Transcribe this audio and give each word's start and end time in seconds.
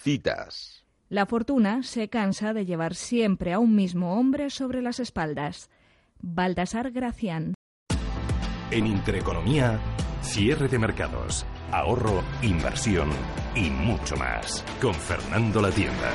Citas. 0.00 0.84
La 1.08 1.26
fortuna 1.26 1.82
se 1.82 2.08
cansa 2.08 2.52
de 2.52 2.64
llevar 2.64 2.94
siempre 2.94 3.52
a 3.52 3.58
un 3.58 3.74
mismo 3.74 4.14
hombre 4.18 4.50
sobre 4.50 4.80
las 4.80 5.00
espaldas. 5.00 5.70
Baltasar 6.20 6.92
Gracián. 6.92 7.54
En 8.70 8.86
Intereconomía, 8.86 9.80
cierre 10.22 10.68
de 10.68 10.78
mercados, 10.78 11.46
ahorro, 11.72 12.22
inversión 12.42 13.10
y 13.56 13.70
mucho 13.70 14.16
más. 14.16 14.64
Con 14.80 14.94
Fernando 14.94 15.60
La 15.60 15.70
Tienda. 15.70 16.12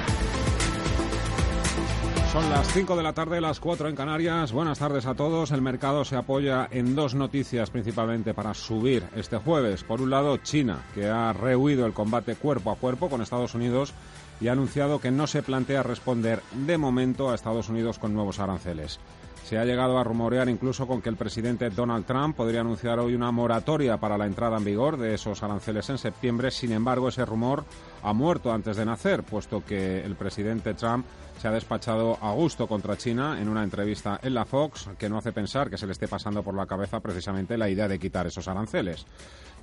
Son 2.34 2.50
las 2.50 2.68
5 2.74 2.96
de 2.96 3.04
la 3.04 3.14
tarde, 3.14 3.40
las 3.40 3.60
4 3.60 3.90
en 3.90 3.96
Canarias. 3.96 4.52
Buenas 4.54 4.80
tardes 4.80 5.06
a 5.06 5.14
todos. 5.14 5.52
El 5.52 5.62
mercado 5.62 6.04
se 6.04 6.16
apoya 6.16 6.68
en 6.72 6.96
dos 6.96 7.14
noticias 7.14 7.70
principalmente 7.70 8.34
para 8.34 8.56
subir 8.56 9.04
este 9.16 9.38
jueves. 9.38 9.84
Por 9.84 10.02
un 10.02 10.10
lado, 10.10 10.38
China, 10.38 10.80
que 10.96 11.06
ha 11.06 11.32
rehuido 11.32 11.86
el 11.86 11.94
combate 11.94 12.36
cuerpo 12.36 12.72
a 12.72 12.76
cuerpo 12.76 13.08
con 13.08 13.22
Estados 13.22 13.54
Unidos 13.54 13.94
y 14.42 14.48
ha 14.48 14.54
anunciado 14.54 15.00
que 15.00 15.12
no 15.12 15.28
se 15.28 15.44
plantea 15.44 15.84
responder 15.84 16.42
de 16.66 16.76
momento 16.80 17.30
a 17.30 17.36
Estados 17.36 17.70
Unidos 17.70 18.00
con 18.00 18.16
nuevos 18.16 18.40
aranceles. 18.40 19.00
Se 19.44 19.60
ha 19.60 19.66
llegado 19.66 20.00
a 20.00 20.04
rumorear 20.04 20.50
incluso 20.50 20.88
con 20.88 21.02
que 21.02 21.10
el 21.10 21.18
presidente 21.18 21.70
Donald 21.70 22.06
Trump 22.06 22.36
podría 22.36 22.62
anunciar 22.62 22.98
hoy 22.98 23.14
una 23.14 23.30
moratoria 23.32 23.98
para 23.98 24.18
la 24.18 24.26
entrada 24.26 24.58
en 24.58 24.64
vigor 24.64 24.98
de 24.98 25.14
esos 25.14 25.44
aranceles 25.44 25.88
en 25.92 26.00
septiembre. 26.00 26.50
Sin 26.50 26.72
embargo, 26.72 27.10
ese 27.10 27.26
rumor 27.26 27.64
ha 28.02 28.14
muerto 28.14 28.52
antes 28.52 28.78
de 28.78 28.86
nacer, 28.86 29.22
puesto 29.22 29.64
que 29.64 30.04
el 30.04 30.16
presidente 30.16 30.74
Trump 30.74 31.06
se 31.44 31.50
ha 31.50 31.52
despachado 31.52 32.18
a 32.22 32.32
gusto 32.32 32.70
contra 32.70 32.96
China 32.96 33.38
en 33.38 33.50
una 33.50 33.66
entrevista 33.66 34.18
en 34.24 34.34
la 34.34 34.46
Fox 34.46 34.90
que 34.98 35.10
no 35.10 35.18
hace 35.18 35.34
pensar 35.34 35.70
que 35.70 35.78
se 35.78 35.86
le 35.86 35.92
esté 35.92 36.08
pasando 36.08 36.42
por 36.42 36.56
la 36.56 36.66
cabeza 36.66 37.02
precisamente 37.02 37.58
la 37.58 37.68
idea 37.68 37.90
de 37.90 38.00
quitar 38.00 38.26
esos 38.26 38.48
aranceles. 38.48 39.06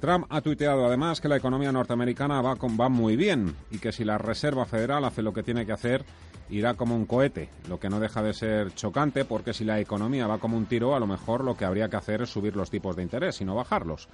Trump 0.01 0.27
ha 0.31 0.41
tuiteado 0.41 0.87
además 0.87 1.21
que 1.21 1.29
la 1.29 1.37
economía 1.37 1.73
norteamericana 1.73 2.41
va, 2.41 2.57
con, 2.57 2.79
va 2.81 2.89
muy 2.89 3.17
bien 3.17 3.55
y 3.71 3.79
que 3.79 3.93
si 3.93 4.05
la 4.05 4.19
Reserva 4.19 4.65
Federal 4.65 5.05
hace 5.05 5.23
lo 5.23 5.33
que 5.33 5.43
tiene 5.43 5.67
que 5.67 5.73
hacer, 5.73 6.05
irá 6.51 6.75
como 6.75 6.97
un 6.97 7.07
cohete, 7.07 7.49
lo 7.69 7.79
que 7.79 7.89
no 7.89 8.01
deja 8.01 8.23
de 8.23 8.33
ser 8.33 8.75
chocante 8.75 9.25
porque 9.25 9.53
si 9.53 9.65
la 9.65 9.79
economía 9.79 10.27
va 10.27 10.39
como 10.39 10.57
un 10.57 10.67
tiro, 10.67 10.95
a 10.95 11.01
lo 11.01 11.07
mejor 11.07 11.45
lo 11.45 11.57
que 11.57 11.65
habría 11.65 11.89
que 11.89 11.97
hacer 11.97 12.23
es 12.23 12.31
subir 12.31 12.57
los 12.57 12.71
tipos 12.71 12.97
de 12.97 13.03
interés 13.03 13.41
y 13.41 13.45
no 13.45 13.55
bajarlos. 13.55 14.09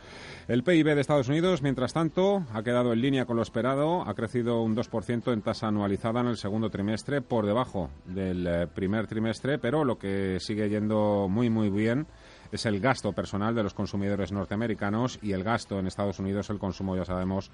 El 0.49 0.63
PIB 0.63 0.95
de 0.95 1.01
Estados 1.01 1.29
Unidos, 1.29 1.63
mientras 1.63 1.93
tanto, 1.93 2.45
ha 2.53 2.63
quedado 2.63 2.93
en 2.93 3.01
línea 3.01 3.25
con 3.25 3.37
lo 3.37 3.43
esperado, 3.43 4.03
ha 4.03 4.15
crecido 4.15 4.63
un 4.63 4.77
2% 4.77 5.33
en 5.33 5.43
tasa 5.43 5.69
anualizada 5.69 6.21
en 6.21 6.27
el 6.27 6.37
segundo 6.37 6.69
trimestre, 6.69 7.23
por 7.23 7.47
debajo 7.47 7.91
del 8.07 8.47
eh, 8.47 8.67
primer 8.67 9.07
trimestre, 9.07 9.59
pero 9.59 9.85
lo 9.85 9.99
que 9.99 10.39
sigue 10.41 10.69
yendo 10.69 11.29
muy, 11.31 11.49
muy 11.49 11.71
bien 11.71 12.07
es 12.53 12.67
el 12.67 12.81
gasto 12.81 13.13
personal 13.13 13.55
de 13.55 13.63
los 13.63 13.75
consumidores 13.75 14.33
norteamericanos 14.33 15.19
y 15.23 15.33
el 15.33 15.45
gasto 15.45 15.79
en 15.79 15.87
Estados 15.87 16.19
Unidos, 16.19 16.51
el 16.51 16.59
consumo 16.59 16.97
ya 16.97 17.05
sabemos 17.05 17.51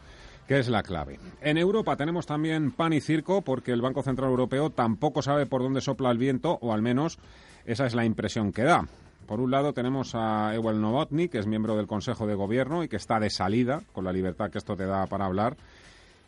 que 0.46 0.58
es 0.58 0.68
la 0.68 0.82
clave. 0.82 1.18
En 1.40 1.58
Europa 1.58 1.96
tenemos 1.96 2.26
también 2.26 2.72
pan 2.72 2.92
y 2.92 3.00
circo 3.00 3.42
porque 3.42 3.72
el 3.72 3.82
Banco 3.82 4.02
Central 4.02 4.30
Europeo 4.30 4.70
tampoco 4.70 5.22
sabe 5.22 5.46
por 5.46 5.62
dónde 5.62 5.80
sopla 5.80 6.10
el 6.10 6.18
viento, 6.18 6.58
o 6.60 6.72
al 6.72 6.82
menos 6.82 7.18
esa 7.64 7.86
es 7.86 7.94
la 7.94 8.04
impresión 8.04 8.52
que 8.52 8.62
da. 8.62 8.86
Por 9.26 9.40
un 9.40 9.50
lado 9.50 9.72
tenemos 9.72 10.14
a 10.14 10.54
Ewell 10.54 10.80
Novotny, 10.80 11.28
que 11.28 11.38
es 11.38 11.46
miembro 11.46 11.76
del 11.76 11.86
Consejo 11.86 12.26
de 12.26 12.34
Gobierno 12.34 12.82
y 12.82 12.88
que 12.88 12.96
está 12.96 13.20
de 13.20 13.30
salida, 13.30 13.82
con 13.92 14.04
la 14.04 14.12
libertad 14.12 14.50
que 14.50 14.58
esto 14.58 14.76
te 14.76 14.84
da 14.84 15.06
para 15.06 15.26
hablar, 15.26 15.56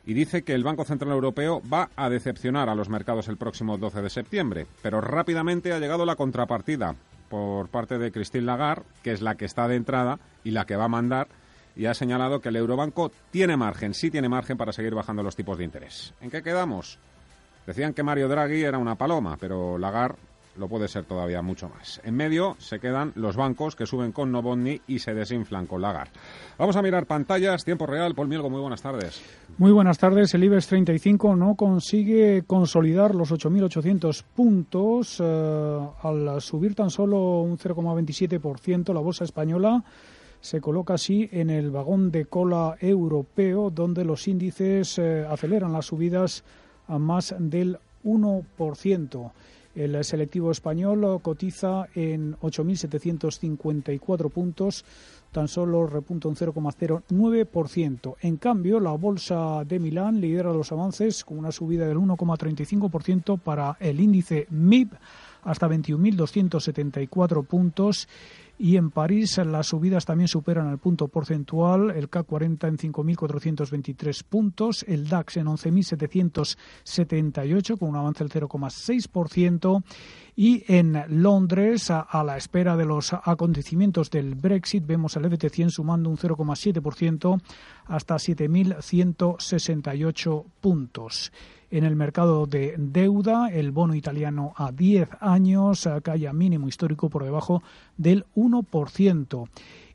y 0.07 0.15
dice 0.15 0.43
que 0.43 0.55
el 0.55 0.65
Banco 0.65 0.85
Central 0.85 1.13
Europeo 1.13 1.63
va 1.73 1.91
a 1.97 2.09
decepcionar 2.09 2.69
a 2.69 2.75
los 2.75 2.89
mercados 2.89 3.29
el 3.29 3.37
próximo 3.37 3.79
12 3.79 4.03
de 4.03 4.11
septiembre. 4.11 4.67
Pero 4.83 5.01
rápidamente 5.01 5.73
ha 5.73 5.79
llegado 5.79 6.05
la 6.05 6.17
contrapartida 6.17 6.95
por 7.29 7.69
parte 7.69 7.99
de 7.99 8.13
Christine 8.13 8.45
Lagarde, 8.45 8.85
que 9.03 9.13
es 9.13 9.23
la 9.23 9.37
que 9.37 9.45
está 9.45 9.69
de 9.69 9.77
entrada 9.77 10.19
y 10.43 10.51
la 10.51 10.67
que 10.67 10.77
va 10.77 10.85
a 10.85 10.89
mandar, 10.89 11.29
y 11.77 11.87
ha 11.87 11.95
señalado 11.95 12.41
que 12.41 12.51
el 12.51 12.57
Eurobanco 12.57 13.11
tiene 13.31 13.57
margen, 13.57 13.95
sí 13.95 14.11
tiene 14.11 14.29
margen 14.29 14.57
para 14.57 14.73
seguir 14.73 14.95
bajando 14.95 15.23
los 15.23 15.37
tipos 15.37 15.59
de 15.59 15.65
interés. 15.65 16.15
¿En 16.21 16.31
qué 16.31 16.43
quedamos? 16.43 16.99
Decían 17.67 17.95
que 17.95 18.03
Mario 18.03 18.29
Draghi 18.29 18.63
era 18.63 18.79
una 18.79 18.95
paloma, 18.95 19.37
pero 19.39 19.79
Lagarde 19.79 20.19
lo 20.57 20.69
puede 20.69 20.89
ser 20.89 21.05
todavía 21.05 21.43
mucho 21.43 21.69
más. 21.69 22.01
En 22.05 22.15
medio 22.15 22.57
se 22.59 22.79
quedan 22.79 23.13
los 23.17 23.37
bancos 23.37 23.77
que 23.77 23.87
suben 23.87 24.13
con 24.13 24.31
Novotny 24.33 24.81
y 24.87 24.99
se 24.99 25.15
desinflan 25.15 25.67
con 25.67 25.83
Lagarde. 25.83 26.13
Vamos 26.59 26.77
a 26.77 26.83
mirar 26.83 27.07
pantallas, 27.07 27.65
tiempo 27.65 27.87
real. 27.87 28.15
Paul 28.15 28.29
Mielgo, 28.29 28.51
muy 28.51 28.61
buenas 28.61 28.83
tardes. 28.83 29.21
Muy 29.59 29.73
buenas 29.73 29.99
tardes. 29.99 30.35
El 30.35 30.45
IBEX 30.45 30.67
35 30.69 31.37
no 31.37 31.55
consigue 31.55 32.45
consolidar 32.47 33.15
los 33.15 33.33
8.800 33.33 34.25
puntos 34.35 35.21
eh, 35.21 35.79
al 36.03 36.41
subir 36.41 36.75
tan 36.75 36.91
solo 36.91 37.41
un 37.41 37.59
0,27%. 37.59 38.93
La 38.93 39.01
bolsa 39.01 39.25
española 39.25 39.85
se 40.41 40.61
coloca 40.61 40.95
así 40.95 41.29
en 41.33 41.49
el 41.49 41.71
vagón 41.71 42.11
de 42.11 42.27
cola 42.27 42.77
europeo, 42.79 43.71
donde 43.71 44.05
los 44.05 44.29
índices 44.29 44.99
eh, 44.99 45.27
aceleran 45.27 45.73
las 45.73 45.87
subidas 45.87 46.45
a 46.87 46.99
más 46.99 47.35
del 47.39 47.79
1%. 48.05 49.33
El 49.75 50.05
selectivo 50.05 50.51
español 50.53 51.21
cotiza 51.21 51.89
en 51.95 52.37
8.754 52.37 54.31
puntos, 54.31 54.85
tan 55.33 55.49
solo 55.49 55.87
repunta 55.89 56.29
un 56.29 56.37
0,09%. 56.37 58.15
En 58.21 58.37
cambio, 58.37 58.79
la 58.79 58.93
bolsa 58.93 59.65
de 59.65 59.81
Milán 59.81 60.21
lidera 60.21 60.53
los 60.53 60.71
avances 60.71 61.25
con 61.25 61.39
una 61.39 61.51
subida 61.51 61.89
del 61.89 61.99
1,35% 61.99 63.41
para 63.41 63.77
el 63.81 63.99
índice 63.99 64.47
MIB 64.51 64.91
hasta 65.43 65.69
21.274 65.69 67.45
puntos 67.45 68.09
y 68.59 68.77
en 68.77 68.91
París 68.91 69.39
las 69.39 69.69
subidas 69.69 70.05
también 70.05 70.29
superan 70.29 70.71
el 70.71 70.77
punto 70.79 71.09
porcentual, 71.09 71.91
el 71.91 72.09
CAC 72.09 72.27
40 72.27 72.69
en 72.69 72.79
5.423 72.79 74.23
puntos, 74.25 74.85
el 74.87 75.09
DAX 75.09 75.39
en 75.39 75.47
11.778 75.47 77.79
con 77.79 77.89
un 77.91 77.97
avance 77.97 78.25
del 78.25 78.33
0,6% 78.33 79.83
y 80.37 80.65
en 80.73 81.05
Londres, 81.09 81.91
a, 81.91 82.01
a, 82.01 82.23
la 82.25 82.37
espera 82.37 82.77
de 82.77 82.85
los 82.85 83.13
acontecimientos 83.13 84.11
del 84.11 84.35
Brexit, 84.35 84.85
vemos 84.87 85.17
al 85.17 85.27
FT 85.27 85.49
100 85.49 85.71
sumando 85.71 86.11
un 86.11 86.17
0,7% 86.17 87.41
hasta 87.87 88.17
7.168 88.17 90.45
puntos. 90.61 91.31
En 91.75 91.83
el 91.83 91.97
mercado 91.97 92.47
de 92.47 92.77
deuda, 92.79 93.49
el 93.49 93.73
bono 93.73 93.97
italiano 93.97 94.53
a 94.55 94.71
10 94.71 95.09
años 95.19 95.89
cae 96.05 96.29
a 96.29 96.33
mínimo 96.33 96.69
histórico 96.69 97.11
por 97.11 97.25
debajo 97.25 97.65
del 97.97 98.27
1% 98.37 99.49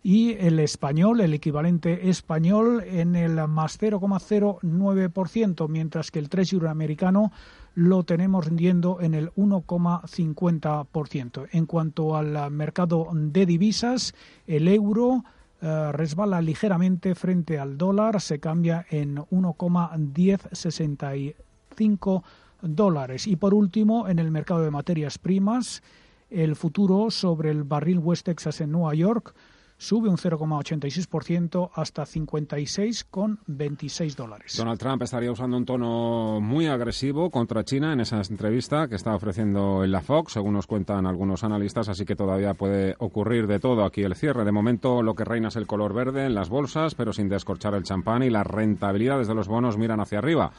y 0.03 0.34
el 0.34 0.59
español, 0.59 1.22
el 1.22 1.34
equivalente 1.34 2.09
español, 2.09 2.84
en 2.85 3.16
el 3.16 3.47
más 3.47 3.79
0,09%, 3.79 5.69
mientras 5.69 6.12
que 6.12 6.19
el 6.19 6.28
3 6.28 6.56
americano 6.68 7.31
lo 7.75 8.03
tenemos 8.03 8.47
rindiendo 8.47 9.00
en 9.00 9.13
el 9.13 9.31
1,50%. 9.35 11.47
En 11.53 11.66
cuanto 11.66 12.18
al 12.18 12.51
mercado 12.51 13.07
de 13.13 13.45
divisas, 13.45 14.13
el 14.47 14.68
euro 14.68 15.23
uh, 15.62 15.94
resbala 15.94 16.41
ligeramente 16.41 17.16
frente 17.16 17.57
al 17.57 17.78
dólar, 17.78 18.19
se 18.19 18.41
cambia 18.41 18.85
en 18.89 19.23
1,1063 21.79 22.24
dólares. 22.62 23.27
Y 23.27 23.36
por 23.36 23.53
último, 23.53 24.07
en 24.07 24.19
el 24.19 24.31
mercado 24.31 24.63
de 24.63 24.71
materias 24.71 25.18
primas, 25.18 25.83
el 26.30 26.56
futuro 26.56 27.12
sobre 27.12 27.51
el 27.51 27.63
barril 27.63 28.00
West 28.00 28.25
Texas 28.25 28.62
en 28.62 28.71
Nueva 28.71 28.95
York 28.95 29.33
sube 29.81 30.09
un 30.09 30.18
0,86% 30.18 31.69
hasta 31.74 32.03
56,26 32.03 34.15
dólares. 34.15 34.57
Donald 34.57 34.77
Trump 34.77 35.03
estaría 35.03 35.31
usando 35.31 35.56
un 35.56 35.63
tono 35.65 36.42
muy 36.42 36.68
agresivo 36.68 37.30
contra 37.30 37.63
China 37.63 37.94
en 37.94 38.01
esa 38.01 38.21
entrevista 38.21 38.89
que 38.89 38.95
está 38.95 39.15
ofreciendo 39.15 39.86
en 39.86 39.94
la 39.94 40.01
Fox, 40.01 40.33
según 40.33 40.56
nos 40.56 40.68
cuentan 40.68 41.07
algunos 41.07 41.45
analistas, 41.45 41.88
así 41.88 42.03
que 42.03 42.18
todavía 42.18 42.56
puede 42.56 42.98
ocurrir 43.00 43.48
de 43.48 43.62
todo 43.62 43.86
aquí 43.86 44.03
el 44.03 44.15
cierre. 44.15 44.44
De 44.44 44.51
momento 44.51 45.01
lo 45.01 45.15
que 45.15 45.24
reina 45.24 45.48
es 45.48 45.56
el 45.56 45.65
color 45.65 45.94
verde 45.94 46.25
en 46.25 46.36
las 46.36 46.50
bolsas, 46.50 46.94
pero 46.94 47.13
sin 47.13 47.30
descorchar 47.30 47.74
el 47.74 47.83
champán 47.83 48.24
y 48.24 48.30
las 48.30 48.45
rentabilidades 48.45 49.30
de 49.30 49.36
los 49.36 49.48
bonos 49.48 49.77
miran 49.77 50.01
hacia 50.01 50.18
arriba. 50.18 50.51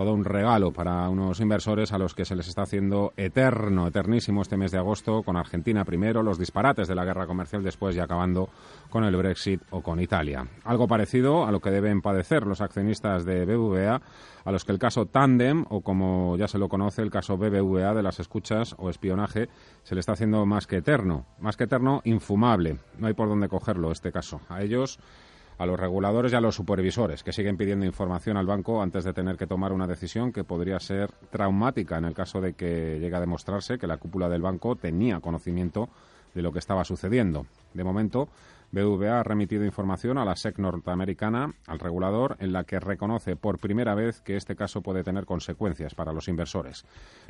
Todo 0.00 0.14
un 0.14 0.24
regalo 0.24 0.72
para 0.72 1.06
unos 1.10 1.40
inversores 1.40 1.92
a 1.92 1.98
los 1.98 2.14
que 2.14 2.24
se 2.24 2.34
les 2.34 2.48
está 2.48 2.62
haciendo 2.62 3.12
eterno, 3.18 3.86
eternísimo 3.86 4.40
este 4.40 4.56
mes 4.56 4.70
de 4.70 4.78
agosto, 4.78 5.22
con 5.22 5.36
Argentina 5.36 5.84
primero, 5.84 6.22
los 6.22 6.38
disparates 6.38 6.88
de 6.88 6.94
la 6.94 7.04
guerra 7.04 7.26
comercial 7.26 7.62
después 7.62 7.94
y 7.94 8.00
acabando 8.00 8.48
con 8.88 9.04
el 9.04 9.14
Brexit 9.14 9.60
o 9.68 9.82
con 9.82 10.00
Italia. 10.00 10.46
Algo 10.64 10.88
parecido 10.88 11.44
a 11.44 11.52
lo 11.52 11.60
que 11.60 11.70
deben 11.70 12.00
padecer 12.00 12.46
los 12.46 12.62
accionistas 12.62 13.26
de 13.26 13.44
BBVA, 13.44 14.00
a 14.42 14.52
los 14.52 14.64
que 14.64 14.72
el 14.72 14.78
caso 14.78 15.04
Tandem, 15.04 15.66
o 15.68 15.82
como 15.82 16.34
ya 16.38 16.48
se 16.48 16.58
lo 16.58 16.70
conoce, 16.70 17.02
el 17.02 17.10
caso 17.10 17.36
BBVA 17.36 17.92
de 17.92 18.02
las 18.02 18.20
escuchas 18.20 18.74
o 18.78 18.88
espionaje, 18.88 19.50
se 19.82 19.94
le 19.94 20.00
está 20.00 20.12
haciendo 20.12 20.46
más 20.46 20.66
que 20.66 20.76
eterno, 20.76 21.26
más 21.38 21.58
que 21.58 21.64
eterno, 21.64 22.00
infumable. 22.04 22.78
No 22.96 23.06
hay 23.06 23.12
por 23.12 23.28
dónde 23.28 23.50
cogerlo 23.50 23.92
este 23.92 24.12
caso. 24.12 24.40
A 24.48 24.62
ellos 24.62 24.98
a 25.60 25.66
los 25.66 25.78
reguladores 25.78 26.32
y 26.32 26.36
a 26.36 26.40
los 26.40 26.54
supervisores 26.54 27.22
que 27.22 27.34
siguen 27.34 27.58
pidiendo 27.58 27.84
información 27.84 28.38
al 28.38 28.46
banco 28.46 28.80
antes 28.80 29.04
de 29.04 29.12
tener 29.12 29.36
que 29.36 29.46
tomar 29.46 29.74
una 29.74 29.86
decisión 29.86 30.32
que 30.32 30.42
podría 30.42 30.80
ser 30.80 31.10
traumática 31.30 31.98
en 31.98 32.06
el 32.06 32.14
caso 32.14 32.40
de 32.40 32.54
que 32.54 32.96
llegue 32.98 33.14
a 33.14 33.20
demostrarse 33.20 33.78
que 33.78 33.86
la 33.86 33.98
cúpula 33.98 34.30
del 34.30 34.40
banco 34.40 34.74
tenía 34.76 35.20
conocimiento 35.20 35.90
de 36.34 36.40
lo 36.40 36.50
que 36.50 36.60
estaba 36.60 36.82
sucediendo. 36.84 37.44
De 37.74 37.84
momento, 37.84 38.30
BVA 38.72 39.20
ha 39.20 39.22
remitido 39.22 39.64
información 39.64 40.18
a 40.18 40.24
la 40.24 40.36
SEC 40.36 40.58
norteamericana, 40.58 41.54
al 41.66 41.78
regulador, 41.78 42.36
en 42.38 42.52
la 42.52 42.64
que 42.64 42.78
reconoce 42.78 43.36
por 43.36 43.58
primera 43.58 43.94
vez 43.94 44.20
que 44.20 44.36
este 44.36 44.54
caso 44.54 44.80
puede 44.80 45.02
tener 45.02 45.26
consecuencias 45.26 45.94
para 45.94 46.12
los 46.12 46.28
inversores. 46.28 46.84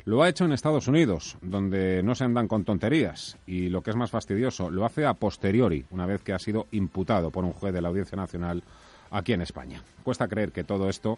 Lo 0.05 0.21
ha 0.21 0.29
hecho 0.29 0.45
en 0.45 0.51
Estados 0.51 0.87
Unidos, 0.87 1.37
donde 1.41 2.03
no 2.03 2.13
se 2.15 2.25
andan 2.25 2.47
con 2.47 2.63
tonterías 2.63 3.37
y, 3.47 3.69
lo 3.69 3.81
que 3.81 3.89
es 3.89 3.95
más 3.95 4.11
fastidioso, 4.11 4.69
lo 4.69 4.85
hace 4.85 5.05
a 5.05 5.15
posteriori, 5.15 5.85
una 5.89 6.05
vez 6.05 6.21
que 6.21 6.33
ha 6.33 6.39
sido 6.39 6.67
imputado 6.71 7.31
por 7.31 7.43
un 7.43 7.53
juez 7.53 7.73
de 7.73 7.81
la 7.81 7.89
Audiencia 7.89 8.15
Nacional 8.15 8.63
aquí 9.09 9.33
en 9.33 9.41
España. 9.41 9.81
Cuesta 10.03 10.27
creer 10.27 10.51
que 10.51 10.63
todo 10.63 10.89
esto 10.89 11.17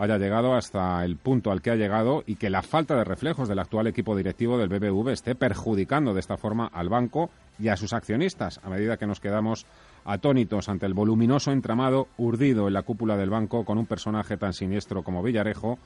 haya 0.00 0.16
llegado 0.16 0.54
hasta 0.54 1.04
el 1.04 1.16
punto 1.16 1.50
al 1.50 1.60
que 1.60 1.70
ha 1.70 1.76
llegado 1.76 2.24
y 2.26 2.36
que 2.36 2.48
la 2.48 2.62
falta 2.62 2.96
de 2.96 3.04
reflejos 3.04 3.50
del 3.50 3.58
actual 3.58 3.86
equipo 3.86 4.16
directivo 4.16 4.56
del 4.56 4.70
BBV 4.70 5.10
esté 5.10 5.34
perjudicando 5.34 6.14
de 6.14 6.20
esta 6.20 6.38
forma 6.38 6.70
al 6.72 6.88
banco 6.88 7.28
y 7.58 7.68
a 7.68 7.76
sus 7.76 7.92
accionistas, 7.92 8.60
a 8.64 8.70
medida 8.70 8.96
que 8.96 9.06
nos 9.06 9.20
quedamos 9.20 9.66
atónitos 10.06 10.70
ante 10.70 10.86
el 10.86 10.94
voluminoso 10.94 11.52
entramado 11.52 12.08
urdido 12.16 12.66
en 12.66 12.72
la 12.72 12.82
cúpula 12.82 13.18
del 13.18 13.28
banco 13.28 13.66
con 13.66 13.76
un 13.76 13.84
personaje 13.84 14.38
tan 14.38 14.54
siniestro 14.54 15.02
como 15.02 15.22
Villarejo, 15.22 15.78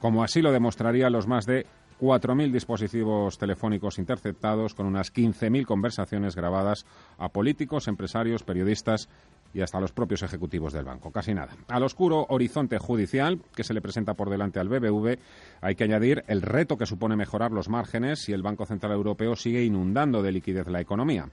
como 0.00 0.24
así 0.24 0.40
lo 0.40 0.50
demostraría 0.50 1.10
los 1.10 1.26
más 1.26 1.44
de 1.44 1.66
4.000 2.00 2.52
dispositivos 2.52 3.36
telefónicos 3.36 3.98
interceptados 3.98 4.72
con 4.72 4.86
unas 4.86 5.12
15.000 5.12 5.66
conversaciones 5.66 6.36
grabadas 6.36 6.86
a 7.18 7.28
políticos, 7.28 7.88
empresarios, 7.88 8.44
periodistas 8.44 9.10
y 9.52 9.60
hasta 9.60 9.80
los 9.80 9.92
propios 9.92 10.22
ejecutivos 10.22 10.72
del 10.72 10.84
banco. 10.84 11.10
Casi 11.10 11.34
nada. 11.34 11.56
Al 11.68 11.82
oscuro 11.82 12.26
horizonte 12.28 12.78
judicial 12.78 13.40
que 13.54 13.64
se 13.64 13.74
le 13.74 13.80
presenta 13.80 14.14
por 14.14 14.30
delante 14.30 14.60
al 14.60 14.68
BBV 14.68 15.18
hay 15.60 15.74
que 15.74 15.84
añadir 15.84 16.24
el 16.26 16.42
reto 16.42 16.76
que 16.76 16.86
supone 16.86 17.16
mejorar 17.16 17.52
los 17.52 17.68
márgenes 17.68 18.20
si 18.20 18.32
el 18.32 18.42
Banco 18.42 18.66
Central 18.66 18.92
Europeo 18.92 19.36
sigue 19.36 19.64
inundando 19.64 20.22
de 20.22 20.32
liquidez 20.32 20.66
la 20.68 20.80
economía. 20.80 21.28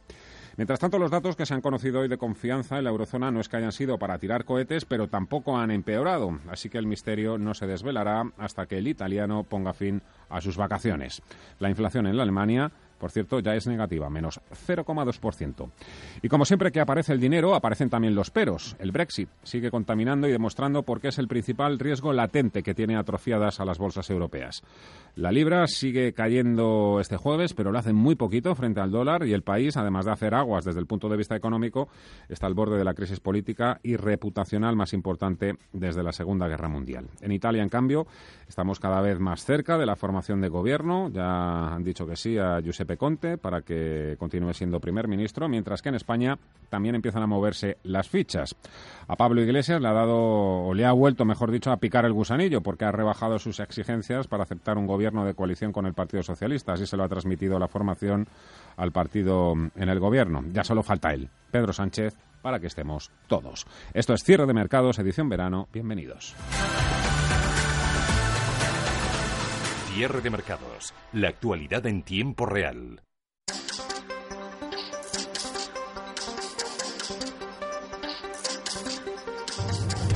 Mientras 0.57 0.79
tanto, 0.79 0.97
los 0.97 1.11
datos 1.11 1.35
que 1.35 1.45
se 1.45 1.53
han 1.53 1.59
conocido 1.59 1.99
hoy 1.99 2.07
de 2.07 2.17
confianza 2.17 2.77
en 2.77 2.85
la 2.85 2.89
eurozona 2.89 3.29
no 3.29 3.41
es 3.41 3.49
que 3.49 3.57
hayan 3.57 3.73
sido 3.73 3.97
para 3.97 4.17
tirar 4.19 4.45
cohetes, 4.45 4.85
pero 4.85 5.09
tampoco 5.09 5.57
han 5.57 5.69
empeorado. 5.69 6.39
Así 6.49 6.69
que 6.69 6.77
el 6.77 6.87
misterio 6.87 7.37
no 7.37 7.53
se 7.53 7.67
desvelará 7.67 8.23
hasta 8.37 8.65
que 8.65 8.77
el 8.77 8.87
italiano 8.87 9.43
ponga 9.43 9.73
fin 9.73 10.01
a 10.29 10.39
sus 10.39 10.55
vacaciones. 10.55 11.21
La 11.59 11.69
inflación 11.69 12.07
en 12.07 12.15
la 12.15 12.23
Alemania 12.23 12.71
por 13.05 13.11
cierto, 13.11 13.39
ya 13.39 13.53
es 13.53 13.67
negativa, 13.67 14.09
menos 14.09 14.41
0,2%. 14.65 15.69
Y 16.23 16.27
como 16.27 16.43
siempre 16.43 16.71
que 16.71 16.79
aparece 16.79 17.13
el 17.13 17.19
dinero, 17.19 17.53
aparecen 17.53 17.87
también 17.87 18.15
los 18.15 18.31
peros. 18.31 18.75
El 18.79 18.91
Brexit 18.91 19.29
sigue 19.43 19.69
contaminando 19.69 20.27
y 20.27 20.31
demostrando 20.31 20.81
por 20.81 20.99
qué 20.99 21.09
es 21.09 21.19
el 21.19 21.27
principal 21.27 21.77
riesgo 21.77 22.13
latente 22.13 22.63
que 22.63 22.73
tiene 22.73 22.97
atrofiadas 22.97 23.59
a 23.59 23.65
las 23.65 23.77
bolsas 23.77 24.09
europeas. 24.09 24.63
La 25.13 25.31
libra 25.31 25.67
sigue 25.67 26.13
cayendo 26.13 26.97
este 26.99 27.15
jueves, 27.15 27.53
pero 27.53 27.71
lo 27.71 27.77
hace 27.77 27.93
muy 27.93 28.15
poquito 28.15 28.55
frente 28.55 28.81
al 28.81 28.89
dólar 28.89 29.27
y 29.27 29.33
el 29.33 29.43
país, 29.43 29.77
además 29.77 30.05
de 30.05 30.11
hacer 30.11 30.33
aguas 30.33 30.65
desde 30.65 30.79
el 30.79 30.87
punto 30.87 31.07
de 31.07 31.17
vista 31.17 31.35
económico, 31.35 31.87
está 32.27 32.47
al 32.47 32.55
borde 32.55 32.79
de 32.79 32.85
la 32.85 32.95
crisis 32.95 33.19
política 33.19 33.79
y 33.83 33.97
reputacional 33.97 34.75
más 34.75 34.93
importante 34.93 35.59
desde 35.73 36.01
la 36.01 36.11
Segunda 36.11 36.47
Guerra 36.47 36.69
Mundial. 36.69 37.05
En 37.21 37.31
Italia, 37.31 37.61
en 37.61 37.69
cambio, 37.69 38.07
estamos 38.47 38.79
cada 38.79 38.99
vez 38.99 39.19
más 39.19 39.45
cerca 39.45 39.77
de 39.77 39.85
la 39.85 39.95
formación 39.95 40.41
de 40.41 40.49
gobierno. 40.49 41.09
Ya 41.09 41.75
han 41.75 41.83
dicho 41.83 42.07
que 42.07 42.15
sí 42.15 42.39
a 42.39 42.59
Giuseppe 42.61 42.94
Conte 42.97 43.37
para 43.37 43.61
que 43.61 44.15
continúe 44.19 44.53
siendo 44.53 44.79
primer 44.79 45.07
ministro, 45.07 45.47
mientras 45.47 45.81
que 45.81 45.89
en 45.89 45.95
España 45.95 46.37
también 46.69 46.95
empiezan 46.95 47.23
a 47.23 47.27
moverse 47.27 47.77
las 47.83 48.09
fichas. 48.09 48.55
A 49.07 49.15
Pablo 49.15 49.41
Iglesias 49.41 49.81
le 49.81 49.87
ha 49.87 49.93
dado, 49.93 50.17
o 50.17 50.73
le 50.73 50.85
ha 50.85 50.91
vuelto, 50.91 51.25
mejor 51.25 51.51
dicho, 51.51 51.71
a 51.71 51.77
picar 51.77 52.05
el 52.05 52.13
gusanillo, 52.13 52.61
porque 52.61 52.85
ha 52.85 52.91
rebajado 52.91 53.39
sus 53.39 53.59
exigencias 53.59 54.27
para 54.27 54.43
aceptar 54.43 54.77
un 54.77 54.87
gobierno 54.87 55.25
de 55.25 55.33
coalición 55.33 55.71
con 55.71 55.85
el 55.85 55.93
Partido 55.93 56.23
Socialista. 56.23 56.73
Así 56.73 56.85
se 56.85 56.97
lo 56.97 57.03
ha 57.03 57.09
transmitido 57.09 57.59
la 57.59 57.67
formación 57.67 58.27
al 58.77 58.91
partido 58.91 59.53
en 59.53 59.89
el 59.89 59.99
gobierno. 59.99 60.43
Ya 60.51 60.63
solo 60.63 60.83
falta 60.83 61.13
él, 61.13 61.29
Pedro 61.51 61.73
Sánchez, 61.73 62.15
para 62.41 62.59
que 62.59 62.67
estemos 62.67 63.11
todos. 63.27 63.65
Esto 63.93 64.13
es 64.13 64.23
Cierre 64.23 64.45
de 64.45 64.53
Mercados, 64.53 64.99
edición 64.99 65.29
verano. 65.29 65.67
Bienvenidos. 65.73 66.35
Cierre 69.95 70.19
de 70.19 70.29
mercados. 70.29 70.93
La 71.13 71.29
actualidad 71.29 71.85
en 71.85 72.03
tiempo 72.03 72.45
real. 72.45 73.04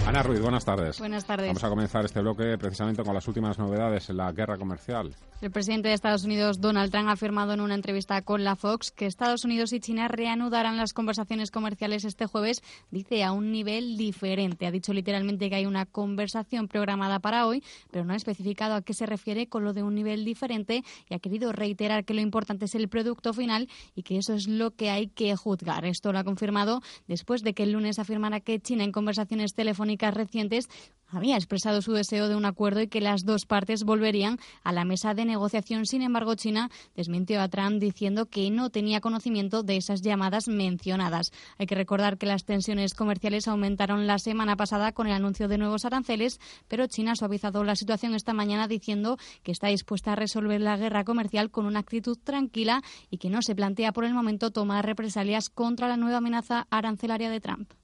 Ana 0.10 0.24
Ruiz, 0.24 0.42
buenas 0.42 0.66
tardes. 0.66 0.98
Buenas 0.98 1.24
tardes. 1.24 1.50
Vamos 1.50 1.64
a 1.64 1.70
comenzar 1.70 2.04
este 2.04 2.20
bloque 2.20 2.58
precisamente 2.58 3.04
con 3.04 3.14
las 3.14 3.28
últimas 3.28 3.60
novedades 3.60 4.10
en 4.10 4.18
la 4.18 4.32
guerra 4.32 4.58
comercial. 4.58 5.14
El 5.40 5.52
presidente 5.52 5.88
de 5.88 5.94
Estados 5.94 6.26
Unidos, 6.26 6.60
Donald 6.60 6.92
Trump, 6.92 7.08
ha 7.08 7.12
afirmado 7.12 7.54
en 7.54 7.62
una 7.62 7.76
entrevista 7.76 8.24
con 8.24 8.44
la 8.44 8.56
Fox 8.56 8.92
que 8.92 9.06
Estados 9.06 9.46
Unidos 9.46 9.72
y 9.72 9.80
China 9.80 10.08
reanudarán 10.08 10.78
las 10.78 10.94
conversaciones 10.94 11.52
comerciales 11.52 12.06
este 12.06 12.26
jueves, 12.26 12.64
dice, 12.90 13.24
a 13.24 13.32
un 13.32 13.52
nivel 13.52 13.98
diferente. 13.98 14.66
Ha 14.66 14.72
dicho 14.72 14.94
literalmente 14.94 15.48
que 15.48 15.56
hay 15.56 15.68
una 15.68 15.86
conversación 15.86 16.68
programada 16.68 17.20
para 17.20 17.46
hoy, 17.46 17.64
pero 17.92 18.04
no 18.04 18.14
ha 18.14 18.18
especificado 18.18 18.74
a 18.74 18.82
qué 18.82 18.96
se 18.96 19.06
refiere 19.06 19.48
con 19.48 19.64
lo 19.64 19.74
de 19.74 19.84
un 19.84 19.94
nivel 19.94 20.26
diferente 20.26 20.84
y 21.08 21.14
ha 21.14 21.20
querido 21.20 21.52
reiterar 21.52 22.04
que 22.04 22.16
lo 22.16 22.22
importante 22.22 22.66
es 22.66 22.74
el 22.74 22.90
producto 22.90 23.32
final 23.32 23.70
y 23.96 24.02
que 24.02 24.18
eso 24.18 24.34
es 24.34 24.48
lo 24.48 24.72
que 24.72 24.90
hay 24.90 25.08
que 25.08 25.36
juzgar. 25.36 25.86
Esto 25.86 26.12
lo 26.12 26.18
ha 26.18 26.24
confirmado 26.24 26.82
después 27.08 27.44
de 27.44 27.54
que 27.54 27.62
el 27.64 27.74
lunes 27.74 28.00
afirmara 28.00 28.40
que 28.40 28.60
China 28.60 28.84
en 28.84 28.92
conversaciones 28.92 29.54
telefónicas 29.54 29.99
recientes 30.00 30.70
había 31.12 31.36
expresado 31.36 31.82
su 31.82 31.94
deseo 31.94 32.28
de 32.30 32.36
un 32.36 32.46
acuerdo 32.46 32.82
y 32.82 32.88
que 32.88 33.02
las 33.02 33.26
dos 33.26 33.46
partes 33.46 33.84
volverían 33.84 34.38
a 34.64 34.72
la 34.72 34.86
mesa 34.86 35.14
de 35.14 35.26
negociación. 35.26 35.86
Sin 35.86 36.02
embargo, 36.02 36.36
China 36.36 36.70
desmintió 36.96 37.42
a 37.42 37.50
Trump 37.50 37.80
diciendo 37.80 38.28
que 38.28 38.50
no 38.52 38.70
tenía 38.70 39.02
conocimiento 39.02 39.64
de 39.64 39.78
esas 39.78 40.02
llamadas 40.02 40.48
mencionadas. 40.48 41.32
Hay 41.58 41.66
que 41.66 41.76
recordar 41.76 42.18
que 42.18 42.28
las 42.28 42.46
tensiones 42.46 42.94
comerciales 42.94 43.48
aumentaron 43.48 44.08
la 44.08 44.20
semana 44.20 44.56
pasada 44.56 44.92
con 44.92 45.08
el 45.08 45.14
anuncio 45.14 45.48
de 45.48 45.58
nuevos 45.58 45.86
aranceles, 45.86 46.40
pero 46.68 46.88
China 46.88 47.14
ha 47.14 47.16
suavizado 47.16 47.64
la 47.64 47.76
situación 47.76 48.14
esta 48.14 48.34
mañana 48.34 48.68
diciendo 48.68 49.18
que 49.44 49.52
está 49.52 49.68
dispuesta 49.68 50.14
a 50.14 50.16
resolver 50.16 50.62
la 50.62 50.78
guerra 50.78 51.04
comercial 51.04 51.50
con 51.50 51.66
una 51.66 51.80
actitud 51.80 52.18
tranquila 52.24 52.84
y 53.10 53.18
que 53.18 53.30
no 53.30 53.42
se 53.42 53.56
plantea 53.56 53.94
por 53.94 54.06
el 54.06 54.14
momento 54.14 54.52
tomar 54.52 54.86
represalias 54.86 55.50
contra 55.50 55.88
la 55.88 55.98
nueva 55.98 56.18
amenaza 56.18 56.68
arancelaria 56.70 57.30
de 57.30 57.42
Trump. 57.42 57.79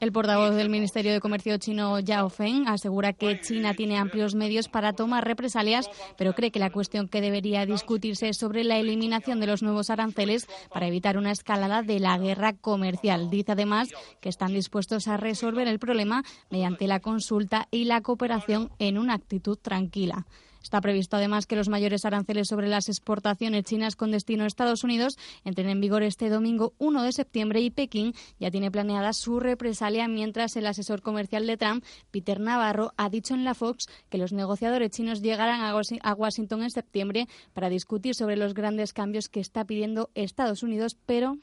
El 0.00 0.12
portavoz 0.12 0.54
del 0.54 0.70
Ministerio 0.70 1.12
de 1.12 1.20
Comercio 1.20 1.58
chino 1.58 2.00
Yao 2.00 2.30
Feng 2.30 2.66
asegura 2.68 3.12
que 3.12 3.38
China 3.42 3.74
tiene 3.74 3.98
amplios 3.98 4.34
medios 4.34 4.68
para 4.68 4.94
tomar 4.94 5.26
represalias, 5.26 5.90
pero 6.16 6.32
cree 6.32 6.50
que 6.50 6.58
la 6.58 6.70
cuestión 6.70 7.06
que 7.06 7.20
debería 7.20 7.66
discutirse 7.66 8.30
es 8.30 8.38
sobre 8.38 8.64
la 8.64 8.78
eliminación 8.78 9.40
de 9.40 9.46
los 9.46 9.62
nuevos 9.62 9.90
aranceles 9.90 10.46
para 10.72 10.86
evitar 10.86 11.18
una 11.18 11.32
escalada 11.32 11.82
de 11.82 12.00
la 12.00 12.16
guerra 12.16 12.54
comercial. 12.54 13.28
Dice 13.28 13.52
además 13.52 13.90
que 14.22 14.30
están 14.30 14.54
dispuestos 14.54 15.06
a 15.06 15.18
resolver 15.18 15.68
el 15.68 15.78
problema 15.78 16.22
mediante 16.48 16.86
la 16.86 17.00
consulta 17.00 17.68
y 17.70 17.84
la 17.84 18.00
cooperación 18.00 18.70
en 18.78 18.96
una 18.96 19.12
actitud 19.12 19.58
tranquila. 19.58 20.24
Está 20.62 20.80
previsto 20.80 21.16
además 21.16 21.46
que 21.46 21.56
los 21.56 21.68
mayores 21.68 22.04
aranceles 22.04 22.48
sobre 22.48 22.68
las 22.68 22.88
exportaciones 22.88 23.64
chinas 23.64 23.96
con 23.96 24.10
destino 24.10 24.44
a 24.44 24.46
Estados 24.46 24.84
Unidos 24.84 25.16
entren 25.44 25.68
en 25.68 25.80
vigor 25.80 26.02
este 26.02 26.28
domingo 26.28 26.74
1 26.78 27.02
de 27.02 27.12
septiembre 27.12 27.60
y 27.60 27.70
Pekín 27.70 28.14
ya 28.38 28.50
tiene 28.50 28.70
planeada 28.70 29.12
su 29.12 29.40
represalia 29.40 30.08
mientras 30.08 30.56
el 30.56 30.66
asesor 30.66 31.02
comercial 31.02 31.46
de 31.46 31.56
Trump, 31.56 31.84
Peter 32.10 32.40
Navarro, 32.40 32.92
ha 32.96 33.08
dicho 33.08 33.34
en 33.34 33.44
la 33.44 33.54
Fox 33.54 33.86
que 34.08 34.18
los 34.18 34.32
negociadores 34.32 34.90
chinos 34.90 35.22
llegarán 35.22 35.60
a 35.62 36.14
Washington 36.14 36.62
en 36.62 36.70
septiembre 36.70 37.26
para 37.52 37.68
discutir 37.68 38.14
sobre 38.14 38.36
los 38.36 38.54
grandes 38.54 38.92
cambios 38.92 39.28
que 39.28 39.40
está 39.40 39.64
pidiendo 39.64 40.10
Estados 40.14 40.62
Unidos, 40.62 40.96
pero 41.06 41.38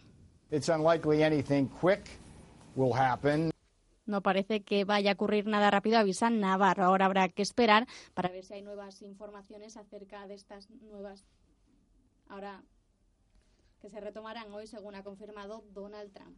no 4.07 4.21
parece 4.21 4.61
que 4.61 4.85
vaya 4.85 5.11
a 5.11 5.13
ocurrir 5.13 5.45
nada 5.45 5.69
rápido, 5.69 5.97
avisa 5.97 6.29
Navarro. 6.29 6.85
Ahora 6.85 7.05
habrá 7.05 7.29
que 7.29 7.41
esperar 7.41 7.87
para 8.13 8.29
ver 8.29 8.43
si 8.43 8.55
hay 8.55 8.61
nuevas 8.61 9.01
informaciones 9.01 9.77
acerca 9.77 10.27
de 10.27 10.35
estas 10.35 10.69
nuevas. 10.69 11.25
Ahora 12.29 12.63
que 13.81 13.89
se 13.89 13.99
retomarán 13.99 14.51
hoy, 14.51 14.67
según 14.67 14.95
ha 14.95 15.03
confirmado 15.03 15.63
Donald 15.73 16.11
Trump. 16.11 16.37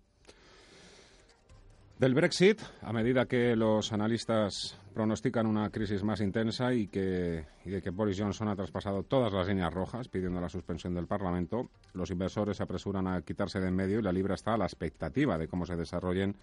Del 2.00 2.14
Brexit, 2.14 2.62
a 2.82 2.94
medida 2.94 3.26
que 3.26 3.58
los 3.58 3.92
analistas 3.92 4.80
pronostican 4.94 5.46
una 5.46 5.70
crisis 5.70 6.02
más 6.02 6.22
intensa 6.22 6.74
y, 6.74 6.88
que, 6.88 7.46
y 7.66 7.70
de 7.70 7.82
que 7.82 7.90
Boris 7.90 8.18
Johnson 8.18 8.48
ha 8.48 8.56
traspasado 8.56 9.04
todas 9.04 9.34
las 9.34 9.50
líneas 9.50 9.74
rojas 9.74 10.08
pidiendo 10.08 10.40
la 10.40 10.48
suspensión 10.48 10.94
del 10.94 11.08
Parlamento, 11.08 11.70
los 11.92 12.10
inversores 12.10 12.56
se 12.56 12.64
apresuran 12.64 13.06
a 13.06 13.22
quitarse 13.22 13.60
de 13.60 13.68
en 13.68 13.76
medio 13.76 14.00
y 14.00 14.02
la 14.02 14.14
libra 14.14 14.36
está 14.36 14.54
a 14.54 14.58
la 14.58 14.64
expectativa 14.64 15.38
de 15.38 15.50
cómo 15.50 15.66
se 15.66 15.76
desarrollen 15.76 16.38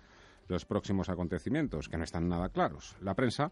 los 0.49 0.65
próximos 0.65 1.09
acontecimientos, 1.09 1.89
que 1.89 1.99
no 1.99 2.05
están 2.05 2.29
nada 2.29 2.49
claros. 2.49 2.97
La 3.01 3.15
prensa 3.15 3.51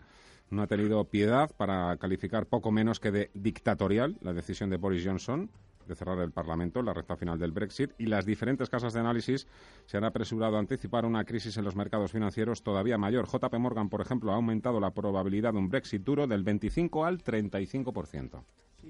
no 0.51 0.63
ha 0.63 0.67
tenido 0.67 1.05
piedad 1.05 1.51
para 1.57 1.97
calificar 1.97 2.47
poco 2.47 2.71
menos 2.71 3.01
que 3.01 3.11
de 3.11 3.31
dictatorial 3.35 4.17
la 4.21 4.33
decisión 4.33 4.71
de 4.71 4.77
Boris 4.77 5.05
Johnson 5.05 5.51
de 5.87 5.95
cerrar 5.95 6.19
el 6.21 6.33
Parlamento 6.33 6.81
en 6.81 6.87
la 6.87 6.95
recta 6.95 7.17
final 7.17 7.39
del 7.39 7.53
Brexit 7.53 7.93
y 7.99 8.07
las 8.07 8.27
diferentes 8.27 8.71
casas 8.71 8.93
de 8.93 9.01
análisis 9.01 9.47
se 9.87 9.97
han 9.97 10.05
apresurado 10.05 10.57
a 10.57 10.61
anticipar 10.61 11.05
una 11.05 11.25
crisis 11.25 11.57
en 11.57 11.65
los 11.65 11.77
mercados 11.77 12.13
financieros 12.13 12.63
todavía 12.63 12.99
mayor. 12.99 13.27
JP 13.27 13.55
Morgan, 13.59 13.89
por 13.89 14.01
ejemplo, 14.01 14.33
ha 14.33 14.37
aumentado 14.37 14.81
la 14.81 14.93
probabilidad 14.93 15.53
de 15.53 15.59
un 15.59 15.69
Brexit 15.69 16.03
duro 16.03 16.27
del 16.27 16.43
25 16.43 17.05
al 17.05 17.23
35%. 17.23 18.43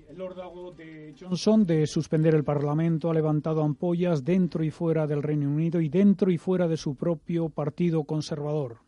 El 0.09 0.21
órdago 0.21 0.73
de 0.73 1.15
Johnson 1.19 1.65
de 1.65 1.87
suspender 1.87 2.35
el 2.35 2.43
Parlamento 2.43 3.11
ha 3.11 3.15
levantado 3.15 3.63
ampollas 3.63 4.25
dentro 4.25 4.65
y 4.65 4.71
fuera 4.71 5.07
del 5.07 5.23
Reino 5.23 5.49
Unido 5.49 5.81
y 5.81 5.89
dentro 5.89 6.33
y 6.33 6.39
fuera 6.39 6.67
de 6.67 6.77
su 6.77 6.97
propio 6.97 7.49
partido 7.49 8.03
conservador. 8.05 8.79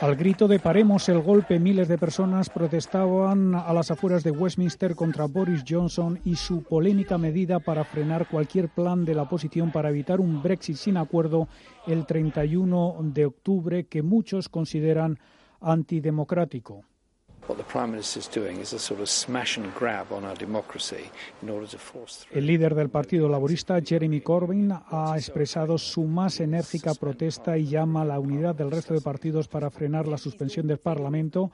Al 0.00 0.16
grito 0.16 0.48
de 0.48 0.58
paremos 0.58 1.08
el 1.08 1.20
golpe, 1.20 1.60
miles 1.60 1.86
de 1.86 1.98
personas 1.98 2.50
protestaban 2.50 3.54
a 3.54 3.72
las 3.72 3.92
afueras 3.92 4.24
de 4.24 4.32
Westminster 4.32 4.96
contra 4.96 5.26
Boris 5.26 5.64
Johnson 5.66 6.18
y 6.24 6.34
su 6.34 6.64
polémica 6.64 7.16
medida 7.16 7.60
para 7.60 7.84
frenar 7.84 8.28
cualquier 8.28 8.68
plan 8.68 9.04
de 9.04 9.14
la 9.14 9.22
oposición 9.22 9.70
para 9.70 9.90
evitar 9.90 10.20
un 10.20 10.42
Brexit 10.42 10.76
sin 10.76 10.96
acuerdo 10.96 11.48
el 11.86 12.06
31 12.06 12.96
de 13.02 13.26
octubre 13.26 13.86
que 13.86 14.02
muchos 14.02 14.48
consideran 14.48 15.20
antidemocrático. 15.60 16.82
El 22.30 22.46
líder 22.46 22.74
del 22.74 22.88
Partido 22.88 23.28
Laborista, 23.28 23.80
Jeremy 23.80 24.20
Corbyn, 24.20 24.72
ha 24.72 25.14
expresado 25.16 25.76
su 25.76 26.04
más 26.04 26.40
enérgica 26.40 26.94
protesta 26.94 27.58
y 27.58 27.66
llama 27.66 28.02
a 28.02 28.06
la 28.06 28.18
unidad 28.18 28.54
del 28.54 28.70
resto 28.70 28.94
de 28.94 29.00
partidos 29.00 29.48
para 29.48 29.70
frenar 29.70 30.08
la 30.08 30.18
suspensión 30.18 30.66
del 30.66 30.78
Parlamento 30.78 31.50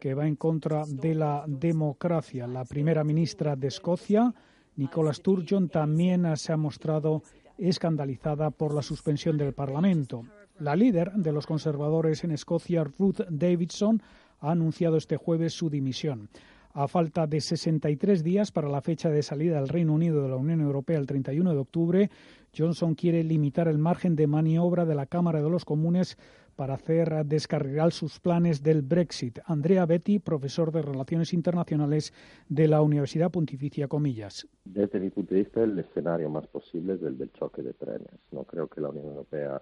que 0.00 0.14
va 0.14 0.26
en 0.26 0.36
contra 0.36 0.84
de 0.86 1.14
la 1.14 1.44
democracia. 1.46 2.46
La 2.46 2.64
primera 2.64 3.04
ministra 3.04 3.56
de 3.56 3.68
Escocia, 3.68 4.34
Nicola 4.76 5.12
Sturgeon, 5.12 5.68
también 5.68 6.36
se 6.36 6.52
ha 6.52 6.56
mostrado 6.56 7.22
escandalizada 7.58 8.50
por 8.50 8.74
la 8.74 8.82
suspensión 8.82 9.36
del 9.36 9.52
Parlamento. 9.52 10.24
La 10.58 10.76
líder 10.76 11.12
de 11.12 11.32
los 11.32 11.46
conservadores 11.46 12.22
en 12.24 12.30
Escocia, 12.30 12.84
Ruth 12.84 13.20
Davidson, 13.28 14.02
ha 14.40 14.50
anunciado 14.50 14.96
este 14.96 15.16
jueves 15.16 15.52
su 15.52 15.70
dimisión. 15.70 16.28
A 16.72 16.88
falta 16.88 17.28
de 17.28 17.40
63 17.40 18.24
días 18.24 18.50
para 18.50 18.68
la 18.68 18.80
fecha 18.80 19.08
de 19.08 19.22
salida 19.22 19.60
del 19.60 19.68
Reino 19.68 19.92
Unido 19.94 20.22
de 20.22 20.28
la 20.28 20.36
Unión 20.36 20.60
Europea 20.60 20.98
el 20.98 21.06
31 21.06 21.52
de 21.52 21.58
octubre, 21.58 22.10
Johnson 22.56 22.96
quiere 22.96 23.22
limitar 23.22 23.68
el 23.68 23.78
margen 23.78 24.16
de 24.16 24.26
maniobra 24.26 24.84
de 24.84 24.96
la 24.96 25.06
Cámara 25.06 25.40
de 25.40 25.50
los 25.50 25.64
Comunes 25.64 26.18
para 26.56 26.74
hacer 26.74 27.26
descarrilar 27.26 27.92
sus 27.92 28.20
planes 28.20 28.62
del 28.62 28.82
Brexit. 28.82 29.38
Andrea 29.46 29.86
Betty, 29.86 30.18
profesor 30.18 30.72
de 30.72 30.82
Relaciones 30.82 31.32
Internacionales 31.32 32.12
de 32.48 32.68
la 32.68 32.80
Universidad 32.80 33.30
Pontificia 33.30 33.88
Comillas. 33.88 34.46
Desde 34.64 35.00
mi 35.00 35.10
punto 35.10 35.34
de 35.34 35.42
vista, 35.42 35.62
el 35.62 35.78
escenario 35.78 36.28
más 36.28 36.46
posible 36.46 36.94
es 36.94 37.02
el 37.02 37.18
del 37.18 37.32
choque 37.32 37.62
de 37.62 37.72
trenes. 37.74 38.18
No 38.32 38.44
creo 38.44 38.68
que 38.68 38.80
la 38.80 38.88
Unión 38.88 39.06
Europea 39.06 39.60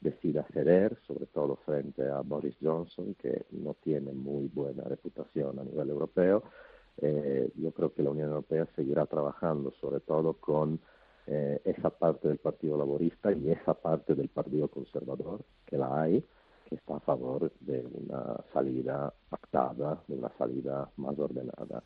decida 0.00 0.46
ceder, 0.52 0.96
sobre 1.06 1.26
todo 1.26 1.56
frente 1.56 2.08
a 2.08 2.20
Boris 2.20 2.56
Johnson, 2.60 3.14
que 3.14 3.46
no 3.50 3.74
tiene 3.74 4.12
muy 4.12 4.48
buena 4.48 4.84
reputación 4.84 5.58
a 5.58 5.64
nivel 5.64 5.90
europeo. 5.90 6.42
Eh, 6.96 7.50
yo 7.56 7.72
creo 7.72 7.92
que 7.94 8.02
la 8.02 8.10
Unión 8.10 8.30
Europea 8.30 8.66
seguirá 8.74 9.06
trabajando 9.06 9.72
sobre 9.80 10.00
todo 10.00 10.34
con 10.34 10.80
eh, 11.26 11.60
esa 11.64 11.90
parte 11.90 12.28
del 12.28 12.38
Partido 12.38 12.76
Laborista 12.76 13.30
y 13.32 13.50
esa 13.50 13.74
parte 13.74 14.14
del 14.14 14.28
Partido 14.28 14.68
Conservador, 14.68 15.44
que 15.66 15.76
la 15.76 16.02
hay, 16.02 16.24
que 16.68 16.74
está 16.74 16.96
a 16.96 17.00
favor 17.00 17.52
de 17.60 17.86
una 17.92 18.36
salida 18.52 19.12
pactada, 19.28 20.02
de 20.08 20.14
una 20.14 20.30
salida 20.36 20.90
más 20.96 21.18
ordenada. 21.18 21.82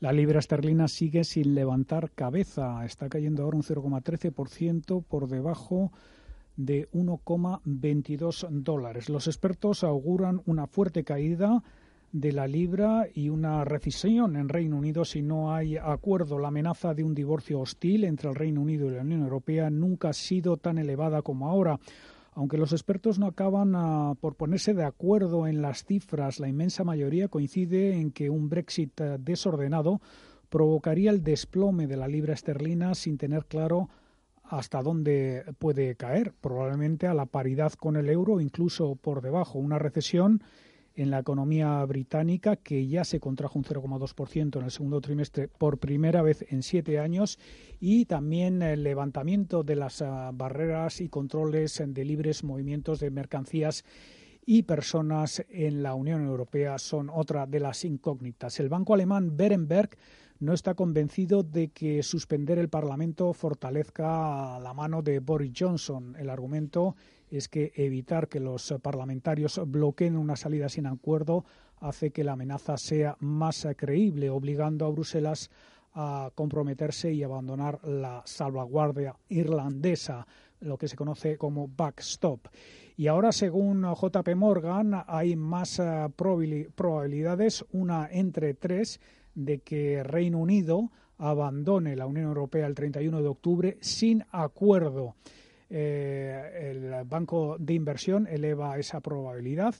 La 0.00 0.12
libra 0.12 0.40
esterlina 0.40 0.88
sigue 0.88 1.24
sin 1.24 1.54
levantar 1.54 2.10
cabeza, 2.10 2.84
está 2.84 3.08
cayendo 3.08 3.42
ahora 3.42 3.56
un 3.56 3.62
0,13% 3.62 5.02
por 5.02 5.26
debajo 5.26 5.90
de 6.56 6.88
1,22 6.90 8.48
dólares. 8.50 9.08
Los 9.08 9.26
expertos 9.26 9.84
auguran 9.84 10.40
una 10.46 10.66
fuerte 10.66 11.04
caída 11.04 11.62
de 12.12 12.32
la 12.32 12.46
libra 12.46 13.06
y 13.12 13.28
una 13.28 13.64
recesión 13.64 14.36
en 14.36 14.48
Reino 14.48 14.76
Unido 14.76 15.04
si 15.04 15.22
no 15.22 15.54
hay 15.54 15.76
acuerdo. 15.76 16.38
La 16.38 16.48
amenaza 16.48 16.94
de 16.94 17.04
un 17.04 17.14
divorcio 17.14 17.60
hostil 17.60 18.04
entre 18.04 18.30
el 18.30 18.34
Reino 18.34 18.62
Unido 18.62 18.86
y 18.86 18.94
la 18.94 19.02
Unión 19.02 19.22
Europea 19.22 19.70
nunca 19.70 20.10
ha 20.10 20.14
sido 20.14 20.56
tan 20.56 20.78
elevada 20.78 21.22
como 21.22 21.48
ahora. 21.48 21.78
Aunque 22.32 22.58
los 22.58 22.72
expertos 22.72 23.18
no 23.18 23.26
acaban 23.26 23.74
ah, 23.74 24.14
por 24.20 24.34
ponerse 24.34 24.74
de 24.74 24.84
acuerdo 24.84 25.46
en 25.46 25.62
las 25.62 25.84
cifras, 25.84 26.38
la 26.38 26.48
inmensa 26.48 26.84
mayoría 26.84 27.28
coincide 27.28 27.98
en 27.98 28.10
que 28.10 28.28
un 28.28 28.48
Brexit 28.48 29.00
ah, 29.00 29.16
desordenado 29.18 30.00
provocaría 30.50 31.10
el 31.10 31.22
desplome 31.22 31.86
de 31.86 31.96
la 31.96 32.08
libra 32.08 32.34
esterlina 32.34 32.94
sin 32.94 33.16
tener 33.18 33.46
claro 33.46 33.88
hasta 34.48 34.82
dónde 34.82 35.44
puede 35.58 35.96
caer, 35.96 36.32
probablemente 36.40 37.06
a 37.06 37.14
la 37.14 37.26
paridad 37.26 37.72
con 37.72 37.96
el 37.96 38.08
euro, 38.08 38.40
incluso 38.40 38.96
por 38.96 39.22
debajo. 39.22 39.58
Una 39.58 39.78
recesión 39.78 40.42
en 40.96 41.10
la 41.10 41.18
economía 41.18 41.84
británica 41.84 42.56
que 42.56 42.86
ya 42.86 43.04
se 43.04 43.20
contrajo 43.20 43.58
un 43.58 43.64
0,2% 43.64 44.58
en 44.58 44.64
el 44.64 44.70
segundo 44.70 45.00
trimestre 45.00 45.46
por 45.46 45.78
primera 45.78 46.22
vez 46.22 46.46
en 46.50 46.62
siete 46.62 46.98
años 46.98 47.38
y 47.78 48.06
también 48.06 48.62
el 48.62 48.82
levantamiento 48.82 49.62
de 49.62 49.76
las 49.76 50.00
ah, 50.00 50.30
barreras 50.32 51.02
y 51.02 51.08
controles 51.08 51.82
de 51.86 52.04
libres 52.04 52.44
movimientos 52.44 52.98
de 53.00 53.10
mercancías 53.10 53.84
y 54.46 54.62
personas 54.62 55.44
en 55.50 55.82
la 55.82 55.94
Unión 55.94 56.24
Europea 56.24 56.78
son 56.78 57.10
otra 57.10 57.46
de 57.46 57.58
las 57.58 57.84
incógnitas. 57.84 58.60
El 58.60 58.68
banco 58.68 58.94
alemán 58.94 59.36
Berenberg 59.36 59.90
no 60.38 60.52
está 60.52 60.74
convencido 60.74 61.42
de 61.42 61.68
que 61.68 62.02
suspender 62.04 62.58
el 62.58 62.68
Parlamento 62.68 63.32
fortalezca 63.32 64.60
la 64.60 64.72
mano 64.72 65.02
de 65.02 65.18
Boris 65.18 65.52
Johnson. 65.58 66.14
El 66.16 66.30
argumento 66.30 66.94
es 67.28 67.48
que 67.48 67.72
evitar 67.74 68.28
que 68.28 68.38
los 68.38 68.72
parlamentarios 68.80 69.60
bloqueen 69.66 70.16
una 70.16 70.36
salida 70.36 70.68
sin 70.68 70.86
acuerdo 70.86 71.44
hace 71.80 72.12
que 72.12 72.22
la 72.22 72.32
amenaza 72.32 72.76
sea 72.76 73.16
más 73.18 73.66
creíble, 73.76 74.30
obligando 74.30 74.86
a 74.86 74.90
Bruselas 74.90 75.50
a 75.94 76.30
comprometerse 76.34 77.12
y 77.12 77.22
abandonar 77.22 77.82
la 77.82 78.22
salvaguardia 78.26 79.16
irlandesa, 79.28 80.26
lo 80.60 80.76
que 80.78 80.88
se 80.88 80.96
conoce 80.96 81.36
como 81.36 81.66
backstop. 81.68 82.46
Y 82.98 83.08
ahora, 83.08 83.30
según 83.30 83.82
JP 83.82 84.34
Morgan, 84.36 85.04
hay 85.06 85.36
más 85.36 85.78
eh, 85.78 86.08
probabilidades, 86.16 87.64
una 87.72 88.08
entre 88.10 88.54
tres, 88.54 89.00
de 89.34 89.58
que 89.58 90.02
Reino 90.02 90.38
Unido 90.38 90.90
abandone 91.18 91.94
la 91.94 92.06
Unión 92.06 92.26
Europea 92.26 92.66
el 92.66 92.74
31 92.74 93.20
de 93.20 93.28
octubre 93.28 93.76
sin 93.80 94.24
acuerdo. 94.30 95.14
Eh, 95.68 96.70
el 96.70 97.04
Banco 97.04 97.56
de 97.58 97.74
Inversión 97.74 98.26
eleva 98.28 98.78
esa 98.78 99.00
probabilidad 99.00 99.74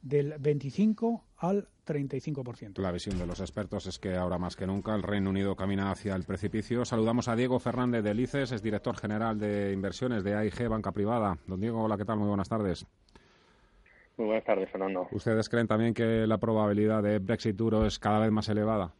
del 0.00 0.34
25 0.38 1.24
al 1.42 1.66
35%. 1.84 2.78
La 2.78 2.92
visión 2.92 3.18
de 3.18 3.26
los 3.26 3.40
expertos 3.40 3.86
es 3.86 3.98
que 3.98 4.14
ahora 4.14 4.38
más 4.38 4.54
que 4.54 4.66
nunca 4.66 4.94
el 4.94 5.02
Reino 5.02 5.30
Unido 5.30 5.56
camina 5.56 5.90
hacia 5.90 6.14
el 6.14 6.22
precipicio. 6.22 6.84
Saludamos 6.84 7.26
a 7.28 7.34
Diego 7.34 7.58
Fernández 7.58 8.04
de 8.04 8.14
Lices, 8.14 8.52
es 8.52 8.62
director 8.62 8.96
general 8.96 9.38
de 9.38 9.72
inversiones 9.72 10.22
de 10.22 10.36
AIG 10.36 10.68
Banca 10.68 10.92
Privada. 10.92 11.36
Don 11.46 11.60
Diego, 11.60 11.82
hola, 11.82 11.98
¿qué 11.98 12.04
tal? 12.04 12.18
Muy 12.18 12.28
buenas 12.28 12.48
tardes. 12.48 12.86
Muy 14.16 14.26
buenas 14.26 14.44
tardes, 14.44 14.70
Fernando. 14.70 15.08
¿Ustedes 15.10 15.48
creen 15.48 15.66
también 15.66 15.94
que 15.94 16.26
la 16.26 16.38
probabilidad 16.38 17.02
de 17.02 17.18
Brexit 17.18 17.56
duro 17.56 17.86
es 17.86 17.98
cada 17.98 18.20
vez 18.20 18.30
más 18.30 18.48
elevada? 18.48 18.94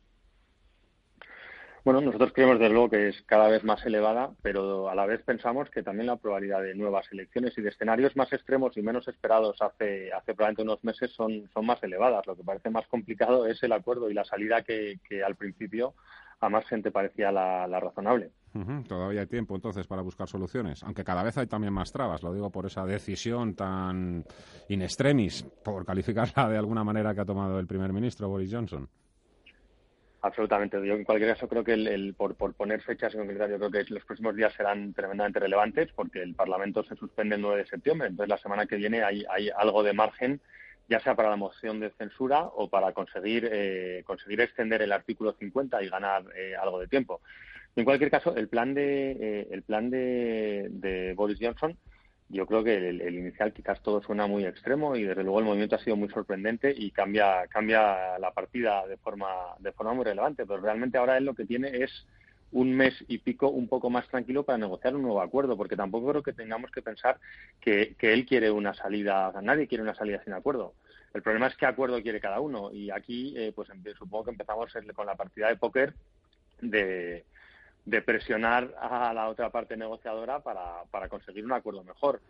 Bueno, 1.85 2.01
nosotros 2.01 2.33
creemos 2.33 2.61
desde 2.61 2.73
luego 2.73 2.91
que 2.91 3.09
es 3.09 3.23
cada 3.23 3.49
vez 3.49 3.65
más 3.65 3.85
elevada, 3.85 4.31
pero 4.41 4.89
a 4.89 4.95
la 4.95 5.05
vez 5.05 5.21
pensamos 5.23 5.69
que 5.69 5.83
también 5.83 6.07
la 6.07 6.17
probabilidad 6.17 6.63
de 6.63 6.77
nuevas 6.77 7.11
elecciones 7.11 7.59
y 7.59 7.63
de 7.63 7.71
escenarios 7.71 8.15
más 8.15 8.33
extremos 8.33 8.77
y 8.77 8.83
menos 8.83 9.09
esperados 9.09 9.61
hace, 9.61 10.13
hace 10.13 10.35
probablemente 10.35 10.63
unos 10.63 10.85
meses 10.85 11.11
son, 11.11 11.51
son 11.53 11.67
más 11.67 11.83
elevadas. 11.83 12.25
Lo 12.29 12.37
que 12.37 12.45
parece 12.45 12.71
más 12.71 12.87
complicado 12.87 13.49
es 13.49 13.61
el 13.65 13.73
acuerdo 13.73 14.09
y 14.09 14.15
la 14.15 14.25
salida 14.25 14.63
que, 14.63 15.01
al 15.27 15.35
principio 15.35 15.95
a 16.41 16.49
más 16.49 16.67
gente 16.67 16.91
parecía 16.91 17.31
la, 17.31 17.67
razonable. 17.81 18.33
Todavía 18.89 19.21
hay 19.21 19.27
tiempo 19.29 19.55
entonces 19.55 19.87
para 19.87 20.03
buscar 20.03 20.29
soluciones, 20.29 20.83
aunque 20.83 21.05
cada 21.05 21.23
vez 21.23 21.39
hay 21.39 21.47
también 21.47 21.73
más 21.73 21.93
trabas, 21.93 22.23
lo 22.23 22.35
digo 22.35 22.51
por 22.51 22.67
esa 22.67 22.85
decisión 22.85 23.55
tan 23.55 24.25
in 24.69 24.83
extremis, 24.83 25.45
por 25.65 25.87
calificarla 25.87 26.49
de 26.49 26.59
alguna 26.59 26.83
manera 26.83 27.15
que 27.15 27.21
ha 27.21 27.25
tomado 27.25 27.61
el 27.61 27.69
primer 27.69 27.93
ministro 27.93 28.29
Boris 28.29 28.53
Johnson. 28.53 28.89
Absolutamente. 30.23 30.77
Yo 30.87 30.95
en 30.95 31.03
cualquier 31.03 31.35
caso 31.35 31.49
creo 31.49 31.65
que 31.65 31.73
el, 31.73 32.15
por, 32.15 32.37
poner 32.37 32.81
fechas 32.81 33.13
en 33.13 33.21
concreto, 33.27 33.49
yo 33.49 33.59
creo 33.59 33.71
que 33.73 33.93
los 33.93 34.05
próximos 34.05 34.37
días 34.37 34.55
serán 34.55 34.95
tremendamente 34.95 35.41
relevantes 35.41 35.91
porque 35.97 36.23
el 36.23 36.35
Parlamento 36.35 36.85
se 36.85 36.95
suspende 36.95 37.35
el 37.35 37.43
9 37.43 37.63
de 37.63 37.69
septiembre. 37.69 38.07
Entonces 38.07 38.29
la 38.29 38.39
semana 38.39 38.67
que 38.67 38.77
viene 38.77 39.03
hay, 39.03 39.25
hay 39.29 39.51
algo 39.51 39.83
de 39.83 39.93
margen, 39.93 40.41
ya 40.89 41.01
sea 41.01 41.17
para 41.17 41.29
la 41.29 41.37
moción 41.37 41.81
de 41.81 41.91
censura 41.91 42.43
o 42.45 42.69
para 42.69 42.93
conseguir 42.93 43.49
eh, 43.51 44.05
conseguir 44.07 44.41
extender 44.41 44.83
el 44.83 44.93
artículo 44.93 45.33
50 45.33 45.83
y 45.83 45.89
ganar 45.89 46.25
eh, 46.37 46.55
algo 46.55 46.79
de 46.79 46.87
tiempo. 46.87 47.21
En 47.75 47.85
cualquier 47.85 48.11
caso, 48.11 48.37
el 48.37 48.47
plan 48.47 48.75
de 48.75 49.17
eh, 49.19 49.49
el 49.51 49.63
plan 49.63 49.91
de, 49.91 50.69
de 50.71 51.15
Boris 51.15 51.39
Johnson 51.41 51.77
yo 52.33 52.47
creo 52.47 52.65
que 52.65 52.77
el, 52.77 53.15
inicial 53.15 53.53
quizás 53.53 53.83
todo 53.83 54.03
suena 54.03 54.27
muy 54.27 54.47
extremo 54.47 54.97
y 54.97 55.05
desde 55.05 55.23
luego 55.23 55.39
el 55.39 55.45
movimiento 55.45 55.77
ha 55.77 55.85
sido 55.85 55.97
muy 55.97 56.09
sorprendente 56.09 56.73
y 56.75 56.91
cambia 56.91 57.47
cambia 57.49 58.19
la 58.19 58.33
partida 58.33 58.87
de 58.87 58.97
forma 58.97 59.29
de 59.59 59.73
forma 59.73 59.93
muy 59.93 60.05
relevante 60.05 60.47
pero 60.47 60.61
realmente 60.61 60.97
ahora 60.97 61.19
él 61.19 61.27
lo 61.27 61.35
que 61.35 61.45
tiene 61.45 61.83
es 61.83 62.07
un 62.51 62.75
mes 62.75 62.95
y 63.09 63.19
pico 63.19 63.49
un 63.49 63.69
poco 63.69 63.91
más 63.91 64.09
tranquilo 64.09 64.45
para 64.45 64.59
negociar 64.59 64.97
un 64.97 65.03
nuevo 65.03 65.21
acuerdo 65.21 65.57
porque 65.57 65.77
tampoco 65.77 66.09
creo 66.09 66.23
que 66.23 66.33
tengamos 66.33 66.71
que 66.71 66.83
pensar 66.83 67.19
que, 67.61 67.95
que 67.99 68.13
él 68.13 68.25
quiere 68.25 68.51
una 68.51 68.75
salida 68.75 69.33
nadie 69.43 69.67
quiere 69.67 69.83
una 69.83 69.95
salida 69.95 70.23
sin 70.25 70.35
acuerdo. 70.35 70.75
El 71.15 71.23
problema 71.23 71.47
es 71.47 71.57
qué 71.57 71.67
acuerdo 71.67 72.03
quiere 72.03 72.21
cada 72.21 72.41
uno 72.41 72.73
y 72.73 72.91
aquí 72.91 73.35
eh, 73.37 73.53
pues 73.55 73.69
supongo 73.99 74.25
que 74.25 74.31
empezamos 74.31 74.73
con 74.95 75.07
la 75.07 75.15
partida 75.15 75.49
de 75.49 75.57
póker 75.57 75.95
de 76.61 77.25
de 77.85 78.03
presionar 78.03 78.75
a 78.81 79.13
la 79.13 79.29
otra 79.29 79.51
parte 79.51 79.77
negociadora 79.77 80.41
para, 80.41 80.85
para 80.91 81.09
conseguir 81.09 81.45
un 81.45 81.53
acuerdo 81.53 81.83
mejor. 81.85 82.21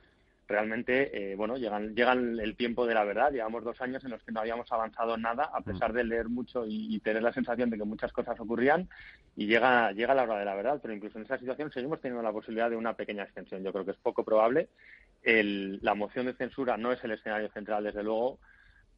Realmente, 0.48 1.32
eh, 1.32 1.36
bueno, 1.36 1.56
llegan, 1.56 1.94
llegan 1.94 2.38
el 2.40 2.56
tiempo 2.56 2.86
de 2.86 2.94
la 2.94 3.04
verdad. 3.04 3.32
Llevamos 3.32 3.64
dos 3.64 3.80
años 3.80 4.04
en 4.04 4.10
los 4.10 4.22
que 4.22 4.32
no 4.32 4.40
habíamos 4.40 4.70
avanzado 4.72 5.16
nada, 5.16 5.44
a 5.44 5.60
pesar 5.62 5.92
de 5.92 6.04
leer 6.04 6.28
mucho 6.28 6.64
y, 6.66 6.98
tener 7.00 7.22
la 7.22 7.32
sensación 7.32 7.70
de 7.70 7.78
que 7.78 7.84
muchas 7.84 8.12
cosas 8.12 8.38
ocurrían, 8.38 8.88
y 9.36 9.46
llega, 9.46 9.92
llega 9.92 10.14
la 10.14 10.24
hora 10.24 10.38
de 10.38 10.44
la 10.44 10.54
verdad. 10.54 10.78
Pero 10.82 10.94
incluso 10.94 11.18
en 11.18 11.24
esa 11.24 11.38
situación 11.38 11.70
seguimos 11.70 12.00
teniendo 12.00 12.22
la 12.22 12.32
posibilidad 12.32 12.68
de 12.68 12.76
una 12.76 12.94
pequeña 12.94 13.22
extensión. 13.22 13.62
Yo 13.62 13.72
creo 13.72 13.84
que 13.84 13.92
es 13.92 13.96
poco 13.98 14.24
probable. 14.24 14.68
El, 15.22 15.78
la 15.80 15.94
moción 15.94 16.26
de 16.26 16.34
censura 16.34 16.76
no 16.76 16.92
es 16.92 17.02
el 17.04 17.12
escenario 17.12 17.48
central, 17.52 17.84
desde 17.84 18.02
luego, 18.02 18.38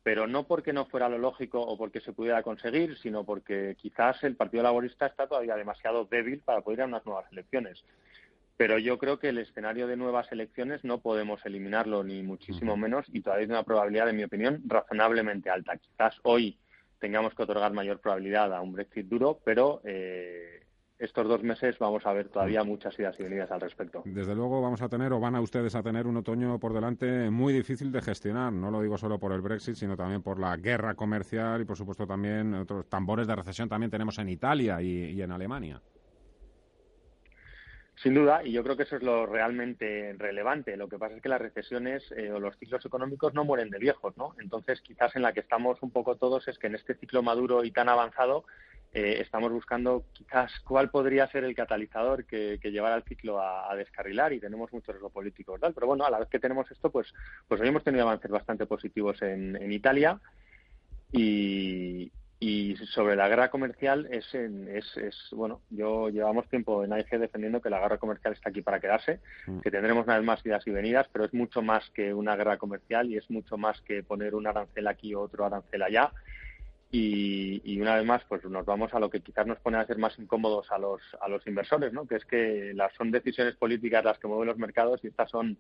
pero 0.05 0.27
no 0.27 0.47
porque 0.47 0.75
no 0.75 0.85
fuera 0.85 1.09
lo 1.09 1.17
lógico 1.17 1.61
o 1.61 1.79
porque 1.79 2.01
se 2.01 2.13
pudiera 2.13 2.43
conseguir, 2.43 2.97
sino 2.99 3.25
porque 3.25 3.75
quizás 3.81 4.23
el 4.23 4.37
Partido 4.37 4.63
Laborista 4.63 5.07
está 5.07 5.27
todavía 5.27 5.57
demasiado 5.57 6.05
débil 6.05 6.41
para 6.41 6.61
poder 6.61 6.81
ir 6.81 6.83
a 6.83 6.87
unas 6.87 7.07
nuevas 7.07 7.25
elecciones. 7.33 7.83
Pero 8.59 8.79
yo 8.79 8.99
creo 8.99 9.19
que 9.19 9.31
el 9.31 9.39
escenario 9.39 9.87
de 9.87 9.97
nuevas 9.97 10.31
elecciones 10.31 10.85
no 10.85 11.01
podemos 11.01 11.45
eliminarlo, 11.47 12.05
ni 12.05 12.23
muchísimo 12.23 12.77
menos, 12.77 13.07
y 13.13 13.23
todavía 13.23 13.47
hay 13.47 13.51
una 13.51 13.63
probabilidad, 13.65 14.11
en 14.11 14.17
mi 14.17 14.25
opinión, 14.25 14.63
razonablemente 14.67 15.49
alta. 15.49 15.79
Quizás 15.79 16.21
hoy 16.23 16.59
tengamos 17.01 17.35
que 17.35 17.43
otorgar 17.43 17.73
mayor 17.73 17.99
probabilidad 17.99 18.53
a 18.53 18.61
un 18.61 18.75
Brexit 18.75 19.09
duro, 19.09 19.41
pero 19.43 19.81
eh, 19.85 20.64
estos 21.05 21.29
dos 21.29 21.43
meses 21.43 21.79
vamos 21.79 22.05
a 22.07 22.13
ver 22.13 22.29
todavía 22.29 22.65
muchas 22.65 22.99
ideas 22.99 23.15
y 23.19 23.23
venidas 23.23 23.51
al 23.51 23.61
respecto. 23.61 24.03
Desde 24.05 24.35
luego 24.35 24.61
vamos 24.61 24.83
a 24.83 24.89
tener 24.89 25.13
o 25.13 25.21
van 25.21 25.35
a 25.35 25.41
ustedes 25.41 25.75
a 25.75 25.83
tener 25.83 26.07
un 26.07 26.17
otoño 26.17 26.59
por 26.59 26.73
delante 26.73 27.31
muy 27.31 27.53
difícil 27.53 27.93
de 27.93 28.03
gestionar. 28.03 28.53
No 28.53 28.71
lo 28.71 28.83
digo 28.83 28.99
solo 28.99 29.19
por 29.19 29.33
el 29.33 29.41
Brexit, 29.41 29.77
sino 29.77 29.97
también 29.97 30.23
por 30.23 30.39
la 30.39 30.57
guerra 30.57 30.95
comercial 30.95 31.61
y 31.61 31.65
por 31.65 31.77
supuesto 31.77 32.07
también 32.07 32.55
otros 32.55 32.89
tambores 32.89 33.27
de 33.27 33.37
recesión 33.37 33.69
también 33.69 33.91
tenemos 33.91 34.19
en 34.19 34.29
Italia 34.29 34.81
y, 34.83 35.21
en 35.21 35.33
Alemania. 35.33 35.81
Sin 37.97 38.15
duda, 38.15 38.45
y 38.45 38.53
yo 38.53 38.63
creo 38.65 38.77
que 38.77 38.83
eso 38.83 38.97
es 38.97 39.03
lo 39.03 39.25
realmente 39.25 40.15
relevante. 40.19 40.77
Lo 40.77 40.89
que 40.89 40.99
pasa 40.99 41.15
es 41.15 41.23
que 41.23 41.29
las 41.29 41.41
recesiones 41.41 42.03
eh, 42.17 42.33
o 42.33 42.41
los 42.41 42.59
ciclos 42.59 42.85
económicos 42.85 43.35
no 43.35 43.45
mueren 43.45 43.71
de 43.71 43.79
viejos, 43.79 44.17
¿no? 44.17 44.35
Entonces, 44.41 44.81
quizás 44.81 45.15
en 45.15 45.23
la 45.23 45.33
que 45.33 45.41
estamos 45.41 45.81
un 45.81 45.93
poco 45.93 46.17
todos 46.17 46.49
es 46.49 46.59
que 46.59 46.67
en 46.67 46.75
este 46.75 46.97
ciclo 46.97 47.23
maduro 47.23 47.65
y 47.65 47.71
tan 47.71 47.89
avanzado 47.89 48.45
eh, 48.95 49.21
estamos 49.21 49.51
buscando 49.51 50.05
quizás 50.13 50.53
cuál 50.61 50.89
podría 50.89 51.27
ser 51.27 51.43
el 51.43 51.57
catalizador 51.57 52.25
que, 52.27 52.61
llevara 52.63 52.95
el 52.95 53.03
ciclo 53.03 53.41
a, 53.41 53.75
descarrilar 53.75 54.33
y 54.33 54.39
tenemos 54.39 54.73
muchos 54.73 54.95
riesgo 54.95 55.11
políticos 55.11 55.61
tal 55.61 55.75
pero 55.75 55.89
bueno 55.89 56.05
a 56.05 56.11
la 56.11 56.21
vez 56.21 56.29
que 56.29 56.39
tenemos 56.39 56.71
esto 56.71 56.91
pues 56.91 57.13
pues 57.49 57.61
hoy 57.61 57.67
hemos 57.67 57.83
tenido 57.83 58.05
avances 58.05 58.31
bastante 58.31 58.67
positivos 58.67 59.21
en, 59.21 59.73
Italia 59.73 60.21
y, 61.11 62.13
sobre 62.93 63.17
la 63.17 63.29
guerra 63.29 63.51
comercial 63.51 64.07
es, 64.13 64.33
es, 64.33 64.97
es, 64.97 65.17
bueno 65.33 65.63
yo 65.71 66.09
llevamos 66.11 66.49
tiempo 66.49 66.85
en 66.85 66.93
AIG 66.93 67.19
defendiendo 67.19 67.61
que 67.61 67.71
la 67.71 67.81
guerra 67.81 67.99
comercial 67.99 68.35
está 68.35 68.51
aquí 68.51 68.63
para 68.63 68.79
quedarse 68.79 69.19
mm. 69.47 69.59
que 69.59 69.71
tendremos 69.73 70.05
una 70.05 70.19
vez 70.19 70.25
más 70.25 70.47
idas 70.47 70.65
y 70.67 70.71
venidas 70.71 71.09
pero 71.13 71.25
es 71.25 71.35
mucho 71.35 71.63
más 71.63 71.91
que 71.91 72.15
una 72.15 72.37
guerra 72.37 72.59
comercial 72.59 73.11
y 73.11 73.17
es 73.17 73.29
mucho 73.29 73.57
más 73.57 73.81
que 73.81 74.05
poner 74.05 74.37
un 74.37 74.47
arancel 74.47 74.87
aquí 74.87 75.15
o 75.15 75.23
otro 75.23 75.47
arancel 75.47 75.83
allá 75.83 76.13
y, 76.97 77.81
una 77.81 77.97
vez 77.97 78.07
más, 78.07 78.23
pues 78.29 78.45
nos 78.45 78.65
vamos 78.65 78.95
a 78.95 79.01
lo 79.01 79.11
que 79.11 79.21
quizás 79.21 79.47
nos 79.47 79.59
pone 79.59 79.79
a 79.79 79.87
ser 79.87 79.99
más 79.99 80.17
incómodos 80.17 80.71
a 80.71 80.79
los, 80.79 81.01
a 81.21 81.29
los 81.29 81.45
inversores, 81.47 81.93
¿no? 81.93 82.07
que 82.07 82.15
es 82.15 82.25
que 82.25 82.73
las, 82.73 82.95
son 82.95 83.11
decisiones 83.11 83.57
políticas 83.57 84.05
las 84.05 84.19
que 84.19 84.29
mueven 84.29 84.47
los 84.47 84.59
mercados 84.59 85.01
y 85.03 85.09
estas 85.09 85.29
son, 85.29 85.59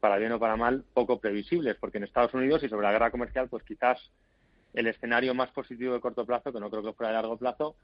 para 0.00 0.18
bien 0.18 0.32
o 0.32 0.38
para 0.38 0.56
mal, 0.56 0.84
poco 0.92 1.18
previsibles, 1.18 1.76
porque 1.80 1.96
en 1.96 2.04
Estados 2.04 2.34
Unidos 2.34 2.62
y 2.62 2.68
sobre 2.68 2.84
la 2.86 2.92
guerra 2.92 3.10
comercial, 3.10 3.48
pues 3.48 3.64
quizás 3.64 3.98
el 4.74 4.86
escenario 4.86 5.34
más 5.34 5.50
positivo 5.50 5.94
de 5.94 6.00
corto 6.00 6.26
plazo, 6.26 6.52
que 6.52 6.60
no 6.60 6.68
creo 6.68 6.82
que 6.82 6.92
fuera 6.92 7.08
de 7.08 7.14
largo 7.14 7.38
plazo, 7.38 7.76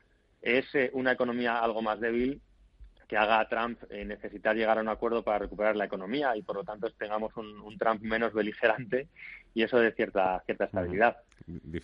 es 0.43 0.67
eh, 0.75 0.91
una 0.93 1.13
economía 1.13 1.61
algo 1.61 1.81
más 1.81 1.99
débil 1.99 2.43
que 3.13 3.19
haga 3.19 3.41
a 3.41 3.47
Trump 3.47 3.79
eh, 3.91 4.07
necesitar 4.07 4.57
llegar 4.57 4.79
a 4.79 4.81
un 4.81 4.89
acuerdo 4.89 5.23
para 5.23 5.41
recuperar 5.41 5.77
la 5.77 5.85
economía 5.85 6.35
y 6.35 6.41
por 6.41 6.57
lo 6.57 6.65
tanto 6.65 6.91
tengamos 6.93 7.37
un, 7.37 7.77
Trump 7.77 8.01
menos 8.01 8.33
beligerante 8.33 9.09
y 9.53 9.63
eso 9.63 9.79
de 9.79 9.93
cierta 9.93 10.43
cierta 10.47 10.65
estabilidad. 10.65 11.19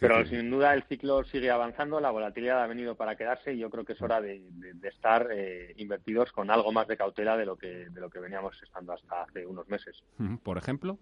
Pero 0.00 0.24
sin 0.24 0.48
duda 0.50 0.72
el 0.72 0.84
ciclo 0.84 1.24
sigue 1.24 1.50
avanzando, 1.50 2.00
la 2.00 2.10
volatilidad 2.10 2.62
ha 2.62 2.66
venido 2.66 2.94
para 2.94 3.14
quedarse 3.16 3.52
y 3.52 3.58
yo 3.58 3.68
creo 3.68 3.84
que 3.84 3.92
es 3.92 4.00
hora 4.00 4.22
de, 4.22 4.42
estar 4.84 5.28
eh, 5.30 5.74
invertidos 5.76 6.32
con 6.32 6.50
algo 6.50 6.72
más 6.72 6.88
de 6.88 6.96
cautela 6.96 7.36
de 7.36 7.44
lo 7.44 7.56
que 7.56 7.90
de 7.90 8.00
lo 8.00 8.08
que 8.08 8.20
veníamos 8.20 8.56
estando 8.62 8.94
hasta 8.94 9.24
hace 9.24 9.44
unos 9.44 9.68
meses. 9.68 10.02
Por 10.42 10.56
ejemplo. 10.56 10.98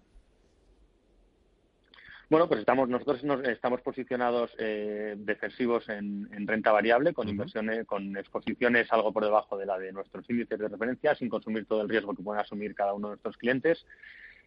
Bueno, 2.28 2.48
pues 2.48 2.58
estamos 2.58 2.88
nosotros 2.88 3.22
estamos 3.44 3.80
posicionados 3.82 4.50
eh, 4.58 5.14
defensivos 5.16 5.88
en, 5.88 6.28
renta 6.46 6.72
variable 6.72 7.14
con 7.14 7.28
inversiones, 7.28 7.86
con 7.86 8.16
exposiciones 8.16 8.92
algo 8.92 9.12
por 9.12 9.22
debajo 9.22 9.56
de 9.56 9.64
la 9.64 9.78
de 9.78 9.92
nuestros 9.92 10.28
índices 10.28 10.58
de 10.58 10.68
referencia, 10.68 11.14
sin 11.14 11.28
consumir 11.28 11.66
todo 11.66 11.82
el 11.82 11.88
riesgo 11.88 12.16
que 12.16 12.24
pueden 12.24 12.40
asumir 12.40 12.74
cada 12.74 12.94
uno 12.94 13.08
de 13.08 13.12
nuestros 13.12 13.36
clientes. 13.36 13.86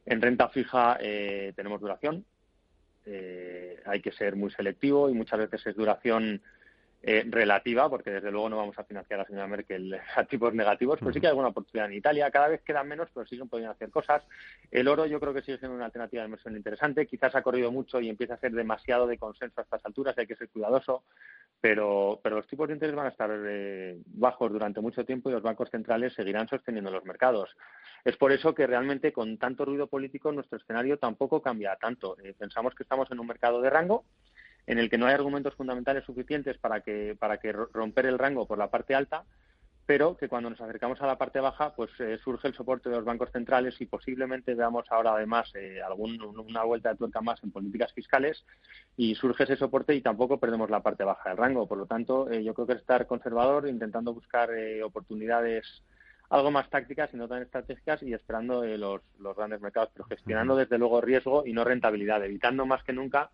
En 0.06 0.22
renta 0.22 0.50
fija 0.50 0.98
eh, 1.00 1.54
tenemos 1.56 1.80
duración. 1.80 2.26
Eh, 3.06 3.82
hay 3.86 4.02
que 4.02 4.12
ser 4.12 4.36
muy 4.36 4.52
selectivo 4.52 5.10
y 5.10 5.14
muchas 5.14 5.40
veces 5.40 5.66
es 5.66 5.76
duración 5.76 6.42
eh, 7.02 7.24
relativa, 7.30 7.90
porque 7.90 8.12
desde 8.12 8.30
luego 8.30 8.50
no 8.50 8.58
vamos 8.58 8.78
a 8.78 8.84
financiar 8.84 9.20
a 9.20 9.24
la 9.24 9.28
señora 9.28 9.48
Merkel 9.48 9.98
a 10.16 10.26
tipos 10.26 10.54
negativos, 10.54 11.00
pero 11.00 11.14
sí 11.14 11.22
que 11.22 11.28
hay 11.28 11.32
alguna 11.32 11.48
oportunidad 11.48 11.90
en 11.90 11.98
Italia. 11.98 12.30
Cada 12.30 12.50
vez 12.50 12.62
quedan 12.62 12.90
menos, 12.90 13.08
pero 13.14 13.26
siguen 13.26 13.48
pudiendo 13.48 13.72
hacer 13.72 13.90
cosas. 13.90 14.22
El 14.70 14.88
oro 14.90 15.06
yo 15.06 15.18
creo 15.20 15.34
que 15.34 15.42
sigue 15.42 15.58
siendo 15.60 15.78
una 15.78 15.86
alternativa 15.86 16.24
de 16.24 16.28
inversión 16.28 16.58
interesante. 16.58 17.08
Quizás 17.08 17.34
ha 17.36 17.42
corrido 17.42 17.72
mucho 17.72 18.02
y 18.02 18.10
empieza 18.10 18.34
a 18.34 18.40
ser 18.40 18.52
demasiado 18.52 19.08
de 19.08 19.18
consenso 19.18 19.62
a 19.62 19.64
estas 19.64 19.86
alturas, 19.86 20.18
hay 20.18 20.28
que 20.28 20.36
ser 20.36 20.50
cuidadoso, 20.50 21.04
pero, 21.62 22.20
pero 22.22 22.36
los 22.36 22.48
tipos 22.48 22.68
de 22.68 22.74
interés 22.74 22.96
van 22.96 23.06
a 23.06 23.10
estar 23.10 23.32
eh, 23.34 23.98
bajos 24.06 24.52
durante 24.52 24.82
mucho 24.82 25.06
tiempo 25.06 25.30
y 25.30 25.34
los 25.34 25.42
bancos 25.42 25.70
centrales 25.70 26.14
seguirán 26.14 26.50
sosteniendo 26.50 26.92
los 26.92 27.06
mercados. 27.06 27.50
Es 28.04 28.18
por 28.18 28.34
eso 28.34 28.54
que 28.54 28.68
realmente 28.68 29.14
con 29.14 29.38
tanto 29.38 29.64
ruido 29.64 29.88
político 29.88 30.34
nuestro 30.34 30.58
escenario 30.58 30.98
tampoco 30.98 31.42
cambia 31.42 31.78
tanto. 31.78 32.18
Eh, 32.22 32.34
pensamos 32.38 32.76
que 32.76 32.84
estamos 32.84 33.10
en 33.12 33.22
un 33.22 33.28
mercado 33.28 33.62
de 33.62 33.70
rango 33.70 34.04
en 34.70 34.78
el 34.78 34.88
que 34.88 35.00
no 35.00 35.08
hay 35.08 35.16
argumentos 35.16 35.56
fundamentales 35.56 36.06
suficientes 36.06 36.60
para 36.60 36.82
que, 36.82 37.18
para 37.20 37.40
que 37.40 37.52
romper 37.52 38.06
el 38.06 38.20
rango 38.20 38.46
por 38.46 38.60
la 38.60 38.70
parte 38.70 38.94
alta, 38.94 39.24
pero 39.88 40.16
que 40.16 40.30
cuando 40.30 40.52
nos 40.52 40.62
acercamos 40.62 41.02
a 41.02 41.08
la 41.08 41.18
parte 41.18 41.40
baja, 41.40 41.74
pues 41.74 41.90
eh, 41.98 42.20
surge 42.24 42.50
el 42.50 42.54
soporte 42.54 42.88
de 42.88 42.96
los 42.96 43.04
bancos 43.04 43.32
centrales 43.32 43.82
y 43.82 43.88
posiblemente 43.88 44.54
veamos 44.54 44.86
ahora 44.92 45.14
además 45.14 45.52
eh, 45.56 45.82
algún, 45.82 46.22
una 46.22 46.64
vuelta 46.66 46.90
de 46.90 46.98
tuerca 46.98 47.20
más 47.20 47.44
en 47.44 47.50
políticas 47.50 47.92
fiscales 47.94 48.46
y 48.96 49.16
surge 49.16 49.46
ese 49.46 49.56
soporte 49.56 49.96
y 49.96 50.02
tampoco 50.02 50.40
perdemos 50.40 50.70
la 50.70 50.84
parte 50.84 51.04
baja 51.04 51.30
del 51.30 51.40
rango. 51.40 51.68
Por 51.68 51.80
lo 51.80 51.88
tanto, 51.88 52.30
eh, 52.30 52.44
yo 52.44 52.54
creo 52.54 52.68
que 52.68 52.74
estar 52.74 53.08
conservador, 53.08 53.68
intentando 53.68 54.14
buscar 54.14 54.52
oportunidades 54.84 55.82
algo 56.30 56.52
más 56.52 56.70
tácticas 56.70 57.10
y 57.12 57.18
no 57.18 57.28
tan 57.28 57.42
estratégicas 57.42 58.04
y 58.04 58.14
esperando 58.14 58.64
los, 58.64 59.02
los 59.18 59.36
grandes 59.36 59.62
mercados, 59.62 59.90
pero 59.94 60.06
gestionando 60.06 60.56
desde 60.56 60.78
luego 60.78 61.02
riesgo 61.02 61.44
y 61.48 61.54
no 61.54 61.64
rentabilidad, 61.64 62.24
evitando 62.24 62.68
más 62.68 62.84
que 62.84 62.94
nunca 62.94 63.32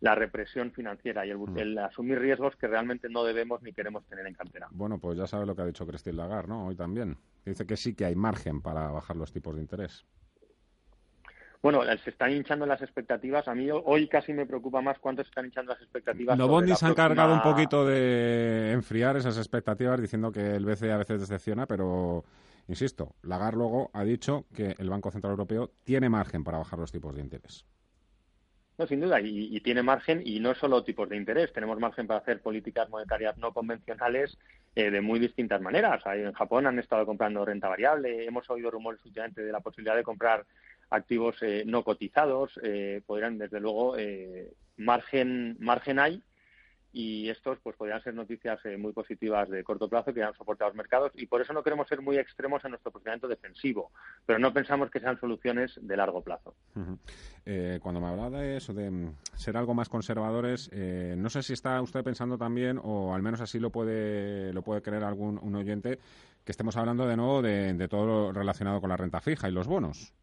la 0.00 0.14
represión 0.14 0.70
financiera 0.72 1.26
y 1.26 1.34
mm. 1.34 1.58
el, 1.58 1.78
asumir 1.78 2.18
riesgos 2.18 2.56
que 2.56 2.66
realmente 2.66 3.08
no 3.08 3.24
debemos 3.24 3.62
ni 3.62 3.72
queremos 3.72 4.04
tener 4.04 4.26
en 4.26 4.34
cartera. 4.34 4.68
Bueno, 4.70 4.98
pues 4.98 5.16
ya 5.16 5.26
sabe 5.26 5.46
lo 5.46 5.56
que 5.56 5.62
ha 5.62 5.66
dicho 5.66 5.86
Christine 5.86 6.16
Lagarde, 6.16 6.48
¿no? 6.48 6.66
Hoy 6.66 6.76
también. 6.76 7.16
Dice 7.44 7.66
que 7.66 7.76
sí 7.76 7.94
que 7.94 8.04
hay 8.04 8.14
margen 8.14 8.60
para 8.60 8.90
bajar 8.90 9.16
los 9.16 9.32
tipos 9.32 9.54
de 9.56 9.62
interés. 9.62 10.04
Bueno, 11.64 11.80
se 12.04 12.10
están 12.10 12.30
hinchando 12.30 12.66
las 12.66 12.82
expectativas. 12.82 13.48
A 13.48 13.54
mí 13.54 13.70
hoy 13.70 14.06
casi 14.06 14.34
me 14.34 14.44
preocupa 14.44 14.82
más 14.82 14.98
cuánto 14.98 15.22
se 15.22 15.30
están 15.30 15.46
hinchando 15.46 15.72
las 15.72 15.80
expectativas. 15.80 16.36
No, 16.36 16.46
Bondi 16.46 16.74
se 16.74 16.84
han 16.84 16.90
encargado 16.90 17.32
un 17.32 17.40
poquito 17.40 17.86
de 17.86 18.72
enfriar 18.72 19.16
esas 19.16 19.38
expectativas 19.38 19.98
diciendo 19.98 20.30
que 20.30 20.56
el 20.56 20.66
BCE 20.66 20.92
a 20.92 20.98
veces 20.98 21.20
decepciona, 21.20 21.64
pero 21.64 22.22
insisto, 22.68 23.14
Lagarde 23.22 23.56
luego 23.56 23.90
ha 23.94 24.04
dicho 24.04 24.44
que 24.54 24.74
el 24.78 24.90
Banco 24.90 25.10
Central 25.10 25.30
Europeo 25.30 25.70
tiene 25.84 26.10
margen 26.10 26.44
para 26.44 26.58
bajar 26.58 26.78
los 26.78 26.92
tipos 26.92 27.14
de 27.14 27.22
interés. 27.22 27.64
No, 28.76 28.88
sin 28.88 29.00
duda, 29.00 29.20
y, 29.20 29.60
tiene 29.60 29.84
margen, 29.84 30.20
y 30.24 30.40
no 30.40 30.52
solo 30.56 30.82
tipos 30.82 31.08
de 31.08 31.16
interés, 31.16 31.52
tenemos 31.52 31.78
margen 31.78 32.08
para 32.08 32.18
hacer 32.18 32.40
políticas 32.40 32.90
monetarias 32.90 33.38
no 33.38 33.52
convencionales 33.52 34.36
eh, 34.74 34.90
de 34.90 35.00
muy 35.00 35.20
distintas 35.20 35.60
maneras. 35.60 36.02
En 36.06 36.32
Japón 36.32 36.66
han 36.66 36.80
estado 36.80 37.06
comprando 37.06 37.44
renta 37.44 37.68
variable, 37.68 38.26
hemos 38.26 38.50
oído 38.50 38.72
rumores 38.72 39.04
últimamente 39.04 39.44
de 39.44 39.52
la 39.52 39.60
posibilidad 39.60 39.94
de 39.94 40.02
comprar 40.02 40.44
activos 40.90 41.36
eh, 41.42 41.62
no 41.66 41.84
cotizados, 41.84 42.58
eh, 42.62 43.00
podrían, 43.06 43.38
desde 43.38 43.60
luego, 43.60 43.96
eh, 43.96 44.52
margen, 44.76 45.56
margen 45.60 45.98
hay 45.98 46.22
y 46.94 47.28
estos 47.28 47.58
pues 47.60 47.74
podrían 47.76 48.00
ser 48.02 48.14
noticias 48.14 48.64
eh, 48.64 48.76
muy 48.76 48.92
positivas 48.92 49.50
de 49.50 49.64
corto 49.64 49.88
plazo 49.88 50.14
que 50.14 50.20
dan 50.20 50.32
soporte 50.34 50.62
a 50.62 50.68
los 50.68 50.76
mercados 50.76 51.10
y 51.16 51.26
por 51.26 51.42
eso 51.42 51.52
no 51.52 51.64
queremos 51.64 51.88
ser 51.88 52.00
muy 52.00 52.18
extremos 52.18 52.64
en 52.64 52.70
nuestro 52.70 52.92
posicionamiento 52.92 53.26
defensivo, 53.26 53.90
pero 54.24 54.38
no 54.38 54.52
pensamos 54.52 54.90
que 54.90 55.00
sean 55.00 55.18
soluciones 55.18 55.72
de 55.82 55.96
largo 55.96 56.22
plazo. 56.22 56.54
Eh, 57.44 57.80
cuando 57.82 58.00
me 58.00 58.06
hablaba 58.06 58.38
de 58.38 58.56
eso, 58.58 58.72
de 58.72 59.10
ser 59.34 59.56
algo 59.56 59.74
más 59.74 59.88
conservadores, 59.88 60.70
eh, 60.72 61.16
no 61.18 61.28
sé 61.30 61.42
si 61.42 61.52
está 61.52 61.82
usted 61.82 62.04
pensando 62.04 62.38
también, 62.38 62.80
o 62.80 63.12
al 63.12 63.22
menos 63.22 63.40
así 63.40 63.58
lo 63.58 63.70
puede, 63.70 64.52
lo 64.52 64.62
puede 64.62 64.80
creer 64.80 65.02
algún 65.02 65.40
un 65.42 65.56
oyente, 65.56 65.98
que 66.44 66.52
estemos 66.52 66.76
hablando 66.76 67.08
de 67.08 67.16
nuevo 67.16 67.42
de, 67.42 67.74
de 67.74 67.88
todo 67.88 68.06
lo 68.06 68.32
relacionado 68.32 68.80
con 68.80 68.90
la 68.90 68.96
renta 68.96 69.20
fija 69.20 69.48
y 69.48 69.52
los 69.52 69.66
bonos 69.66 70.14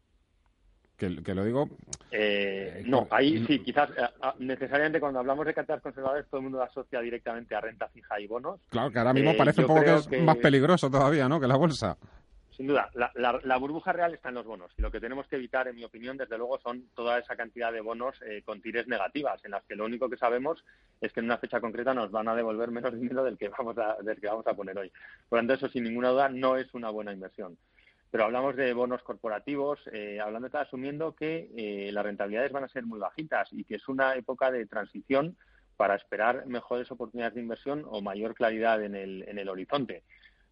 que, 1.24 1.34
lo 1.34 1.44
digo. 1.44 1.68
Eh, 2.10 2.74
eh, 2.76 2.82
no, 2.86 3.08
ahí 3.10 3.44
sí, 3.46 3.58
quizás 3.60 3.90
eh, 3.90 4.08
ah, 4.20 4.34
necesariamente 4.38 5.00
cuando 5.00 5.18
hablamos 5.18 5.44
de 5.46 5.54
carteras 5.54 5.82
conservadoras 5.82 6.26
todo 6.28 6.38
el 6.38 6.44
mundo 6.44 6.62
asocia 6.62 7.00
directamente 7.00 7.54
a 7.54 7.60
renta 7.60 7.88
fija 7.88 8.20
y 8.20 8.26
bonos. 8.26 8.60
Claro, 8.68 8.90
que 8.90 8.98
ahora 8.98 9.12
mismo 9.12 9.36
parece 9.36 9.62
un 9.62 9.66
poco 9.66 9.82
que 9.82 10.16
es 10.16 10.22
más 10.22 10.36
peligroso 10.36 10.90
todavía, 10.90 11.28
¿no? 11.28 11.40
Que 11.40 11.48
la 11.48 11.56
bolsa. 11.56 11.96
Sin 12.56 12.66
duda, 12.66 12.90
la, 12.94 13.56
burbuja 13.56 13.92
real 13.92 14.12
está 14.12 14.28
en 14.28 14.34
los 14.34 14.44
bonos 14.44 14.70
y 14.76 14.82
lo 14.82 14.90
que 14.90 15.00
tenemos 15.00 15.26
que 15.26 15.36
evitar, 15.36 15.66
en 15.68 15.74
mi 15.74 15.84
opinión, 15.84 16.18
desde 16.18 16.36
luego, 16.36 16.60
son 16.60 16.86
toda 16.94 17.18
esa 17.18 17.34
cantidad 17.34 17.72
de 17.72 17.80
bonos 17.80 18.20
con 18.44 18.60
tires 18.60 18.86
negativas, 18.86 19.42
en 19.44 19.52
las 19.52 19.64
que 19.64 19.74
lo 19.74 19.86
único 19.86 20.08
que 20.10 20.18
sabemos 20.18 20.62
es 21.00 21.12
que 21.14 21.20
en 21.20 21.26
una 21.26 21.38
fecha 21.38 21.60
concreta 21.60 21.94
nos 21.94 22.10
van 22.10 22.28
a 22.28 22.34
devolver 22.34 22.70
menos 22.70 22.92
dinero 23.00 23.24
del 23.24 23.38
que 23.38 23.48
vamos 23.48 23.76
a, 23.78 23.96
del 24.02 24.20
que 24.20 24.26
vamos 24.26 24.46
a 24.46 24.54
poner 24.54 24.76
hoy. 24.76 24.92
Por 25.28 25.38
lo 25.38 25.40
tanto, 25.40 25.54
eso 25.54 25.72
sin 25.72 25.84
ninguna 25.84 26.10
duda 26.10 26.28
no 26.28 26.58
es 26.58 26.72
una 26.74 26.90
buena 26.90 27.12
inversión 27.12 27.56
pero 28.12 28.24
hablamos 28.24 28.54
de 28.56 28.74
bonos 28.74 29.02
corporativos, 29.02 29.80
eh, 29.90 30.20
hablando 30.20 30.46
de 30.50 30.58
asumiendo 30.58 31.14
que 31.14 31.48
eh, 31.56 31.90
las 31.92 32.04
rentabilidades 32.04 32.52
van 32.52 32.62
a 32.62 32.68
ser 32.68 32.84
muy 32.84 32.98
bajitas 32.98 33.48
y 33.52 33.64
que 33.64 33.76
es 33.76 33.88
una 33.88 34.14
época 34.16 34.50
de 34.50 34.66
transición 34.66 35.34
para 35.78 35.94
esperar 35.94 36.44
mejores 36.44 36.90
oportunidades 36.90 37.36
de 37.36 37.40
inversión 37.40 37.86
o 37.88 38.02
mayor 38.02 38.34
claridad 38.34 38.82
en 38.84 38.96
el, 38.96 39.24
en 39.26 39.38
el 39.38 39.48
horizonte. 39.48 40.02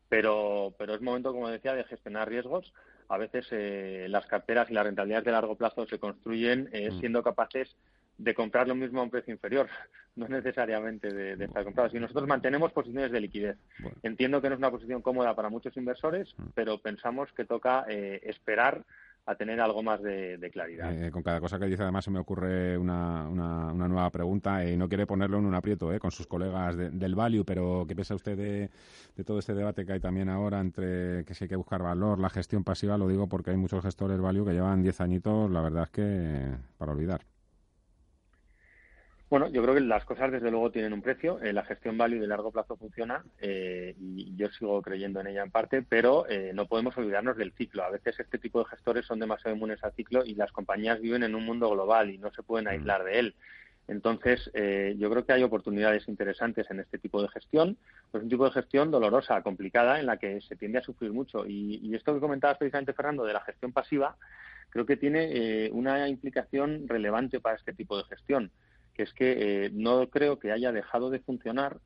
Pero, 0.08 0.74
pero 0.78 0.94
es 0.94 1.02
momento, 1.02 1.34
como 1.34 1.50
decía, 1.50 1.74
de 1.74 1.84
gestionar 1.84 2.30
riesgos. 2.30 2.72
A 3.08 3.18
veces 3.18 3.46
eh, 3.50 4.06
las 4.08 4.24
carteras 4.24 4.70
y 4.70 4.72
las 4.72 4.84
rentabilidades 4.84 5.26
de 5.26 5.32
largo 5.32 5.54
plazo 5.54 5.84
se 5.84 5.98
construyen 5.98 6.70
mm. 6.72 6.98
siendo 6.98 7.22
capaces 7.22 7.76
de 8.20 8.34
comprar 8.34 8.68
lo 8.68 8.74
mismo 8.74 9.00
a 9.00 9.04
un 9.04 9.10
precio 9.10 9.32
inferior, 9.32 9.68
no 10.16 10.28
necesariamente 10.28 11.12
de, 11.12 11.44
estar 11.44 11.64
comprado. 11.64 11.90
Si 11.90 11.98
nosotros 11.98 12.28
mantenemos 12.28 12.72
posiciones 12.72 13.10
de 13.10 13.20
liquidez, 13.20 13.56
entiendo 14.02 14.40
que 14.40 14.48
no 14.48 14.54
es 14.54 14.58
una 14.58 14.70
posición 14.70 15.02
cómoda 15.02 15.34
para 15.34 15.48
muchos 15.48 15.76
inversores, 15.76 16.34
mm. 16.36 16.48
pero 16.54 16.78
pensamos 16.78 17.32
que 17.32 17.44
toca 17.44 17.86
eh, 17.88 18.20
esperar 18.24 18.84
a 19.26 19.34
tener 19.34 19.60
algo 19.60 19.82
más 19.82 20.02
de, 20.02 20.50
claridad. 20.52 20.92
Eh, 20.92 21.10
con 21.10 21.22
cada 21.22 21.40
cosa 21.40 21.58
que 21.58 21.66
dice, 21.66 21.82
además, 21.82 22.04
se 22.04 22.10
me 22.10 22.18
ocurre 22.18 22.76
una, 22.76 23.28
una, 23.28 23.72
nueva 23.72 24.10
pregunta 24.10 24.64
y 24.64 24.76
no 24.76 24.88
quiere 24.88 25.06
ponerlo 25.06 25.38
en 25.38 25.46
un 25.46 25.54
aprieto 25.54 25.92
eh, 25.92 26.00
con 26.00 26.10
sus 26.10 26.26
colegas 26.26 26.76
del 26.76 27.14
value, 27.14 27.44
pero 27.44 27.84
¿qué 27.86 27.94
piensa 27.94 28.14
usted 28.14 28.36
de, 28.36 28.70
de, 29.16 29.24
todo 29.24 29.38
este 29.38 29.54
debate 29.54 29.84
que 29.84 29.92
hay 29.92 30.00
también 30.00 30.30
ahora 30.30 30.58
entre 30.60 31.24
que 31.26 31.34
si 31.34 31.44
hay 31.44 31.48
que 31.48 31.56
buscar 31.56 31.82
valor, 31.82 32.18
la 32.18 32.30
gestión 32.30 32.64
pasiva? 32.64 32.98
Lo 32.98 33.08
digo 33.08 33.28
porque 33.28 33.50
hay 33.50 33.56
muchos 33.56 33.84
gestores 33.84 34.20
value 34.20 34.44
que 34.44 34.52
llevan 34.52 34.82
10 34.82 35.00
añitos, 35.00 35.50
la 35.50 35.60
verdad 35.60 35.84
es 35.84 35.90
que 35.90 36.56
para 36.78 36.92
olvidar. 36.92 37.20
Bueno, 39.30 39.48
yo 39.48 39.62
creo 39.62 39.76
que 39.76 39.80
las 39.80 40.04
cosas 40.04 40.32
desde 40.32 40.50
luego 40.50 40.72
tienen 40.72 40.92
un 40.92 41.02
precio. 41.02 41.40
Eh, 41.40 41.52
la 41.52 41.64
gestión 41.64 41.96
value 41.96 42.18
de 42.18 42.26
largo 42.26 42.50
plazo 42.50 42.76
funciona 42.76 43.24
eh, 43.38 43.94
y 43.96 44.34
yo 44.34 44.50
sigo 44.50 44.82
creyendo 44.82 45.20
en 45.20 45.28
ella 45.28 45.44
en 45.44 45.52
parte, 45.52 45.82
pero 45.82 46.28
eh, 46.28 46.50
no 46.52 46.66
podemos 46.66 46.96
olvidarnos 46.98 47.36
del 47.36 47.52
ciclo. 47.52 47.84
A 47.84 47.90
veces 47.90 48.18
este 48.18 48.38
tipo 48.38 48.58
de 48.58 48.64
gestores 48.64 49.06
son 49.06 49.20
demasiado 49.20 49.54
inmunes 49.54 49.84
al 49.84 49.92
ciclo 49.92 50.24
y 50.24 50.34
las 50.34 50.50
compañías 50.50 51.00
viven 51.00 51.22
en 51.22 51.36
un 51.36 51.46
mundo 51.46 51.70
global 51.70 52.10
y 52.10 52.18
no 52.18 52.32
se 52.32 52.42
pueden 52.42 52.64
mm. 52.64 52.70
aislar 52.70 53.04
de 53.04 53.20
él. 53.20 53.34
Entonces, 53.86 54.50
yo 54.98 55.10
creo 55.10 55.26
que 55.26 55.32
hay 55.32 55.42
oportunidades 55.42 56.06
interesantes 56.06 56.70
en 56.70 56.78
este 56.78 56.98
tipo 56.98 57.20
de 57.22 57.28
gestión. 57.28 57.76
Pues 58.12 58.22
un 58.22 58.30
tipo 58.30 58.44
de 58.44 58.52
gestión 58.52 58.92
dolorosa, 58.92 59.42
complicada, 59.42 59.98
en 59.98 60.06
la 60.06 60.16
que 60.16 60.40
se 60.42 60.54
tiende 60.54 60.78
a 60.78 60.82
sufrir 60.82 61.12
mucho. 61.12 61.44
Y, 61.44 61.80
y 61.82 61.94
esto 61.96 62.14
que 62.14 62.20
comentabas 62.20 62.56
precisamente, 62.56 62.92
Fernando, 62.92 63.24
de 63.24 63.32
la 63.32 63.40
gestión 63.40 63.72
pasiva, 63.72 64.16
creo 64.68 64.86
que 64.86 64.96
tiene 64.96 65.70
una 65.72 66.08
implicación 66.08 66.86
relevante 66.86 67.40
para 67.40 67.56
este 67.56 67.72
tipo 67.72 67.96
de 67.96 68.04
gestión 68.04 68.52
que 68.94 69.02
es 69.02 69.12
que 69.14 69.66
eh, 69.66 69.70
no 69.72 70.08
creo 70.08 70.38
que 70.38 70.52
haya 70.52 70.72
dejado 70.72 71.10
de 71.10 71.20
funcionar, 71.20 71.78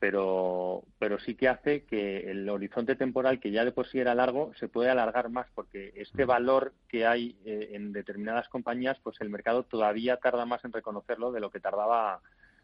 pero, 0.00 0.82
pero 0.98 1.20
sí 1.20 1.34
que 1.34 1.48
hace 1.48 1.84
que 1.84 2.30
el 2.30 2.48
horizonte 2.48 2.96
temporal, 2.96 3.38
que 3.38 3.50
ya 3.50 3.64
de 3.64 3.72
por 3.72 3.86
sí 3.86 3.98
era 3.98 4.14
largo, 4.14 4.52
se 4.58 4.66
puede 4.66 4.90
alargar 4.90 5.28
más, 5.28 5.46
porque 5.54 5.92
este 5.94 6.24
valor 6.24 6.72
que 6.88 7.06
hay 7.06 7.36
eh, 7.44 7.70
en 7.72 7.92
determinadas 7.92 8.48
compañías, 8.48 8.98
pues 9.02 9.20
el 9.20 9.28
mercado 9.28 9.64
todavía 9.64 10.16
tarda 10.16 10.46
más 10.46 10.64
en 10.64 10.72
reconocerlo 10.72 11.32
de 11.32 11.40
lo 11.40 11.50
que 11.50 11.60
tardaba, 11.60 12.20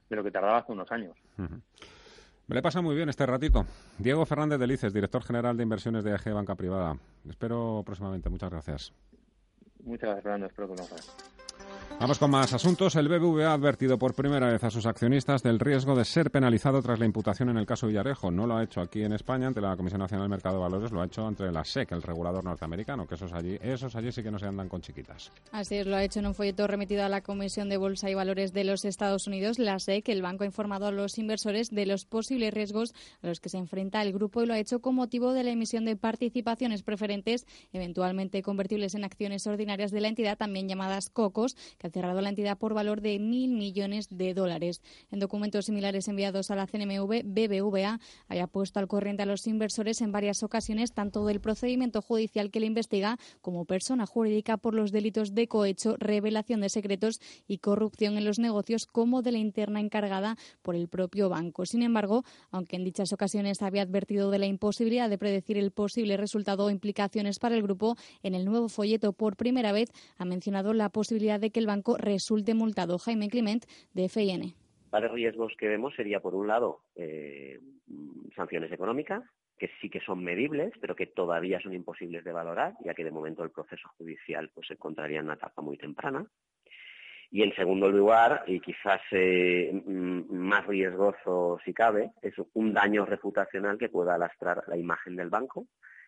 de 0.09 0.17
lo 0.17 0.25
que 0.25 0.31
tardaba 0.31 0.59
hace 0.59 0.73
unos 0.73 0.91
años. 0.91 1.15
Me 2.47 2.55
le 2.55 2.63
pasa 2.63 2.81
muy 2.81 2.95
bien 2.95 3.09
este 3.09 3.27
ratito. 3.27 3.67
Diego 3.99 4.25
Fernández 4.25 4.59
de 4.59 4.67
Lices, 4.67 4.95
director 4.95 5.23
general 5.23 5.57
de 5.57 5.65
inversiones 5.65 6.05
de 6.05 6.13
AG 6.13 6.33
Banca 6.33 6.55
Privada. 6.55 6.97
Espero 7.29 7.83
próximamente. 7.85 8.31
Muchas 8.31 8.51
gracias. 8.51 8.93
Muchas 9.85 10.09
gracias, 10.09 10.23
Fernando. 10.23 10.47
Espero 10.47 10.69
que 10.69 10.75
nos 10.75 11.46
Vamos 11.99 12.19
con 12.19 12.31
más 12.31 12.53
asuntos. 12.53 12.95
El 12.95 13.09
BBVA 13.09 13.49
ha 13.49 13.55
advertido 13.55 13.99
por 13.99 14.15
primera 14.15 14.53
vez 14.53 14.63
a 14.63 14.71
sus 14.71 14.85
accionistas 14.85 15.43
del 15.43 15.59
riesgo 15.59 15.97
de 15.97 16.05
ser 16.05 16.31
penalizado 16.31 16.83
tras 16.83 16.99
la 16.99 17.07
imputación 17.07 17.49
en 17.49 17.57
el 17.57 17.65
caso 17.65 17.87
Villarejo. 17.87 18.31
No 18.31 18.47
lo 18.47 18.57
ha 18.57 18.63
hecho 18.63 18.83
aquí 18.83 19.03
en 19.03 19.15
España 19.15 19.47
ante 19.47 19.63
la 19.63 19.75
Comisión 19.77 20.01
Nacional 20.01 20.25
del 20.25 20.31
Mercado 20.31 20.57
de 20.57 20.63
Valores, 20.63 20.93
lo 20.93 21.01
ha 21.01 21.07
hecho 21.07 21.27
ante 21.27 21.51
la 21.51 21.65
SEC, 21.65 21.93
el 21.93 22.03
regulador 22.03 22.45
norteamericano, 22.45 23.07
que 23.07 23.15
esos 23.15 23.33
allí, 23.33 23.59
esos 23.63 23.97
allí 23.97 24.13
sí 24.13 24.23
que 24.23 24.31
no 24.31 24.39
se 24.39 24.47
andan 24.47 24.69
con 24.69 24.83
chiquitas. 24.83 25.33
Así 25.53 25.77
es, 25.77 25.87
lo 25.87 25.97
ha 25.97 26.05
hecho 26.05 26.21
en 26.21 26.27
un 26.27 26.35
folleto 26.35 26.67
remitido 26.67 27.03
a 27.03 27.09
la 27.09 27.23
Comisión 27.23 27.71
de 27.71 27.79
Bolsa 27.79 28.11
y 28.11 28.15
Valores 28.15 28.53
de 28.53 28.65
los 28.65 28.85
Estados 28.85 29.27
Unidos. 29.27 29.59
La 29.59 29.79
SEC, 29.79 30.07
el 30.11 30.21
banco 30.21 30.45
ha 30.45 30.47
informado 30.47 30.87
a 30.87 30.93
los 30.93 31.17
inversores 31.17 31.71
de 31.71 31.87
los 31.87 32.05
posibles 32.05 32.53
riesgos 32.53 32.93
a 33.23 33.29
los 33.29 33.41
que 33.41 33.49
se 33.49 33.57
enfrenta 33.57 34.03
el 34.03 34.13
grupo 34.13 34.43
y 34.43 34.47
lo 34.47 34.53
ha 34.53 34.59
hecho 34.59 34.81
con 34.81 34.95
motivo 34.95 35.33
de 35.33 35.45
la 35.45 35.51
emisión 35.51 35.87
de 35.87 35.97
participaciones 35.97 36.83
preferentes, 36.83 37.47
eventualmente 37.73 38.43
convertibles 38.43 38.95
en 38.95 39.05
acciones 39.05 39.47
ordinarias 39.47 39.93
de 39.93 40.03
la 40.03 40.09
entidad, 40.09 40.37
también 40.37 40.69
llamadas 40.69 41.09
COCOS, 41.09 41.57
que 41.79 41.87
ha 41.87 41.91
cerrado 41.91 42.21
la 42.21 42.29
entidad 42.29 42.59
por 42.59 42.75
valor 42.75 43.01
de 43.01 43.19
mil 43.19 43.53
millones 43.53 44.09
de 44.11 44.35
dólares. 44.35 44.83
En 45.11 45.19
documentos 45.19 45.67
similares 45.67 46.09
enviados 46.09 46.51
a 46.51 46.57
la 46.57 46.67
CNMV, 46.67 47.23
BBVA 47.25 48.01
haya 48.29 48.47
puesto 48.47 48.79
al 48.79 48.89
corriente 48.89 49.23
a 49.23 49.27
los 49.27 49.47
inversores 49.47 50.01
en 50.01 50.13
varias 50.13 50.43
ocasiones 50.43 50.93
tanto 50.93 51.25
del 51.27 51.41
procedimiento 51.41 52.03
judicial 52.03 52.51
que 52.51 52.61
le 52.61 52.67
investiga 52.67 53.19
como 53.41 53.65
persona 53.65 54.07
jurídica 54.07 54.57
por 54.57 54.75
los 54.75 54.93
delitos 54.93 55.35
de 55.35 55.49
cohecho, 55.49 55.97
revelación 55.99 56.61
de 56.61 56.69
secretos 56.69 57.21
y 57.47 57.59
corrupción 57.59 58.17
en 58.17 58.25
los 58.25 58.39
negocios 58.39 58.87
como 58.87 59.23
de 59.23 59.33
la 59.33 59.39
interna 59.39 59.81
encargada 59.81 60.37
por 60.63 60.75
el 60.75 60.89
propio 60.89 61.29
banco. 61.29 61.67
Sin 61.67 61.83
embargo, 61.83 62.25
aunque 62.51 62.77
en 62.77 62.85
dichas 62.85 63.13
ocasiones 63.13 63.63
había 63.63 63.83
advertido 63.83 64.31
de 64.31 64.39
la 64.39 64.47
imposibilidad 64.47 65.11
de 65.11 65.19
predecir 65.19 65.59
el 65.59 65.71
posible 65.71 66.17
resultado 66.17 66.65
o 66.65 66.71
implicaciones 66.71 67.39
para 67.39 67.55
el 67.55 67.63
grupo, 67.63 67.97
en 68.23 68.35
el 68.35 68.45
nuevo 68.45 68.69
folleto 68.69 69.13
por 69.13 69.37
primera 69.37 69.73
vez 69.73 69.91
ha 70.17 70.25
mencionado 70.25 70.73
la 70.73 70.89
posibilidad 70.89 71.41
de 71.41 71.51
que 71.51 71.61
el 71.61 71.66
banco 71.67 71.97
resulte 71.97 72.55
multado. 72.55 72.99
Jaime 72.99 73.29
Clement, 73.29 73.65
de 73.93 74.09
FIN. 74.09 74.55
Varios 74.91 75.13
riesgos 75.13 75.53
que 75.59 75.69
vemos 75.69 75.95
sería, 75.95 76.21
por 76.21 76.35
un 76.35 76.47
lado, 76.47 76.81
eh, 76.95 77.61
sanciones 78.35 78.73
económicas, 78.73 79.23
que 79.59 79.71
sí 79.81 79.89
que 79.91 80.01
son 80.01 80.23
medibles, 80.23 80.73
pero 80.81 80.95
que 80.95 81.07
todavía 81.07 81.61
son 81.61 81.75
imposibles 81.75 82.25
de 82.25 82.33
valorar, 82.33 82.75
ya 82.85 82.95
que 82.95 83.05
de 83.05 83.11
momento 83.11 83.43
el 83.43 83.51
proceso 83.51 83.89
judicial 83.97 84.51
pues, 84.55 84.69
se 84.69 84.75
encontraría 84.75 85.19
en 85.19 85.27
una 85.27 85.35
etapa 85.35 85.63
muy 85.63 85.77
temprana. 85.77 86.27
Y 87.31 87.43
en 87.43 87.55
segundo 87.57 87.91
lugar, 87.91 88.45
y 88.47 88.61
quizás 88.61 89.01
eh, 89.11 89.73
más 89.85 90.67
riesgoso 90.67 91.59
si 91.65 91.75
cabe, 91.75 92.13
es 92.23 92.35
un 92.55 92.73
daño 92.73 93.05
reputacional 93.05 93.79
que 93.79 93.89
pueda 93.89 94.17
lastrar 94.17 94.63
la 94.69 94.77
imagen 94.77 95.17
del 95.17 95.29
banco 95.29 95.67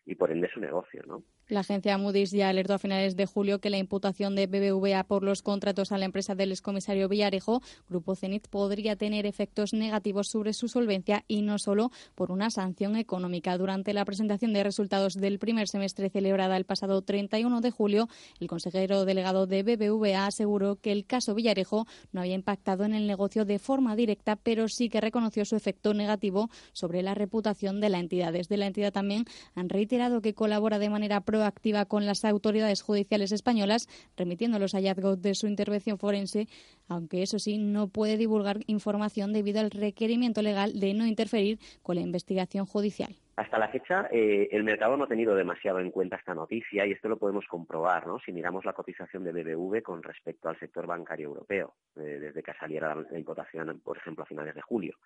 y 0.08 0.14
por 0.14 0.32
ende 0.32 0.48
su 0.52 0.58
negocio, 0.58 1.02
¿no? 1.06 1.22
La 1.48 1.60
agencia 1.60 1.96
Moody's 1.96 2.30
ya 2.30 2.48
alertó 2.48 2.74
a 2.74 2.78
finales 2.78 3.16
de 3.16 3.26
julio 3.26 3.58
que 3.58 3.70
la 3.70 3.78
imputación 3.78 4.34
de 4.34 4.46
BBVA 4.46 5.04
por 5.04 5.22
los 5.22 5.42
contratos 5.42 5.92
a 5.92 5.98
la 5.98 6.06
empresa 6.06 6.34
del 6.34 6.50
excomisario 6.50 7.08
Villarejo, 7.08 7.62
Grupo 7.88 8.14
Cenit, 8.14 8.48
podría 8.48 8.96
tener 8.96 9.26
efectos 9.26 9.72
negativos 9.72 10.28
sobre 10.28 10.52
su 10.54 10.68
solvencia 10.68 11.24
y 11.26 11.42
no 11.42 11.58
solo 11.58 11.90
por 12.14 12.30
una 12.32 12.50
sanción 12.50 12.96
económica. 12.96 13.56
Durante 13.56 13.92
la 13.92 14.04
presentación 14.04 14.52
de 14.52 14.62
resultados 14.62 15.14
del 15.14 15.38
primer 15.38 15.68
semestre 15.68 16.10
celebrada 16.10 16.56
el 16.56 16.64
pasado 16.64 17.02
31 17.02 17.60
de 17.60 17.70
julio, 17.70 18.08
el 18.40 18.48
consejero 18.48 19.04
delegado 19.04 19.46
de 19.46 19.62
BBVA 19.62 20.26
aseguró 20.26 20.76
que 20.76 20.92
el 20.92 21.06
caso 21.06 21.34
Villarejo 21.34 21.86
no 22.12 22.20
había 22.20 22.34
impactado 22.34 22.84
en 22.84 22.94
el 22.94 23.06
negocio 23.06 23.44
de 23.44 23.58
forma 23.58 23.96
directa, 23.96 24.36
pero 24.36 24.68
sí 24.68 24.88
que 24.88 25.00
reconoció 25.00 25.44
su 25.44 25.56
efecto 25.56 25.92
negativo 25.92 26.50
sobre 26.72 27.02
la 27.02 27.14
reputación 27.14 27.80
de 27.80 27.88
la 27.88 28.00
entidad. 28.00 28.32
Desde 28.32 28.56
la 28.56 28.66
entidad 28.66 28.92
también 28.92 29.24
han 29.54 29.68
reiterado 29.68 29.97
que 30.22 30.34
colabora 30.34 30.78
de 30.78 30.90
manera 30.90 31.20
proactiva 31.20 31.84
con 31.84 32.06
las 32.06 32.24
autoridades 32.24 32.82
judiciales 32.82 33.32
españolas, 33.32 33.88
remitiendo 34.16 34.58
los 34.58 34.72
hallazgos 34.72 35.20
de 35.20 35.34
su 35.34 35.46
intervención 35.46 35.98
forense, 35.98 36.48
aunque 36.88 37.22
eso 37.22 37.38
sí 37.38 37.58
no 37.58 37.88
puede 37.88 38.16
divulgar 38.16 38.60
información 38.66 39.32
debido 39.32 39.60
al 39.60 39.70
requerimiento 39.70 40.40
legal 40.42 40.78
de 40.78 40.94
no 40.94 41.06
interferir 41.06 41.58
con 41.82 41.96
la 41.96 42.02
investigación 42.02 42.66
judicial. 42.66 43.16
Hasta 43.38 43.56
la 43.56 43.68
fecha, 43.68 44.08
eh, 44.10 44.48
el 44.50 44.64
mercado 44.64 44.96
no 44.96 45.04
ha 45.04 45.06
tenido 45.06 45.32
demasiado 45.36 45.78
en 45.78 45.92
cuenta 45.92 46.16
esta 46.16 46.34
noticia 46.34 46.84
y 46.84 46.90
esto 46.90 47.08
lo 47.08 47.18
podemos 47.20 47.46
comprobar 47.46 48.04
¿no? 48.04 48.18
si 48.18 48.32
miramos 48.32 48.64
la 48.64 48.72
cotización 48.72 49.22
de 49.22 49.30
BBV 49.30 49.80
con 49.80 50.02
respecto 50.02 50.48
al 50.48 50.58
sector 50.58 50.88
bancario 50.88 51.28
europeo, 51.28 51.76
eh, 51.94 52.18
desde 52.18 52.42
que 52.42 52.52
saliera 52.54 52.96
la, 52.96 53.16
importación, 53.16 53.78
por 53.78 53.96
ejemplo, 53.96 54.24
a 54.24 54.26
finales 54.26 54.56
de 54.56 54.60
julio. 54.60 54.96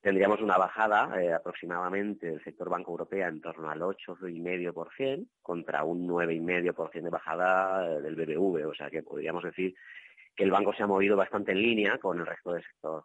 Tendríamos 0.00 0.40
una 0.40 0.56
bajada 0.56 1.20
eh, 1.20 1.32
aproximadamente 1.32 2.30
del 2.30 2.44
sector 2.44 2.70
banco 2.70 2.92
europeo 2.92 3.26
en 3.26 3.40
torno 3.40 3.68
al 3.68 3.80
8,5% 3.80 5.26
contra 5.42 5.82
un 5.82 6.06
9,5% 6.06 7.02
de 7.02 7.10
bajada 7.10 7.98
del 7.98 8.14
BBV, 8.14 8.68
o 8.68 8.74
sea 8.74 8.88
que 8.88 9.02
podríamos 9.02 9.42
decir 9.42 9.74
que 10.36 10.44
el 10.44 10.52
banco 10.52 10.72
se 10.74 10.84
ha 10.84 10.86
movido 10.86 11.16
bastante 11.16 11.50
en 11.50 11.60
línea 11.60 11.98
con 11.98 12.20
el 12.20 12.26
resto 12.26 12.52
del 12.52 12.62
sector 12.62 13.02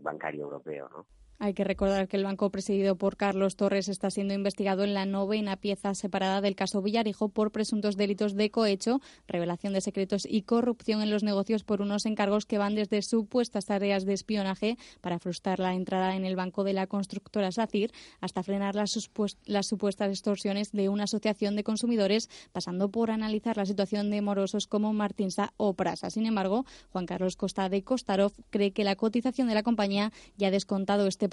bancario 0.00 0.44
europeo. 0.44 0.88
¿no? 0.88 1.06
Hay 1.44 1.54
que 1.54 1.64
recordar 1.64 2.06
que 2.06 2.16
el 2.16 2.22
banco 2.22 2.50
presidido 2.50 2.94
por 2.94 3.16
Carlos 3.16 3.56
Torres 3.56 3.88
está 3.88 4.12
siendo 4.12 4.32
investigado 4.32 4.84
en 4.84 4.94
la 4.94 5.06
novena 5.06 5.56
pieza 5.56 5.92
separada 5.96 6.40
del 6.40 6.54
caso 6.54 6.82
Villarijo 6.82 7.30
por 7.30 7.50
presuntos 7.50 7.96
delitos 7.96 8.36
de 8.36 8.52
cohecho, 8.52 9.00
revelación 9.26 9.72
de 9.72 9.80
secretos 9.80 10.24
y 10.24 10.42
corrupción 10.42 11.02
en 11.02 11.10
los 11.10 11.24
negocios 11.24 11.64
por 11.64 11.82
unos 11.82 12.06
encargos 12.06 12.46
que 12.46 12.58
van 12.58 12.76
desde 12.76 13.02
supuestas 13.02 13.66
tareas 13.66 14.04
de 14.04 14.12
espionaje 14.12 14.78
para 15.00 15.18
frustrar 15.18 15.58
la 15.58 15.74
entrada 15.74 16.14
en 16.14 16.24
el 16.24 16.36
banco 16.36 16.62
de 16.62 16.74
la 16.74 16.86
constructora 16.86 17.50
SACIR 17.50 17.90
hasta 18.20 18.44
frenar 18.44 18.76
las, 18.76 18.92
supuestas 18.92 20.10
extorsiones 20.10 20.70
de 20.70 20.90
una 20.90 21.04
asociación 21.04 21.56
de 21.56 21.64
consumidores, 21.64 22.30
pasando 22.52 22.88
por 22.88 23.10
analizar 23.10 23.56
la 23.56 23.66
situación 23.66 24.12
de 24.12 24.22
morosos 24.22 24.68
como 24.68 24.92
Martinsa 24.92 25.54
o 25.56 25.74
Prasa. 25.74 26.08
Sin 26.08 26.24
embargo, 26.24 26.66
Juan 26.92 27.06
Carlos 27.06 27.34
Costa 27.34 27.68
de 27.68 27.82
Costarov 27.82 28.30
cree 28.50 28.70
que 28.70 28.84
la 28.84 28.94
cotización 28.94 29.48
de 29.48 29.54
la 29.54 29.64
compañía 29.64 30.12
ya 30.36 30.46
ha 30.46 30.52
descontado 30.52 31.08
este 31.08 31.31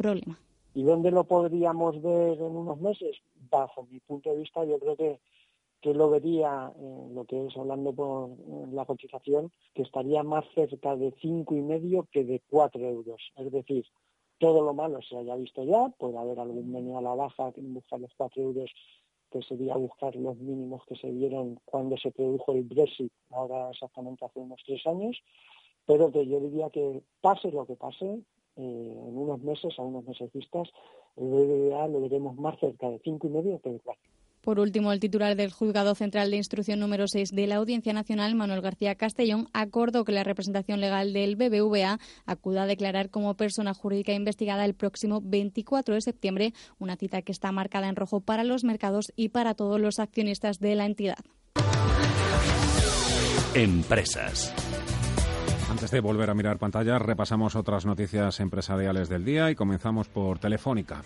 ¿Y 0.74 0.84
dónde 0.84 1.12
lo 1.12 1.26
podríamos 1.26 2.02
ver 2.02 2.38
en 2.38 2.56
unos 2.56 2.80
meses? 2.80 3.18
Bajo 3.50 3.88
mi 3.92 4.00
punto 4.00 4.30
de 4.30 4.38
vista, 4.38 4.64
yo 4.64 4.80
creo 4.80 4.96
que, 4.96 5.20
que 5.82 5.94
lo 5.94 6.10
vería, 6.10 6.72
lo 7.14 7.26
que 7.26 7.48
es 7.48 7.58
hablando 7.58 7.94
por 7.94 8.30
la 8.72 8.86
cotización, 8.86 9.52
que 9.74 9.82
estaría 9.82 10.24
más 10.24 10.46
cerca 10.54 10.96
de 10.96 11.14
cinco 11.22 11.56
y 11.56 11.62
medio 11.62 12.08
que 12.12 12.24
de 12.24 12.42
cuatro 12.50 12.82
euros. 12.82 13.22
Es 13.36 13.52
decir, 13.52 13.86
todo 14.38 14.64
lo 14.64 14.74
malo 14.74 15.02
se 15.02 15.18
haya 15.18 15.36
visto 15.36 15.64
ya, 15.64 15.90
puede 15.90 16.18
haber 16.18 16.40
algún 16.40 16.72
menú 16.72 16.98
a 16.98 17.02
la 17.02 17.14
baja 17.14 17.52
que 17.52 17.62
buscar 17.62 18.00
los 18.00 18.14
cuatro 18.16 18.42
euros, 18.42 18.72
que 19.32 19.42
sería 19.42 19.76
buscar 19.76 20.16
los 20.16 20.38
mínimos 20.38 20.84
que 20.88 20.96
se 20.96 21.12
vieron 21.12 21.60
cuando 21.66 21.98
se 21.98 22.12
produjo 22.12 22.54
el 22.54 22.64
Brexit, 22.64 23.12
ahora 23.32 23.70
exactamente 23.70 24.26
hace 24.26 24.40
unos 24.40 24.62
tres 24.66 24.86
años, 24.88 25.22
pero 25.86 26.12
que 26.12 26.26
yo 26.26 26.40
diría 26.40 26.70
que 26.70 27.04
pase 27.22 27.52
lo 27.52 27.66
que 27.66 27.76
pase, 27.76 28.22
eh, 28.60 29.08
en 29.08 29.18
unos 29.18 29.42
meses, 29.42 29.74
a 29.78 29.82
unos 29.82 30.06
meses 30.06 30.32
vistas, 30.34 30.68
el 31.16 31.28
BBVA 31.28 31.88
lo 31.88 32.02
veremos 32.02 32.36
más 32.38 32.60
cerca 32.60 32.90
de 32.90 33.00
cinco 33.00 33.28
y 33.28 33.30
medio 33.30 33.60
que 33.62 33.70
de 33.70 33.80
cuatro. 33.80 34.04
Por 34.42 34.60
último, 34.60 34.92
el 34.94 35.00
titular 35.00 35.36
del 35.36 35.52
Juzgado 35.52 35.96
Central 35.96 36.32
de 36.32 36.38
Instrucción 36.38 36.80
número 36.80 37.08
6 37.08 37.32
de 37.32 37.48
la 37.48 37.58
Audiencia 37.58 37.92
Nacional, 37.92 38.36
Manuel 38.36 38.62
García 38.62 38.96
Castellón, 38.96 39.50
acordó 39.54 40.06
que 40.06 40.14
la 40.14 40.24
representación 40.24 40.80
legal 40.80 41.12
del 41.12 41.36
BBVA 41.36 42.00
acuda 42.26 42.64
a 42.64 42.68
declarar 42.68 43.10
como 43.10 43.36
persona 43.36 43.74
jurídica 43.74 44.14
investigada 44.14 44.64
el 44.64 44.76
próximo 44.76 45.22
24 45.22 45.94
de 45.96 46.02
septiembre, 46.02 46.54
una 46.80 46.96
cita 46.96 47.22
que 47.22 47.34
está 47.34 47.52
marcada 47.52 47.90
en 47.90 47.96
rojo 47.96 48.22
para 48.22 48.44
los 48.44 48.64
mercados 48.64 49.12
y 49.16 49.30
para 49.30 49.56
todos 49.56 49.80
los 49.80 50.00
accionistas 50.00 50.60
de 50.60 50.76
la 50.76 50.86
entidad. 50.86 51.20
Empresas. 53.56 54.54
Antes 55.70 55.92
de 55.92 56.00
volver 56.00 56.30
a 56.32 56.34
mirar 56.34 56.58
pantalla, 56.58 56.98
repasamos 56.98 57.56
otras 57.56 57.86
noticias 57.86 58.40
empresariales 58.40 59.08
del 59.08 59.24
día 59.24 59.52
y 59.52 59.56
comenzamos 59.56 60.08
por 60.08 60.40
Telefónica. 60.40 61.04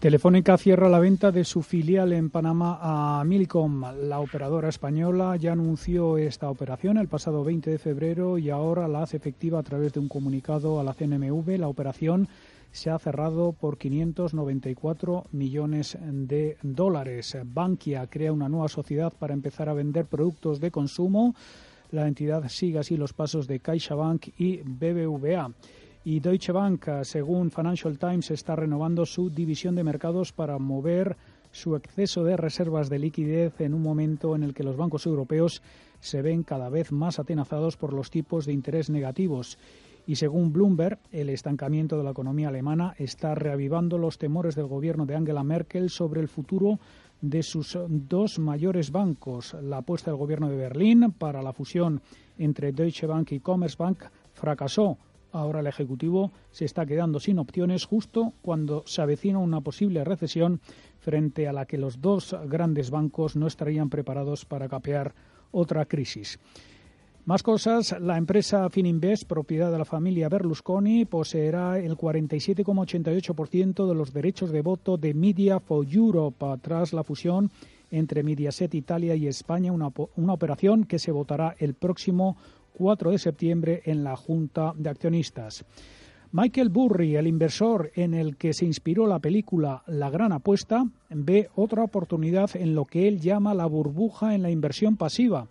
Telefónica 0.00 0.56
cierra 0.56 0.88
la 0.88 0.98
venta 0.98 1.30
de 1.32 1.44
su 1.44 1.62
filial 1.62 2.12
en 2.12 2.30
Panamá 2.30 2.78
a 2.80 3.24
Millicom. 3.24 3.82
La 4.08 4.20
operadora 4.20 4.70
española 4.70 5.36
ya 5.36 5.52
anunció 5.52 6.16
esta 6.16 6.48
operación 6.48 6.96
el 6.96 7.08
pasado 7.08 7.44
20 7.44 7.70
de 7.70 7.78
febrero 7.78 8.38
y 8.38 8.50
ahora 8.50 8.88
la 8.88 9.02
hace 9.02 9.18
efectiva 9.18 9.58
a 9.58 9.62
través 9.62 9.92
de 9.92 10.00
un 10.00 10.08
comunicado 10.08 10.80
a 10.80 10.84
la 10.84 10.94
CNMV. 10.94 11.58
La 11.58 11.68
operación 11.68 12.28
se 12.72 12.90
ha 12.90 12.98
cerrado 12.98 13.52
por 13.52 13.78
594 13.78 15.24
millones 15.32 15.96
de 16.00 16.56
dólares. 16.62 17.36
Bankia 17.44 18.06
crea 18.06 18.32
una 18.32 18.48
nueva 18.48 18.68
sociedad 18.68 19.12
para 19.18 19.34
empezar 19.34 19.68
a 19.68 19.74
vender 19.74 20.06
productos 20.06 20.60
de 20.60 20.70
consumo 20.70 21.34
la 21.90 22.06
entidad 22.06 22.48
sigue 22.48 22.78
así 22.78 22.96
los 22.96 23.12
pasos 23.12 23.46
de 23.46 23.60
CaixaBank 23.60 24.28
y 24.38 24.58
BBVA. 24.58 25.52
Y 26.04 26.20
Deutsche 26.20 26.52
Bank, 26.52 26.88
según 27.02 27.50
Financial 27.50 27.98
Times, 27.98 28.30
está 28.30 28.54
renovando 28.54 29.04
su 29.06 29.28
división 29.28 29.74
de 29.74 29.82
mercados 29.82 30.32
para 30.32 30.58
mover 30.58 31.16
su 31.50 31.74
exceso 31.74 32.22
de 32.22 32.36
reservas 32.36 32.88
de 32.88 32.98
liquidez 32.98 33.60
en 33.60 33.74
un 33.74 33.82
momento 33.82 34.36
en 34.36 34.42
el 34.42 34.54
que 34.54 34.62
los 34.62 34.76
bancos 34.76 35.06
europeos 35.06 35.62
se 36.00 36.22
ven 36.22 36.42
cada 36.42 36.68
vez 36.68 36.92
más 36.92 37.18
atenazados 37.18 37.76
por 37.76 37.92
los 37.92 38.10
tipos 38.10 38.46
de 38.46 38.52
interés 38.52 38.90
negativos. 38.90 39.58
Y 40.06 40.16
según 40.16 40.52
Bloomberg, 40.52 40.98
el 41.10 41.30
estancamiento 41.30 41.98
de 41.98 42.04
la 42.04 42.10
economía 42.10 42.48
alemana 42.48 42.94
está 42.98 43.34
reavivando 43.34 43.98
los 43.98 44.18
temores 44.18 44.54
del 44.54 44.66
gobierno 44.66 45.06
de 45.06 45.16
Angela 45.16 45.42
Merkel 45.42 45.90
sobre 45.90 46.20
el 46.20 46.28
futuro 46.28 46.78
de 47.20 47.42
sus 47.42 47.78
dos 47.88 48.38
mayores 48.38 48.90
bancos. 48.90 49.54
La 49.62 49.78
apuesta 49.78 50.10
del 50.10 50.18
gobierno 50.18 50.48
de 50.48 50.56
Berlín 50.56 51.14
para 51.16 51.42
la 51.42 51.52
fusión 51.52 52.00
entre 52.38 52.72
Deutsche 52.72 53.06
Bank 53.06 53.32
y 53.32 53.40
Commerzbank 53.40 54.04
fracasó. 54.34 54.98
Ahora 55.32 55.60
el 55.60 55.66
Ejecutivo 55.66 56.32
se 56.50 56.64
está 56.64 56.86
quedando 56.86 57.20
sin 57.20 57.38
opciones 57.38 57.84
justo 57.84 58.32
cuando 58.42 58.84
se 58.86 59.02
avecina 59.02 59.38
una 59.38 59.60
posible 59.60 60.04
recesión 60.04 60.60
frente 60.98 61.46
a 61.46 61.52
la 61.52 61.66
que 61.66 61.78
los 61.78 62.00
dos 62.00 62.34
grandes 62.46 62.90
bancos 62.90 63.36
no 63.36 63.46
estarían 63.46 63.90
preparados 63.90 64.44
para 64.44 64.68
capear 64.68 65.14
otra 65.50 65.84
crisis. 65.84 66.38
Más 67.26 67.42
cosas, 67.42 67.96
la 68.00 68.18
empresa 68.18 68.70
Fininvest, 68.70 69.24
propiedad 69.24 69.72
de 69.72 69.78
la 69.78 69.84
familia 69.84 70.28
Berlusconi, 70.28 71.06
poseerá 71.06 71.76
el 71.76 71.96
47,88% 71.96 73.88
de 73.88 73.94
los 73.96 74.12
derechos 74.12 74.52
de 74.52 74.62
voto 74.62 74.96
de 74.96 75.12
Media 75.12 75.58
for 75.58 75.84
Europe 75.90 76.46
tras 76.62 76.92
la 76.92 77.02
fusión 77.02 77.50
entre 77.90 78.22
Mediaset 78.22 78.72
Italia 78.76 79.16
y 79.16 79.26
España, 79.26 79.72
una, 79.72 79.90
una 80.14 80.32
operación 80.34 80.84
que 80.84 81.00
se 81.00 81.10
votará 81.10 81.56
el 81.58 81.74
próximo 81.74 82.36
4 82.74 83.10
de 83.10 83.18
septiembre 83.18 83.82
en 83.86 84.04
la 84.04 84.14
Junta 84.14 84.72
de 84.76 84.88
Accionistas. 84.88 85.64
Michael 86.30 86.68
Burry, 86.68 87.16
el 87.16 87.26
inversor 87.26 87.90
en 87.96 88.14
el 88.14 88.36
que 88.36 88.52
se 88.52 88.66
inspiró 88.66 89.08
la 89.08 89.18
película 89.18 89.82
La 89.88 90.10
Gran 90.10 90.30
Apuesta, 90.30 90.86
ve 91.10 91.50
otra 91.56 91.82
oportunidad 91.82 92.50
en 92.54 92.76
lo 92.76 92.84
que 92.84 93.08
él 93.08 93.18
llama 93.18 93.52
la 93.52 93.66
burbuja 93.66 94.36
en 94.36 94.42
la 94.42 94.50
inversión 94.50 94.96
pasiva 94.96 95.48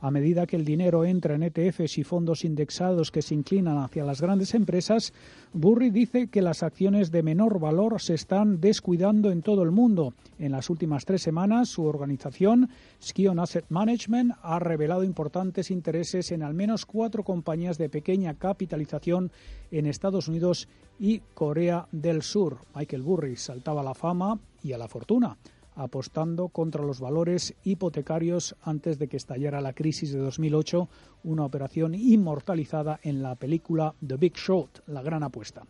a 0.00 0.10
medida 0.10 0.46
que 0.46 0.56
el 0.56 0.64
dinero 0.64 1.04
entra 1.04 1.34
en 1.34 1.42
ETFs 1.42 1.98
y 1.98 2.04
fondos 2.04 2.44
indexados 2.44 3.10
que 3.10 3.22
se 3.22 3.34
inclinan 3.34 3.78
hacia 3.78 4.04
las 4.04 4.20
grandes 4.20 4.54
empresas, 4.54 5.12
Burry 5.52 5.90
dice 5.90 6.28
que 6.28 6.42
las 6.42 6.62
acciones 6.62 7.10
de 7.10 7.22
menor 7.22 7.58
valor 7.58 8.00
se 8.00 8.14
están 8.14 8.60
descuidando 8.60 9.30
en 9.30 9.42
todo 9.42 9.62
el 9.62 9.70
mundo. 9.70 10.14
En 10.38 10.52
las 10.52 10.70
últimas 10.70 11.04
tres 11.04 11.22
semanas, 11.22 11.68
su 11.68 11.84
organización, 11.84 12.68
Skion 13.02 13.38
Asset 13.38 13.66
Management, 13.68 14.32
ha 14.42 14.58
revelado 14.58 15.04
importantes 15.04 15.70
intereses 15.70 16.30
en 16.32 16.42
al 16.42 16.54
menos 16.54 16.86
cuatro 16.86 17.24
compañías 17.24 17.78
de 17.78 17.88
pequeña 17.88 18.34
capitalización 18.34 19.32
en 19.70 19.86
Estados 19.86 20.28
Unidos 20.28 20.68
y 20.98 21.20
Corea 21.34 21.88
del 21.92 22.22
Sur. 22.22 22.58
Michael 22.74 23.02
Burry 23.02 23.36
saltaba 23.36 23.80
a 23.80 23.84
la 23.84 23.94
fama 23.94 24.38
y 24.62 24.72
a 24.72 24.78
la 24.78 24.88
fortuna 24.88 25.36
apostando 25.76 26.48
contra 26.48 26.82
los 26.82 27.00
valores 27.00 27.54
hipotecarios 27.62 28.56
antes 28.62 28.98
de 28.98 29.08
que 29.08 29.16
estallara 29.16 29.60
la 29.60 29.74
crisis 29.74 30.12
de 30.12 30.18
2008, 30.18 30.88
una 31.24 31.44
operación 31.44 31.94
inmortalizada 31.94 32.98
en 33.02 33.22
la 33.22 33.36
película 33.36 33.94
The 34.04 34.16
Big 34.16 34.34
Short, 34.34 34.80
la 34.88 35.02
gran 35.02 35.22
apuesta. 35.22 35.62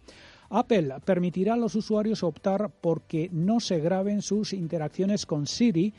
Apple 0.49 0.95
permitirá 1.05 1.55
a 1.55 1.59
los 1.59 1.75
usuarios 1.75 2.23
optar 2.23 2.71
por 2.71 3.03
que 3.03 3.29
no 3.33 3.61
se 3.61 3.81
graben 3.81 4.23
sus 4.23 4.53
interacciones 4.53 5.27
con 5.27 5.47
Siri 5.47 5.93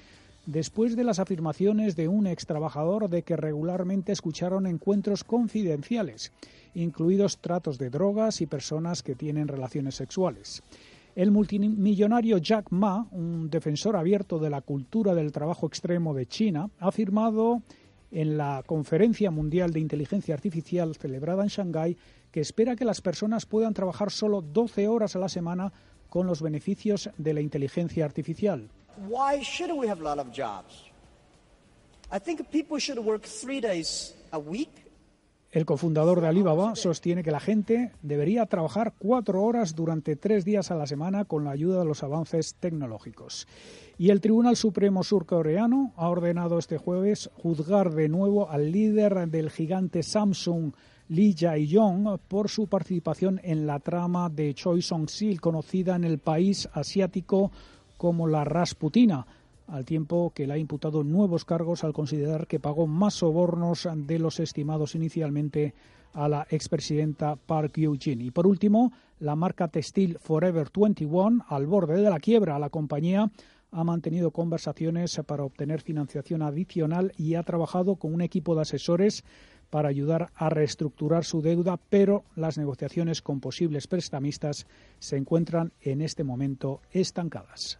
después 0.46 0.96
de 0.96 1.04
las 1.04 1.20
afirmaciones 1.20 1.96
de 1.98 2.08
un 2.08 2.26
ex 2.26 2.46
trabajador 2.46 3.10
de 3.10 3.24
que 3.24 3.36
regularmente 3.36 4.14
escucharon 4.14 4.66
encuentros 4.66 5.26
confidenciales, 5.26 6.32
incluidos 6.74 7.40
tratos 7.40 7.78
de 7.78 7.90
drogas 7.90 8.40
y 8.40 8.46
personas 8.46 9.04
que 9.04 9.16
tienen 9.16 9.50
relaciones 9.50 9.96
sexuales. 9.96 10.64
El 11.18 11.32
multimillonario 11.32 12.38
Jack 12.38 12.68
Ma, 12.70 13.08
un 13.10 13.50
defensor 13.50 13.96
abierto 13.96 14.38
de 14.38 14.52
la 14.52 14.62
cultura 14.62 15.16
del 15.16 15.32
trabajo 15.32 15.66
extremo 15.66 16.14
de 16.14 16.28
China, 16.28 16.70
ha 16.80 16.90
afirmado 16.90 17.64
en 18.12 18.38
la 18.38 18.62
Conferencia 18.64 19.32
Mundial 19.32 19.74
de 19.74 19.80
Inteligencia 19.80 20.36
Artificial 20.36 20.94
celebrada 20.94 21.42
en 21.42 21.50
Shanghái 21.50 21.98
que 22.30 22.40
espera 22.42 22.76
que 22.76 22.86
las 22.86 23.02
personas 23.02 23.48
puedan 23.48 23.74
trabajar 23.74 24.12
solo 24.12 24.44
12 24.44 24.88
horas 24.88 25.16
a 25.16 25.20
la 25.20 25.28
semana 25.28 25.74
con 26.08 26.28
los 26.28 26.44
beneficios 26.44 27.10
de 27.18 27.34
la 27.34 27.42
inteligencia 27.42 28.06
artificial. 28.06 28.70
why 29.08 29.42
should 29.42 29.72
we 29.76 29.88
have 29.88 30.00
a 30.00 30.04
lot 30.04 30.20
of 30.20 30.32
jobs? 30.32 30.84
I 32.12 32.20
think 32.20 32.52
people 32.52 32.78
should 32.78 33.00
work 33.00 33.24
three 33.24 33.60
days 33.60 34.14
a 34.32 34.38
week. 34.38 34.70
El 35.58 35.66
cofundador 35.66 36.22
de 36.22 36.28
Alibaba 36.28 36.76
sostiene 36.76 37.24
que 37.24 37.32
la 37.32 37.40
gente 37.40 37.92
debería 38.04 38.46
trabajar 38.46 38.94
cuatro 39.00 39.42
horas 39.42 39.74
durante 39.74 40.16
tres 40.16 40.46
días 40.46 40.70
a 40.70 40.76
la 40.76 40.86
semana 40.86 41.26
con 41.26 41.46
la 41.46 41.50
ayuda 41.50 41.80
de 41.80 41.86
los 41.86 42.04
avances 42.04 42.54
tecnológicos. 42.60 43.48
Y 43.98 44.12
el 44.12 44.22
Tribunal 44.22 44.56
Supremo 44.56 45.04
surcoreano 45.04 45.94
ha 45.98 46.10
ordenado 46.10 46.60
este 46.60 46.78
jueves 46.78 47.32
juzgar 47.34 47.96
de 47.96 48.08
nuevo 48.08 48.52
al 48.52 48.72
líder 48.72 49.32
del 49.32 49.50
gigante 49.50 50.04
Samsung, 50.04 50.74
Lee 51.10 51.34
Jae-yong, 51.36 52.20
por 52.28 52.50
su 52.50 52.68
participación 52.68 53.42
en 53.44 53.66
la 53.66 53.80
trama 53.80 54.30
de 54.30 54.54
Choi 54.54 54.84
Song-sil, 54.84 55.42
conocida 55.42 55.96
en 55.96 56.04
el 56.04 56.20
país 56.20 56.70
asiático 56.72 57.52
como 57.98 58.28
la 58.28 58.44
Rasputina 58.44 59.26
al 59.68 59.86
tiempo 59.86 60.32
que 60.34 60.48
le 60.48 60.54
ha 60.54 60.58
imputado 60.58 61.04
nuevos 61.04 61.46
cargos 61.46 61.84
al 61.84 61.94
considerar 61.94 62.48
que 62.48 62.60
pagó 62.60 62.88
más 62.88 63.16
sobornos 63.16 63.88
de 63.96 64.20
los 64.20 64.40
estimados 64.40 64.96
inicialmente 64.96 65.74
a 66.14 66.28
la 66.28 66.48
expresidenta 66.50 67.36
Park 67.36 67.78
Yoo-jin. 67.78 68.22
Y 68.22 68.32
por 68.32 68.48
último, 68.48 68.92
la 69.20 69.36
marca 69.36 69.68
textil 69.68 70.18
Forever 70.20 70.70
21, 70.74 71.46
al 71.48 71.68
borde 71.68 72.02
de 72.02 72.10
la 72.10 72.20
quiebra, 72.20 72.60
la 72.60 72.70
compañía 72.70 73.30
ha 73.72 73.84
mantenido 73.84 74.32
conversaciones 74.32 75.20
para 75.26 75.44
obtener 75.44 75.82
financiación 75.82 76.42
adicional 76.42 77.12
y 77.18 77.36
ha 77.36 77.44
trabajado 77.44 77.98
con 77.98 78.14
un 78.14 78.22
equipo 78.22 78.56
de 78.56 78.62
asesores 78.62 79.24
para 79.70 79.90
ayudar 79.90 80.32
a 80.36 80.50
reestructurar 80.50 81.26
su 81.26 81.42
deuda, 81.42 81.78
pero 81.90 82.24
las 82.36 82.58
negociaciones 82.58 83.22
con 83.22 83.42
posibles 83.42 83.88
prestamistas 83.88 84.66
se 85.00 85.18
encuentran 85.18 85.74
en 85.82 86.02
este 86.02 86.24
momento 86.24 86.82
estancadas. 86.92 87.80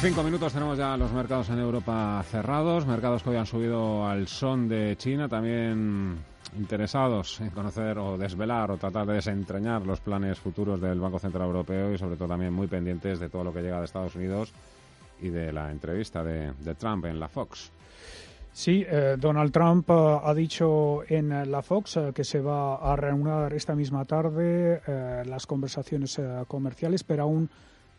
Cinco 0.00 0.22
minutos 0.22 0.54
tenemos 0.54 0.78
ya 0.78 0.96
los 0.96 1.12
mercados 1.12 1.50
en 1.50 1.58
Europa 1.58 2.24
cerrados, 2.26 2.86
mercados 2.86 3.22
que 3.22 3.28
hoy 3.28 3.36
han 3.36 3.44
subido 3.44 4.06
al 4.06 4.28
son 4.28 4.66
de 4.66 4.96
China, 4.96 5.28
también 5.28 6.16
interesados 6.56 7.38
en 7.42 7.50
conocer 7.50 7.98
o 7.98 8.16
desvelar 8.16 8.70
o 8.70 8.78
tratar 8.78 9.06
de 9.06 9.12
desentrañar 9.12 9.84
los 9.84 10.00
planes 10.00 10.38
futuros 10.38 10.80
del 10.80 10.98
Banco 10.98 11.18
Central 11.18 11.48
Europeo 11.48 11.92
y 11.92 11.98
sobre 11.98 12.16
todo 12.16 12.28
también 12.28 12.50
muy 12.50 12.66
pendientes 12.66 13.20
de 13.20 13.28
todo 13.28 13.44
lo 13.44 13.52
que 13.52 13.60
llega 13.60 13.78
de 13.78 13.84
Estados 13.84 14.14
Unidos 14.14 14.54
y 15.20 15.28
de 15.28 15.52
la 15.52 15.70
entrevista 15.70 16.24
de, 16.24 16.54
Trump 16.78 17.04
en 17.04 17.20
la 17.20 17.28
Fox. 17.28 17.70
Sí, 18.54 18.82
eh, 18.88 19.16
Donald 19.18 19.52
Trump 19.52 19.90
eh, 19.90 20.18
ha 20.24 20.32
dicho 20.32 21.02
en 21.08 21.50
la 21.52 21.60
Fox 21.60 21.98
eh, 21.98 22.12
que 22.14 22.24
se 22.24 22.40
va 22.40 22.76
a 22.76 22.96
reanudar 22.96 23.52
esta 23.52 23.74
misma 23.74 24.06
tarde 24.06 24.80
las 25.26 25.46
conversaciones 25.46 26.18
comerciales, 26.48 27.04
pero 27.04 27.24
a 27.24 27.26
un 27.26 27.50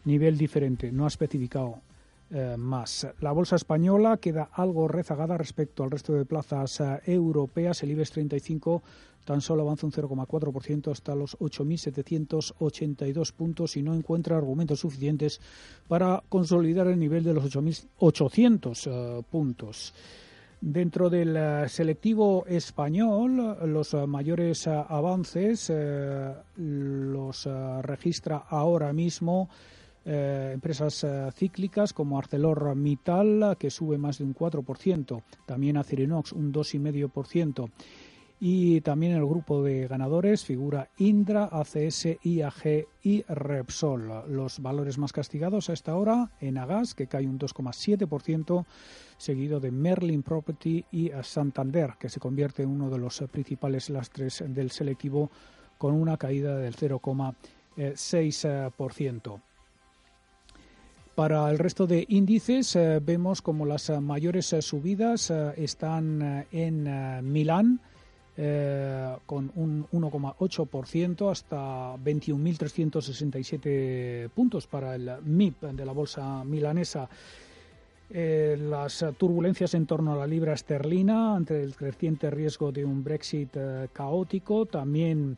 nivel 0.05 0.35
diferente. 0.35 0.91
No 0.91 1.05
ha 1.05 1.07
especificado 1.07 1.77
eh, 2.33 2.55
más. 2.57 3.05
La 3.19 3.33
bolsa 3.33 3.57
española 3.57 4.15
queda 4.15 4.49
algo 4.53 4.87
rezagada 4.87 5.37
respecto 5.37 5.83
al 5.83 5.91
resto 5.91 6.13
de 6.13 6.23
plazas 6.23 6.79
eh, 6.79 7.01
europeas. 7.05 7.83
El 7.83 7.91
IBEX 7.91 8.11
35 8.11 8.81
tan 9.25 9.41
solo 9.41 9.63
avanza 9.63 9.85
un 9.85 9.91
0,4% 9.91 10.91
hasta 10.91 11.13
los 11.13 11.37
8.782 11.39 13.33
puntos 13.33 13.75
y 13.75 13.83
no 13.83 13.93
encuentra 13.93 14.37
argumentos 14.37 14.79
suficientes 14.79 15.41
para 15.89 16.23
consolidar 16.29 16.87
el 16.87 16.97
nivel 16.99 17.25
de 17.25 17.33
los 17.33 17.43
8.800 17.53 18.87
eh, 18.87 19.23
puntos. 19.29 19.93
Dentro 20.61 21.09
del 21.09 21.67
selectivo 21.69 22.45
español, 22.45 23.57
los 23.65 23.95
mayores 24.07 24.67
avances 24.67 25.73
los 26.55 27.49
registra 27.81 28.45
ahora 28.47 28.93
mismo 28.93 29.49
eh, 30.03 30.49
empresas 30.53 31.03
eh, 31.03 31.29
cíclicas 31.33 31.93
como 31.93 32.17
ArcelorMittal, 32.17 33.55
que 33.59 33.69
sube 33.69 33.99
más 33.99 34.17
de 34.17 34.23
un 34.23 34.33
4%, 34.33 35.21
también 35.45 35.77
Acerinox 35.77 36.33
un 36.33 36.51
2,5%. 36.51 37.69
Y 38.43 38.81
también 38.81 39.11
el 39.11 39.23
grupo 39.23 39.61
de 39.61 39.87
ganadores 39.87 40.43
figura 40.43 40.89
Indra, 40.97 41.47
ACS, 41.51 42.17
IAG 42.23 42.87
y 43.03 43.21
Repsol. 43.27 44.23
Los 44.29 44.59
valores 44.59 44.97
más 44.97 45.13
castigados 45.13 45.69
a 45.69 45.73
esta 45.73 45.95
hora 45.95 46.31
en 46.41 46.57
Agas, 46.57 46.95
que 46.95 47.05
cae 47.05 47.27
un 47.27 47.37
2,7%, 47.37 48.65
seguido 49.17 49.59
de 49.59 49.69
Merlin 49.69 50.23
Property 50.23 50.83
y 50.91 51.11
Santander, 51.21 51.97
que 51.99 52.09
se 52.09 52.19
convierte 52.19 52.63
en 52.63 52.69
uno 52.69 52.89
de 52.89 52.97
los 52.97 53.23
principales 53.31 53.91
lastres 53.91 54.43
del 54.47 54.71
selectivo 54.71 55.29
con 55.77 55.93
una 55.93 56.17
caída 56.17 56.57
del 56.57 56.75
0,6%. 56.75 59.41
Para 61.15 61.49
el 61.51 61.59
resto 61.59 61.85
de 61.87 62.05
índices 62.07 62.73
eh, 62.77 63.01
vemos 63.03 63.41
como 63.41 63.65
las 63.65 63.89
eh, 63.89 63.99
mayores 63.99 64.53
eh, 64.53 64.61
subidas 64.61 65.29
están 65.57 66.45
en 66.51 67.31
Milán 67.31 67.81
con 69.25 69.51
un 69.55 69.85
1,8% 69.91 71.29
hasta 71.29 71.97
21.367 71.97 74.29
puntos 74.29 74.67
para 74.67 74.95
el 74.95 75.11
MIP 75.23 75.63
de 75.63 75.85
la 75.85 75.91
bolsa 75.91 76.43
milanesa. 76.43 77.07
Las 78.09 79.05
turbulencias 79.17 79.75
en 79.75 79.85
torno 79.85 80.13
a 80.13 80.15
la 80.15 80.25
libra 80.25 80.53
esterlina 80.53 81.35
ante 81.35 81.61
el 81.61 81.75
creciente 81.75 82.31
riesgo 82.31 82.71
de 82.71 82.83
un 82.83 83.03
Brexit 83.03 83.55
caótico, 83.93 84.65
también 84.65 85.37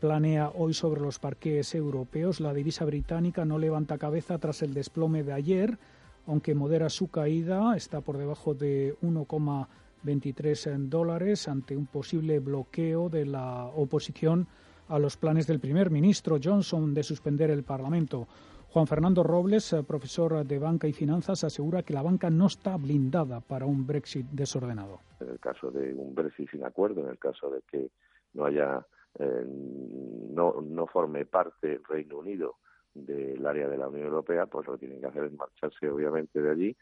planea 0.00 0.50
hoy 0.54 0.72
sobre 0.72 1.00
los 1.00 1.18
parques 1.18 1.74
europeos. 1.74 2.40
La 2.40 2.54
divisa 2.54 2.84
británica 2.84 3.44
no 3.44 3.58
levanta 3.58 3.98
cabeza 3.98 4.38
tras 4.38 4.62
el 4.62 4.72
desplome 4.72 5.22
de 5.22 5.32
ayer, 5.32 5.78
aunque 6.26 6.54
modera 6.54 6.88
su 6.88 7.10
caída, 7.10 7.76
está 7.76 8.00
por 8.00 8.16
debajo 8.16 8.54
de 8.54 8.96
1,23 9.02 10.88
dólares 10.88 11.48
ante 11.48 11.76
un 11.76 11.86
posible 11.86 12.38
bloqueo 12.38 13.08
de 13.08 13.26
la 13.26 13.66
oposición 13.66 14.46
a 14.88 14.98
los 14.98 15.16
planes 15.16 15.46
del 15.46 15.60
primer 15.60 15.90
ministro 15.90 16.38
Johnson 16.42 16.94
de 16.94 17.02
suspender 17.02 17.50
el 17.50 17.62
Parlamento. 17.62 18.26
Juan 18.70 18.86
Fernando 18.86 19.22
Robles, 19.22 19.72
eh, 19.72 19.82
profesor 19.84 20.44
de 20.44 20.58
banca 20.58 20.88
y 20.88 20.92
finanzas, 20.92 21.44
asegura 21.44 21.82
que 21.82 21.94
la 21.94 22.02
banca 22.02 22.28
no 22.28 22.46
está 22.46 22.76
blindada 22.76 23.40
para 23.40 23.66
un 23.66 23.86
Brexit 23.86 24.26
desordenado. 24.30 25.00
En 25.20 25.28
el 25.28 25.38
caso 25.38 25.70
de 25.70 25.94
un 25.94 26.14
Brexit 26.14 26.50
sin 26.50 26.64
acuerdo, 26.64 27.02
en 27.02 27.10
el 27.10 27.18
caso 27.18 27.50
de 27.50 27.60
que 27.70 27.90
no 28.32 28.46
haya 28.46 28.84
eh, 29.18 29.44
no, 29.46 30.60
no 30.60 30.86
forme 30.86 31.24
parte 31.24 31.80
Reino 31.88 32.18
Unido 32.18 32.56
del 32.94 33.44
área 33.46 33.68
de 33.68 33.76
la 33.76 33.88
Unión 33.88 34.06
Europea, 34.06 34.46
pues 34.46 34.66
lo 34.66 34.74
que 34.74 34.80
tienen 34.80 35.00
que 35.00 35.06
hacer 35.06 35.24
es 35.24 35.32
marcharse 35.32 35.88
obviamente 35.88 36.40
de 36.40 36.50
allí, 36.50 36.76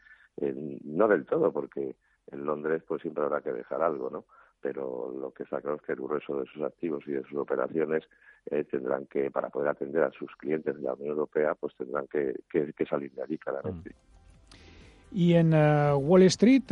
no 0.85 1.07
del 1.07 1.25
todo, 1.25 1.51
porque 1.51 1.95
en 2.31 2.45
Londres 2.45 2.83
pues 2.87 3.01
siempre 3.01 3.23
habrá 3.23 3.41
que 3.41 3.51
dejar 3.51 3.81
algo, 3.81 4.09
¿no? 4.09 4.25
Pero 4.61 5.13
lo 5.19 5.31
que 5.31 5.43
está 5.43 5.59
claro 5.59 5.75
es 5.75 5.81
que 5.81 5.91
el 5.91 5.99
grueso 5.99 6.39
de 6.39 6.45
sus 6.45 6.63
activos 6.63 7.03
y 7.05 7.11
de 7.11 7.23
sus 7.23 7.37
operaciones 7.37 8.03
eh, 8.45 8.63
tendrán 8.63 9.07
que, 9.07 9.29
para 9.29 9.49
poder 9.49 9.69
atender 9.69 10.03
a 10.03 10.11
sus 10.11 10.33
clientes 10.37 10.75
de 10.75 10.81
la 10.81 10.93
Unión 10.93 11.09
Europea, 11.09 11.53
pues 11.55 11.75
tendrán 11.75 12.07
que, 12.07 12.33
que, 12.49 12.85
salir 12.85 13.11
de 13.13 13.23
allí 13.23 13.37
claramente. 13.37 13.89
Mm. 13.89 15.15
Y 15.15 15.33
en 15.33 15.53
eh, 15.53 15.93
Wall 15.93 16.23
Street 16.23 16.63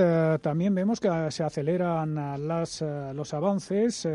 también 0.42 0.74
vemos 0.74 1.00
que 1.00 1.10
se 1.30 1.44
aceleran 1.44 2.16
las, 2.48 2.82
los 3.14 3.34
avances 3.34 4.08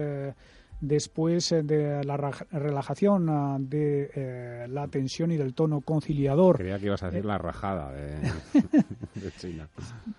después 0.81 1.53
eh, 1.53 1.63
de 1.63 2.05
la 2.05 2.17
relajación 2.17 3.29
ah, 3.29 3.57
de 3.59 4.11
eh, 4.15 4.67
la 4.69 4.89
tensión 4.89 5.31
y 5.31 5.37
del 5.37 5.55
tono 5.55 5.81
conciliador. 5.81 6.57
Creía 6.57 6.79
que 6.79 6.87
ibas 6.87 7.03
a 7.03 7.11
decir 7.11 7.25
la 7.25 7.39
rajada 7.39 7.93
de, 7.93 9.33
China. 9.39 9.69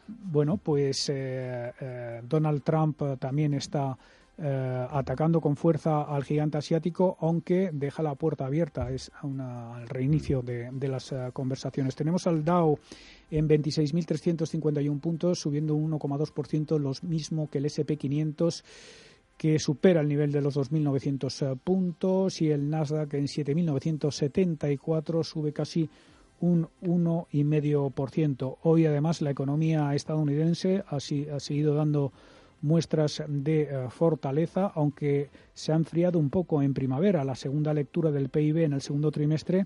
Bueno, 0.07 0.57
pues 0.57 1.09
eh, 1.13 2.21
Donald 2.27 2.63
Trump 2.63 3.01
también 3.19 3.53
está 3.53 3.97
atacando 4.39 5.41
con 5.41 5.55
fuerza 5.55 6.03
al 6.03 6.23
gigante 6.23 6.59
asiático, 6.59 7.17
aunque 7.21 7.71
deja 7.73 8.03
la 8.03 8.13
puerta 8.13 8.45
abierta 8.45 8.91
es 8.91 9.11
al 9.23 9.89
reinicio 9.89 10.43
de, 10.43 10.69
de 10.71 10.87
las 10.87 11.11
conversaciones. 11.33 11.95
Tenemos 11.95 12.27
al 12.27 12.45
Dow 12.45 12.77
en 13.31 13.49
26.351 13.49 14.99
puntos, 14.99 15.39
subiendo 15.39 15.73
un 15.73 15.91
1,2%, 15.91 16.77
lo 16.77 16.91
mismo 17.01 17.49
que 17.49 17.57
el 17.57 17.65
SP500 17.65 18.63
que 19.37 19.59
supera 19.59 20.01
el 20.01 20.07
nivel 20.07 20.31
de 20.31 20.41
los 20.41 20.57
2.900 20.57 21.53
eh, 21.53 21.55
puntos 21.63 22.41
y 22.41 22.49
el 22.51 22.69
Nasdaq 22.69 23.13
en 23.13 23.25
7.974 23.25 25.23
sube 25.23 25.53
casi 25.53 25.89
un 26.39 26.67
1,5%. 26.81 28.57
Hoy, 28.63 28.85
además, 28.85 29.21
la 29.21 29.31
economía 29.31 29.93
estadounidense 29.95 30.83
ha, 30.87 30.97
ha 30.97 31.39
seguido 31.39 31.75
dando 31.75 32.11
muestras 32.61 33.23
de 33.27 33.61
eh, 33.63 33.89
fortaleza, 33.89 34.71
aunque 34.73 35.29
se 35.53 35.71
ha 35.71 35.75
enfriado 35.75 36.19
un 36.19 36.29
poco 36.29 36.61
en 36.61 36.73
primavera. 36.73 37.23
La 37.23 37.35
segunda 37.35 37.73
lectura 37.73 38.11
del 38.11 38.29
PIB 38.29 38.65
en 38.65 38.73
el 38.73 38.81
segundo 38.81 39.11
trimestre 39.11 39.65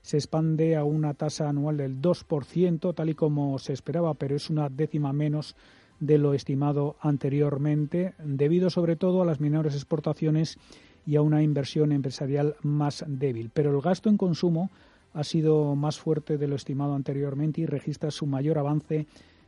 se 0.00 0.16
expande 0.16 0.76
a 0.76 0.84
una 0.84 1.14
tasa 1.14 1.48
anual 1.48 1.76
del 1.76 2.00
2%, 2.00 2.94
tal 2.94 3.08
y 3.08 3.14
como 3.14 3.58
se 3.58 3.72
esperaba, 3.72 4.14
pero 4.14 4.34
es 4.34 4.50
una 4.50 4.68
décima 4.68 5.12
menos 5.12 5.54
de 6.02 6.18
lo 6.18 6.34
estimado 6.34 6.96
anteriormente, 7.00 8.14
debido 8.18 8.70
sobre 8.70 8.96
todo 8.96 9.22
a 9.22 9.24
las 9.24 9.38
menores 9.38 9.74
exportaciones 9.74 10.58
y 11.06 11.14
a 11.14 11.22
una 11.22 11.44
inversión 11.44 11.92
empresarial 11.92 12.56
más 12.62 13.04
débil. 13.06 13.50
Pero 13.54 13.70
el 13.70 13.80
gasto 13.80 14.08
en 14.08 14.16
consumo 14.16 14.70
ha 15.14 15.22
sido 15.22 15.76
más 15.76 16.00
fuerte 16.00 16.38
de 16.38 16.48
lo 16.48 16.56
estimado 16.56 16.96
anteriormente 16.96 17.60
y 17.60 17.66
registra 17.66 18.10
su 18.10 18.26
mayor 18.26 18.58
avance 18.58 19.06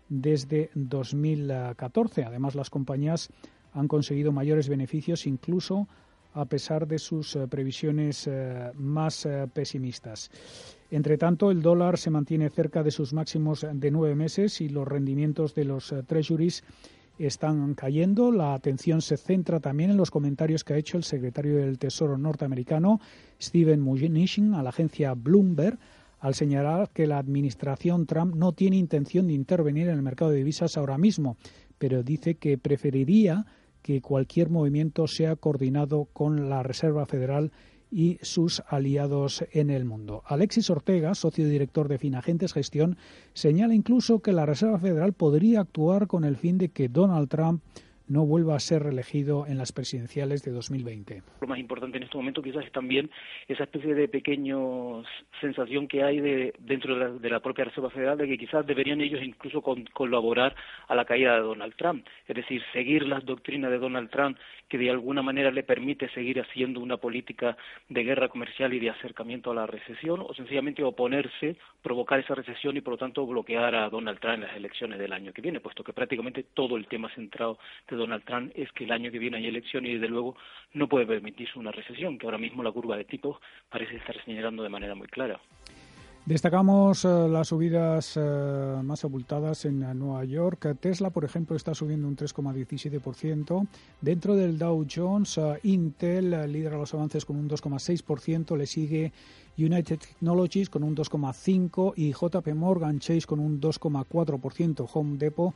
desde 0.08 0.70
2014. 0.74 2.22
Además, 2.22 2.54
las 2.54 2.70
compañías 2.70 3.30
han 3.72 3.88
conseguido 3.88 4.30
mayores 4.30 4.68
beneficios 4.68 5.26
incluso 5.26 5.88
a 6.34 6.44
pesar 6.44 6.86
de 6.86 6.98
sus 6.98 7.36
eh, 7.36 7.46
previsiones 7.48 8.26
eh, 8.26 8.70
más 8.74 9.24
eh, 9.24 9.46
pesimistas. 9.52 10.30
Entre 10.90 11.16
tanto, 11.16 11.50
el 11.50 11.62
dólar 11.62 11.96
se 11.96 12.10
mantiene 12.10 12.50
cerca 12.50 12.82
de 12.82 12.90
sus 12.90 13.12
máximos 13.12 13.66
de 13.72 13.90
nueve 13.90 14.14
meses 14.14 14.60
y 14.60 14.68
los 14.68 14.86
rendimientos 14.86 15.54
de 15.54 15.64
los 15.64 15.94
treasuries 16.06 16.62
están 17.18 17.74
cayendo. 17.74 18.30
La 18.30 18.54
atención 18.54 19.00
se 19.00 19.16
centra 19.16 19.60
también 19.60 19.90
en 19.90 19.96
los 19.96 20.10
comentarios 20.10 20.62
que 20.62 20.74
ha 20.74 20.78
hecho 20.78 20.96
el 20.96 21.04
secretario 21.04 21.56
del 21.56 21.78
Tesoro 21.78 22.18
norteamericano, 22.18 23.00
Steven 23.40 23.80
Mnuchin, 23.80 24.54
a 24.54 24.62
la 24.62 24.70
agencia 24.70 25.14
Bloomberg, 25.14 25.78
al 26.20 26.34
señalar 26.34 26.90
que 26.90 27.06
la 27.06 27.18
administración 27.18 28.06
Trump 28.06 28.34
no 28.34 28.52
tiene 28.52 28.76
intención 28.76 29.26
de 29.26 29.34
intervenir 29.34 29.88
en 29.88 29.96
el 29.96 30.02
mercado 30.02 30.30
de 30.30 30.38
divisas 30.38 30.76
ahora 30.76 30.96
mismo, 30.96 31.36
pero 31.78 32.02
dice 32.02 32.36
que 32.36 32.56
preferiría 32.56 33.46
que 33.84 34.00
cualquier 34.00 34.48
movimiento 34.48 35.06
sea 35.06 35.36
coordinado 35.36 36.08
con 36.14 36.48
la 36.48 36.62
Reserva 36.62 37.04
Federal 37.04 37.52
y 37.90 38.18
sus 38.22 38.62
aliados 38.66 39.44
en 39.52 39.68
el 39.68 39.84
mundo. 39.84 40.22
Alexis 40.24 40.70
Ortega, 40.70 41.14
socio 41.14 41.46
director 41.46 41.86
de 41.86 41.98
Finagentes 41.98 42.54
Gestión, 42.54 42.96
señala 43.34 43.74
incluso 43.74 44.20
que 44.20 44.32
la 44.32 44.46
Reserva 44.46 44.78
Federal 44.78 45.12
podría 45.12 45.60
actuar 45.60 46.06
con 46.06 46.24
el 46.24 46.38
fin 46.38 46.56
de 46.56 46.70
que 46.70 46.88
Donald 46.88 47.28
Trump 47.28 47.62
no 48.06 48.26
vuelva 48.26 48.54
a 48.54 48.60
ser 48.60 48.82
reelegido 48.82 49.46
en 49.46 49.56
las 49.56 49.72
presidenciales 49.72 50.42
de 50.44 50.52
2020. 50.52 51.22
Lo 51.40 51.48
más 51.48 51.58
importante 51.58 51.96
en 51.96 52.02
este 52.02 52.16
momento 52.16 52.42
quizás 52.42 52.64
es 52.64 52.72
también 52.72 53.10
esa 53.48 53.64
especie 53.64 53.94
de 53.94 54.08
pequeña 54.08 54.56
sensación 55.40 55.88
que 55.88 56.02
hay 56.02 56.20
de, 56.20 56.54
dentro 56.58 57.18
de 57.18 57.30
la, 57.30 57.40
propia 57.40 57.64
Reserva 57.64 57.90
Federal 57.90 58.18
de 58.18 58.28
que 58.28 58.38
quizás 58.38 58.66
deberían 58.66 59.00
ellos 59.00 59.22
incluso 59.22 59.62
colaborar 59.62 60.54
a 60.88 60.94
la 60.94 61.04
caída 61.04 61.34
de 61.34 61.40
Donald 61.40 61.74
Trump, 61.76 62.06
es 62.28 62.36
decir, 62.36 62.62
seguir 62.72 63.06
las 63.06 63.24
doctrinas 63.24 63.70
de 63.70 63.78
Donald 63.78 64.10
Trump 64.10 64.38
que 64.68 64.78
de 64.78 64.90
alguna 64.90 65.22
manera 65.22 65.50
le 65.50 65.62
permite 65.62 66.08
seguir 66.10 66.40
haciendo 66.40 66.80
una 66.80 66.96
política 66.96 67.56
de 67.88 68.02
guerra 68.02 68.28
comercial 68.28 68.72
y 68.72 68.80
de 68.80 68.90
acercamiento 68.90 69.50
a 69.50 69.54
la 69.54 69.66
recesión 69.66 70.20
o 70.20 70.34
sencillamente 70.34 70.82
oponerse, 70.82 71.56
provocar 71.82 72.20
esa 72.20 72.34
recesión 72.34 72.76
y 72.76 72.80
por 72.80 72.94
lo 72.94 72.98
tanto 72.98 73.26
bloquear 73.26 73.74
a 73.74 73.88
Donald 73.88 74.18
Trump 74.20 74.34
en 74.34 74.40
las 74.42 74.56
elecciones 74.56 74.98
del 74.98 75.12
año 75.12 75.32
que 75.32 75.42
viene, 75.42 75.60
puesto 75.60 75.84
que 75.84 75.92
prácticamente 75.92 76.44
todo 76.54 76.76
el 76.76 76.86
tema 76.86 77.10
centrado 77.14 77.58
Donald 77.96 78.03
Trump 78.24 78.52
es 78.54 78.70
que 78.72 78.84
el 78.84 78.92
año 78.92 79.10
que 79.10 79.18
viene 79.18 79.38
hay 79.38 79.46
elecciones 79.46 79.90
y 79.90 79.94
desde 79.94 80.08
luego 80.08 80.36
no 80.72 80.88
puede 80.88 81.06
permitirse 81.06 81.58
una 81.58 81.72
recesión, 81.72 82.18
que 82.18 82.26
ahora 82.26 82.38
mismo 82.38 82.62
la 82.62 82.72
curva 82.72 82.96
de 82.96 83.04
tipos 83.04 83.38
parece 83.70 83.96
estar 83.96 84.16
señalando 84.24 84.62
de 84.62 84.68
manera 84.68 84.94
muy 84.94 85.08
clara. 85.08 85.40
Destacamos 86.26 87.04
eh, 87.04 87.28
las 87.28 87.48
subidas 87.48 88.16
eh, 88.16 88.20
más 88.82 89.04
abultadas 89.04 89.66
en 89.66 89.80
Nueva 89.98 90.24
York. 90.24 90.78
Tesla, 90.80 91.10
por 91.10 91.22
ejemplo, 91.22 91.54
está 91.54 91.74
subiendo 91.74 92.08
un 92.08 92.16
3,17%. 92.16 93.68
Dentro 94.00 94.34
del 94.34 94.56
Dow 94.56 94.86
Jones, 94.90 95.36
eh, 95.36 95.60
Intel 95.64 96.50
lidera 96.50 96.78
los 96.78 96.94
avances 96.94 97.26
con 97.26 97.36
un 97.36 97.46
2,6%. 97.46 98.56
Le 98.56 98.64
sigue 98.64 99.12
United 99.58 99.98
Technologies 99.98 100.70
con 100.70 100.82
un 100.82 100.96
2,5% 100.96 101.92
y 101.94 102.12
JP 102.12 102.54
Morgan 102.54 103.00
Chase 103.00 103.26
con 103.26 103.38
un 103.38 103.60
2,4%. 103.60 104.88
Home 104.94 105.18
Depot 105.18 105.54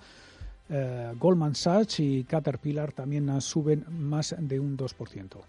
eh, 0.69 1.13
Goldman 1.19 1.55
Sachs 1.55 2.01
y 2.01 2.25
Caterpillar 2.25 2.93
también 2.93 3.41
suben 3.41 3.85
más 3.89 4.35
de 4.39 4.61
un 4.61 4.77
2%. 4.77 5.41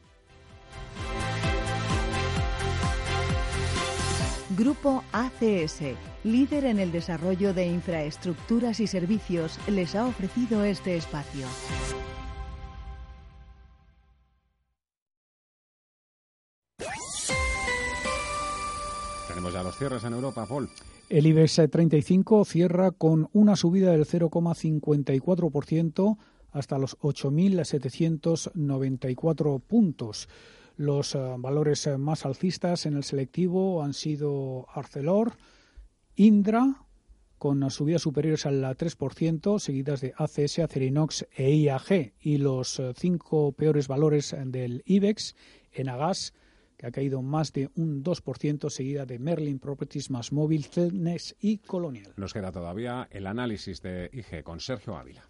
Grupo 4.58 5.04
ACS, 5.12 5.82
líder 6.24 6.66
en 6.66 6.80
el 6.80 6.92
desarrollo 6.92 7.54
de 7.54 7.68
infraestructuras 7.68 8.80
y 8.80 8.88
servicios, 8.88 9.60
les 9.68 9.96
ha 9.96 10.08
ofrecido 10.08 10.64
este 10.64 10.98
espacio. 10.98 11.46
Cierres 19.80 20.04
en 20.04 20.14
Europa, 20.14 20.46
Paul. 20.46 20.70
El 21.10 21.26
IBEX 21.26 21.62
35 21.72 22.46
cierra 22.46 22.92
con 22.92 23.30
una 23.32 23.56
subida 23.56 23.92
del 23.92 24.06
0,54% 24.06 26.18
hasta 26.52 26.78
los 26.78 27.00
8.794 27.00 29.62
puntos. 29.62 30.28
Los 30.76 31.16
eh, 31.16 31.20
valores 31.38 31.88
eh, 31.88 31.98
más 31.98 32.26
alcistas 32.26 32.86
en 32.86 32.98
el 32.98 33.04
selectivo 33.04 33.82
han 33.82 33.94
sido 33.94 34.68
Arcelor, 34.74 35.32
Indra, 36.16 36.84
con 37.38 37.72
subidas 37.72 38.02
superiores 38.02 38.46
al 38.46 38.62
3%, 38.64 39.60
seguidas 39.60 40.02
de 40.02 40.14
ACS, 40.18 40.60
Acerinox 40.60 41.26
e 41.36 41.56
IAG. 41.56 42.16
Y 42.20 42.38
los 42.38 42.80
eh, 42.80 42.94
cinco 42.98 43.54
peores 43.54 43.88
valores 43.88 44.36
del 44.46 44.84
IBEX, 44.86 45.38
Enagas, 45.72 46.34
que 46.80 46.88
ha 46.88 46.92
caído 46.92 47.22
más 47.22 47.52
de 47.52 47.70
un 47.76 48.06
2%, 48.06 48.70
seguida 48.70 49.06
de 49.06 49.20
Merlin 49.20 49.60
Properties 49.60 50.10
más 50.10 50.32
Móvil, 50.32 50.64
Celnes 50.64 51.36
y 51.42 51.58
Colonial. 51.58 52.14
Nos 52.16 52.32
queda 52.32 52.54
todavía 52.54 53.10
el 53.12 53.28
análisis 53.28 53.82
de 53.82 54.10
IG 54.14 54.44
con 54.46 54.62
Sergio 54.62 54.96
Ávila. 54.96 55.30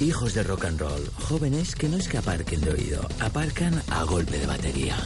Hijos 0.00 0.32
de 0.32 0.42
rock 0.42 0.64
and 0.64 0.80
roll, 0.80 1.10
jóvenes 1.28 1.74
que 1.74 1.86
no 1.86 1.98
es 1.98 2.08
que 2.08 2.16
aparquen 2.16 2.62
de 2.62 2.70
oído, 2.70 3.02
aparcan 3.20 3.82
a 3.90 4.02
golpe 4.04 4.38
de 4.38 4.46
batería. 4.46 4.96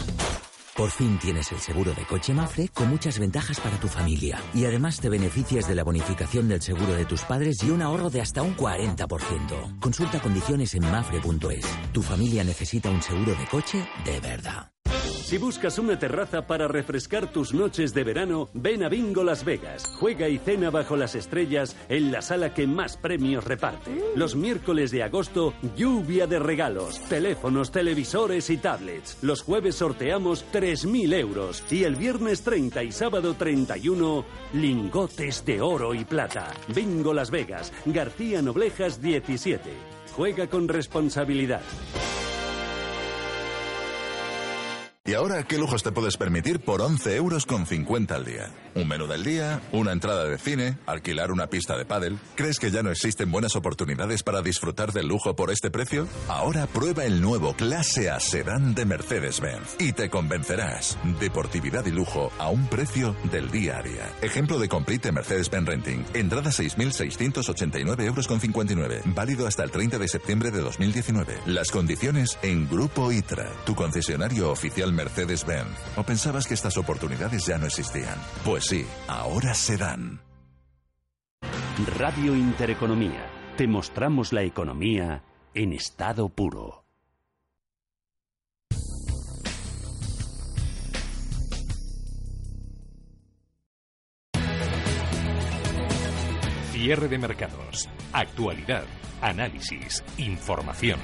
Por 0.77 0.91
fin 0.91 1.19
tienes 1.19 1.51
el 1.51 1.59
seguro 1.59 1.93
de 1.95 2.05
coche 2.05 2.33
Mafre 2.33 2.69
con 2.69 2.91
muchas 2.91 3.19
ventajas 3.19 3.59
para 3.59 3.79
tu 3.81 3.89
familia. 3.89 4.41
Y 4.55 4.67
además 4.67 5.01
te 5.01 5.09
beneficias 5.09 5.67
de 5.67 5.75
la 5.75 5.83
bonificación 5.83 6.49
del 6.49 6.63
seguro 6.63 6.95
de 6.95 7.07
tus 7.07 7.23
padres 7.23 7.63
y 7.65 7.71
un 7.71 7.83
ahorro 7.83 8.09
de 8.09 8.21
hasta 8.21 8.43
un 8.43 8.57
40%. 8.57 9.81
Consulta 9.81 10.21
condiciones 10.21 10.75
en 10.75 10.83
mafre.es. 10.83 11.67
Tu 11.93 12.01
familia 12.01 12.45
necesita 12.45 12.89
un 12.89 13.03
seguro 13.03 13.35
de 13.35 13.47
coche 13.47 13.85
de 14.05 14.21
verdad. 14.21 14.74
Si 15.25 15.39
buscas 15.39 15.79
una 15.79 15.99
terraza 15.99 16.47
para 16.47 16.69
refrescar 16.69 17.33
tus 17.33 17.55
noches 17.55 17.95
de 17.95 18.05
verano, 18.05 18.51
ven 18.53 18.85
a 18.85 18.91
Bingo 18.91 19.25
Las 19.25 19.43
Vegas. 19.43 19.87
Juega 19.99 20.29
y 20.29 20.37
cena 20.37 20.69
bajo 20.69 20.97
las 20.97 21.15
estrellas 21.15 21.75
en 21.89 22.13
la 22.13 22.21
sala 22.21 22.53
que 22.53 22.67
más 22.67 22.99
premios 22.99 23.43
reparte. 23.43 23.91
Los 24.17 24.37
miércoles 24.37 24.91
de 24.91 25.03
agosto, 25.03 25.55
lluvia 25.77 26.27
de 26.27 26.39
regalos, 26.39 27.01
teléfonos, 27.09 27.73
televisores 27.73 28.51
y 28.51 28.59
tablets. 28.59 29.17
Los 29.23 29.41
jueves 29.41 29.77
sorteamos 29.77 30.45
3.000 30.53 31.15
euros 31.15 31.65
y 31.71 31.85
el 31.85 31.97
viernes 31.97 32.43
30 32.43 32.83
y 32.83 32.93
sábado 32.93 33.33
31, 33.33 34.27
lingotes 34.53 35.43
de 35.47 35.63
oro 35.63 35.95
y 35.95 36.05
plata. 36.05 36.53
Bingo 36.75 37.15
Las 37.15 37.31
Vegas, 37.31 37.73
García 37.87 38.43
Noblejas 38.43 39.01
17. 39.01 39.71
Juega 40.15 40.49
con 40.49 40.69
responsabilidad. 40.69 41.63
¿Y 45.07 45.13
ahora 45.13 45.43
qué 45.43 45.59
lujos 45.59 45.83
te 45.83 45.93
puedes 45.93 46.17
permitir 46.17 46.61
por 46.61 46.81
11 46.81 47.17
euros 47.17 47.45
con 47.45 47.67
50 47.67 48.15
al 48.15 48.25
día? 48.25 48.51
¿Un 48.75 48.89
menú 48.89 49.07
del 49.07 49.23
día? 49.23 49.61
¿Una 49.71 49.93
entrada 49.93 50.25
de 50.25 50.39
cine? 50.39 50.79
¿Alquilar 50.87 51.31
una 51.31 51.49
pista 51.49 51.77
de 51.77 51.85
pádel? 51.85 52.19
¿Crees 52.37 52.59
que 52.59 52.71
ya 52.71 52.83
no 52.83 52.91
existen 52.91 53.31
buenas 53.31 53.55
oportunidades 53.55 54.23
para 54.23 54.41
disfrutar 54.41 54.93
del 54.93 55.09
lujo 55.09 55.37
por 55.37 55.51
este 55.51 55.71
precio? 55.71 56.09
Ahora 56.27 56.67
prueba 56.67 57.05
el 57.05 57.21
nuevo 57.21 57.53
Clase 57.53 58.09
A 58.09 58.19
Sedán 58.19 58.75
de 58.75 58.87
Mercedes-Benz 58.87 59.77
y 59.79 59.93
te 59.93 60.09
convencerás. 60.09 60.97
Deportividad 61.21 61.85
y 61.85 61.91
lujo 61.91 62.33
a 62.39 62.49
un 62.49 62.67
precio 62.69 63.15
del 63.31 63.51
día 63.51 63.81
a 63.81 63.83
día. 63.83 64.11
Ejemplo 64.23 64.59
de 64.59 64.71
Complete 64.71 65.13
Mercedes-Benz 65.13 65.69
Renting. 65.69 66.05
Entrada 66.15 66.49
6.689 66.49 68.05
euros 68.07 68.27
con 68.27 68.41
59. 68.41 69.03
Válido 69.05 69.47
hasta 69.47 69.65
el 69.65 69.71
30 69.71 69.99
de 69.99 70.09
septiembre 70.09 70.51
de 70.51 70.63
2019. 70.63 71.41
Las 71.45 71.71
condiciones 71.71 72.39
en 72.41 72.67
Grupo 72.71 73.13
ITRA, 73.13 73.53
tu 73.67 73.75
concesionario 73.75 74.51
oficial 74.51 74.94
Mercedes-Benz. 74.95 75.77
¿O 75.97 76.03
pensabas 76.03 76.47
que 76.47 76.55
estas 76.55 76.77
oportunidades 76.77 77.47
ya 77.47 77.59
no 77.59 77.67
existían? 77.67 78.19
Pues 78.45 78.65
sí, 78.65 78.87
ahora 79.09 79.55
se 79.55 79.77
dan. 79.77 80.21
Radio 81.99 82.35
Intereconomía. 82.35 83.27
Te 83.57 83.67
mostramos 83.67 84.33
la 84.33 84.43
economía 84.43 85.23
en 85.55 85.73
estado 85.73 86.29
puro. 86.29 86.85
Cierre 96.73 97.09
de 97.09 97.19
mercados. 97.19 97.89
Actualidad. 98.13 98.85
Análisis. 99.23 100.05
Información. 100.19 101.01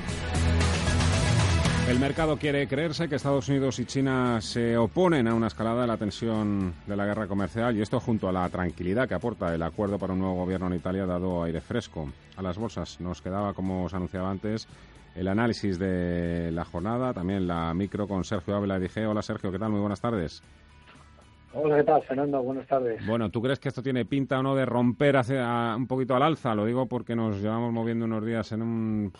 El 1.90 1.98
mercado 1.98 2.36
quiere 2.36 2.68
creerse 2.68 3.08
que 3.08 3.16
Estados 3.16 3.48
Unidos 3.48 3.80
y 3.80 3.84
China 3.84 4.40
se 4.40 4.76
oponen 4.76 5.26
a 5.26 5.34
una 5.34 5.48
escalada 5.48 5.80
de 5.80 5.88
la 5.88 5.96
tensión 5.96 6.72
de 6.86 6.96
la 6.96 7.04
guerra 7.04 7.26
comercial 7.26 7.76
y 7.76 7.82
esto 7.82 7.98
junto 7.98 8.28
a 8.28 8.32
la 8.32 8.48
tranquilidad 8.48 9.08
que 9.08 9.14
aporta 9.14 9.52
el 9.52 9.60
acuerdo 9.60 9.98
para 9.98 10.12
un 10.12 10.20
nuevo 10.20 10.36
gobierno 10.36 10.68
en 10.68 10.74
Italia 10.74 11.04
dado 11.04 11.42
aire 11.42 11.60
fresco 11.60 12.08
a 12.36 12.42
las 12.42 12.56
bolsas. 12.56 13.00
Nos 13.00 13.20
quedaba, 13.20 13.54
como 13.54 13.86
os 13.86 13.92
anunciaba 13.92 14.30
antes, 14.30 14.68
el 15.16 15.26
análisis 15.26 15.80
de 15.80 16.52
la 16.52 16.64
jornada, 16.64 17.12
también 17.12 17.48
la 17.48 17.74
micro 17.74 18.06
con 18.06 18.22
Sergio 18.22 18.54
Ávila 18.54 18.78
IG. 18.78 19.08
Hola 19.08 19.22
Sergio, 19.22 19.50
¿qué 19.50 19.58
tal? 19.58 19.70
Muy 19.72 19.80
buenas 19.80 20.00
tardes. 20.00 20.44
Hola, 21.52 21.76
¿qué 21.76 21.82
tal, 21.82 22.02
Fernando? 22.04 22.40
Buenas 22.40 22.68
tardes. 22.68 23.04
Bueno, 23.04 23.30
¿tú 23.30 23.42
crees 23.42 23.58
que 23.58 23.68
esto 23.68 23.82
tiene 23.82 24.04
pinta 24.04 24.38
o 24.38 24.44
no 24.44 24.54
de 24.54 24.64
romper 24.64 25.16
hacia, 25.16 25.74
un 25.76 25.88
poquito 25.88 26.14
al 26.14 26.22
alza? 26.22 26.54
Lo 26.54 26.66
digo 26.66 26.86
porque 26.86 27.16
nos 27.16 27.42
llevamos 27.42 27.72
moviendo 27.72 28.04
unos 28.04 28.24
días 28.24 28.52
en 28.52 28.62
un 28.62 29.12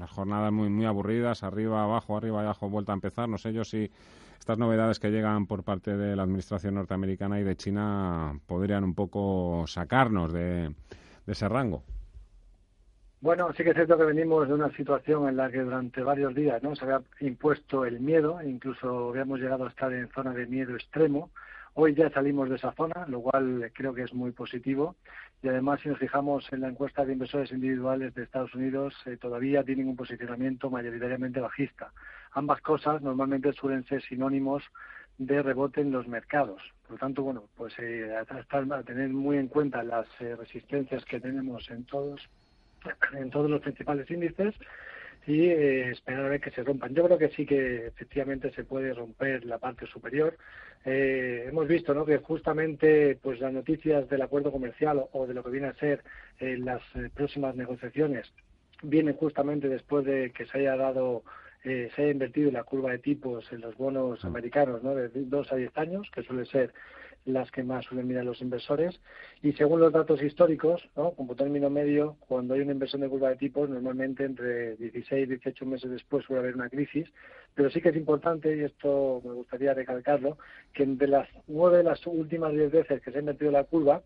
unas 0.00 0.10
jornadas 0.10 0.50
muy, 0.50 0.70
muy 0.70 0.86
aburridas, 0.86 1.42
arriba, 1.42 1.84
abajo, 1.84 2.16
arriba, 2.16 2.40
abajo, 2.40 2.70
vuelta 2.70 2.92
a 2.92 2.94
empezar. 2.94 3.28
No 3.28 3.36
sé 3.36 3.52
yo 3.52 3.64
si 3.64 3.90
estas 4.38 4.56
novedades 4.56 4.98
que 4.98 5.10
llegan 5.10 5.46
por 5.46 5.62
parte 5.62 5.94
de 5.94 6.16
la 6.16 6.22
Administración 6.22 6.74
norteamericana 6.74 7.38
y 7.38 7.44
de 7.44 7.54
China 7.54 8.40
podrían 8.46 8.82
un 8.82 8.94
poco 8.94 9.66
sacarnos 9.66 10.32
de, 10.32 10.72
ese 11.26 11.48
rango. 11.50 11.82
Bueno, 13.20 13.52
sí 13.54 13.62
que 13.62 13.70
es 13.70 13.76
cierto 13.76 13.98
que 13.98 14.04
venimos 14.04 14.48
de 14.48 14.54
una 14.54 14.74
situación 14.74 15.28
en 15.28 15.36
la 15.36 15.50
que 15.50 15.60
durante 15.60 16.02
varios 16.02 16.34
días 16.34 16.62
no 16.62 16.74
se 16.74 16.86
había 16.86 17.02
impuesto 17.20 17.84
el 17.84 18.00
miedo, 18.00 18.40
incluso 18.42 19.10
habíamos 19.10 19.38
llegado 19.38 19.66
a 19.66 19.68
estar 19.68 19.92
en 19.92 20.08
zona 20.08 20.32
de 20.32 20.46
miedo 20.46 20.74
extremo. 20.74 21.30
Hoy 21.74 21.94
ya 21.94 22.08
salimos 22.10 22.48
de 22.48 22.56
esa 22.56 22.72
zona, 22.72 23.04
lo 23.06 23.20
cual 23.20 23.70
creo 23.74 23.92
que 23.92 24.04
es 24.04 24.14
muy 24.14 24.32
positivo. 24.32 24.96
Y 25.42 25.48
además, 25.48 25.80
si 25.80 25.88
nos 25.88 25.98
fijamos 25.98 26.52
en 26.52 26.60
la 26.60 26.68
encuesta 26.68 27.04
de 27.04 27.14
inversores 27.14 27.50
individuales 27.50 28.14
de 28.14 28.24
Estados 28.24 28.54
Unidos, 28.54 28.94
eh, 29.06 29.16
todavía 29.16 29.64
tienen 29.64 29.88
un 29.88 29.96
posicionamiento 29.96 30.68
mayoritariamente 30.68 31.40
bajista. 31.40 31.92
Ambas 32.32 32.60
cosas 32.60 33.00
normalmente 33.00 33.52
suelen 33.54 33.84
ser 33.84 34.02
sinónimos 34.02 34.62
de 35.16 35.42
rebote 35.42 35.80
en 35.80 35.92
los 35.92 36.06
mercados. 36.06 36.62
Por 36.82 36.92
lo 36.92 36.98
tanto, 36.98 37.22
bueno, 37.22 37.44
pues 37.56 37.72
eh, 37.78 38.14
a 38.16 38.82
tener 38.82 39.08
muy 39.10 39.38
en 39.38 39.48
cuenta 39.48 39.82
las 39.82 40.06
eh, 40.20 40.36
resistencias 40.36 41.04
que 41.04 41.20
tenemos 41.20 41.70
en 41.70 41.84
todos 41.84 42.20
en 43.12 43.28
todos 43.30 43.50
los 43.50 43.60
principales 43.60 44.10
índices 44.10 44.54
y 45.26 45.46
eh, 45.46 45.90
esperar 45.90 46.26
a 46.26 46.28
ver 46.28 46.40
que 46.40 46.50
se 46.50 46.62
rompan. 46.62 46.94
Yo 46.94 47.04
creo 47.04 47.18
que 47.18 47.28
sí 47.30 47.46
que 47.46 47.86
efectivamente 47.86 48.50
se 48.52 48.64
puede 48.64 48.94
romper 48.94 49.44
la 49.44 49.58
parte 49.58 49.86
superior. 49.86 50.36
Eh, 50.84 51.44
hemos 51.48 51.68
visto 51.68 51.92
¿no? 51.92 52.06
que 52.06 52.18
justamente 52.18 53.18
pues 53.22 53.38
las 53.40 53.52
noticias 53.52 54.08
del 54.08 54.22
acuerdo 54.22 54.50
comercial 54.50 55.04
o, 55.12 55.26
de 55.26 55.34
lo 55.34 55.44
que 55.44 55.50
viene 55.50 55.68
a 55.68 55.74
ser 55.74 56.02
eh, 56.38 56.56
las 56.58 56.82
próximas 57.14 57.54
negociaciones 57.54 58.32
vienen 58.82 59.14
justamente 59.14 59.68
después 59.68 60.06
de 60.06 60.32
que 60.32 60.46
se 60.46 60.58
haya 60.58 60.76
dado 60.76 61.22
se 61.62 61.92
haya 61.98 62.12
invertido 62.12 62.50
la 62.50 62.64
curva 62.64 62.92
de 62.92 62.98
tipos 63.00 63.52
en 63.52 63.60
los 63.60 63.76
bonos 63.76 64.24
americanos 64.24 64.82
¿no? 64.82 64.94
de 64.94 65.10
dos 65.10 65.52
a 65.52 65.56
diez 65.56 65.76
años, 65.76 66.10
que 66.10 66.22
suele 66.22 66.46
ser 66.46 66.72
las 67.24 67.50
que 67.50 67.62
más 67.62 67.84
suelen 67.84 68.08
mirar 68.08 68.24
los 68.24 68.40
inversores. 68.40 69.00
Y 69.42 69.52
según 69.52 69.80
los 69.80 69.92
datos 69.92 70.22
históricos, 70.22 70.88
como 70.94 71.34
término 71.34 71.70
medio, 71.70 72.16
cuando 72.20 72.54
hay 72.54 72.60
una 72.60 72.72
inversión 72.72 73.02
de 73.02 73.08
curva 73.08 73.30
de 73.30 73.36
tipos, 73.36 73.68
normalmente 73.68 74.24
entre 74.24 74.76
16 74.76 75.24
y 75.24 75.30
18 75.30 75.66
meses 75.66 75.90
después 75.90 76.24
suele 76.24 76.40
haber 76.40 76.54
una 76.54 76.68
crisis. 76.68 77.08
Pero 77.54 77.70
sí 77.70 77.80
que 77.80 77.90
es 77.90 77.96
importante, 77.96 78.56
y 78.56 78.60
esto 78.60 79.20
me 79.24 79.32
gustaría 79.32 79.74
recalcarlo, 79.74 80.38
que 80.72 80.86
de 80.86 81.06
las 81.06 81.28
nueve 81.46 81.78
de 81.78 81.84
las 81.84 82.06
últimas 82.06 82.52
diez 82.52 82.70
veces 82.70 83.02
que 83.02 83.10
se 83.10 83.18
ha 83.18 83.20
invertido 83.20 83.50
la 83.50 83.64
curva, 83.64 84.02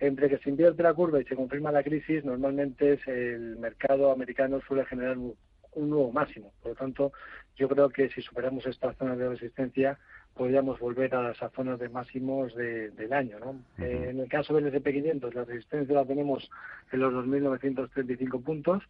entre 0.00 0.28
que 0.28 0.38
se 0.38 0.50
invierte 0.50 0.82
la 0.82 0.94
curva 0.94 1.20
y 1.20 1.24
se 1.24 1.36
confirma 1.36 1.70
la 1.70 1.82
crisis, 1.82 2.24
normalmente 2.24 2.98
el 3.06 3.56
mercado 3.58 4.10
americano 4.10 4.60
suele 4.66 4.84
generar 4.86 5.16
un, 5.16 5.34
un 5.74 5.90
nuevo 5.90 6.12
máximo. 6.12 6.52
Por 6.62 6.72
lo 6.72 6.76
tanto, 6.76 7.12
yo 7.56 7.68
creo 7.68 7.88
que 7.90 8.08
si 8.10 8.22
superamos 8.22 8.66
esta 8.66 8.92
zona 8.94 9.16
de 9.16 9.28
resistencia, 9.28 9.98
podríamos 10.34 10.78
volver 10.80 11.14
a 11.14 11.30
esas 11.30 11.52
zonas 11.52 11.78
de 11.78 11.88
máximos 11.88 12.54
del 12.54 13.12
año. 13.12 13.38
¿no? 13.38 13.84
Eh, 13.84 14.08
en 14.10 14.20
el 14.20 14.28
caso 14.28 14.54
del 14.54 14.72
SP500, 14.72 15.32
la 15.32 15.44
resistencia 15.44 15.94
la 15.94 16.04
tenemos 16.04 16.48
en 16.92 17.00
los 17.00 17.12
2.935 17.14 18.42
puntos, 18.42 18.82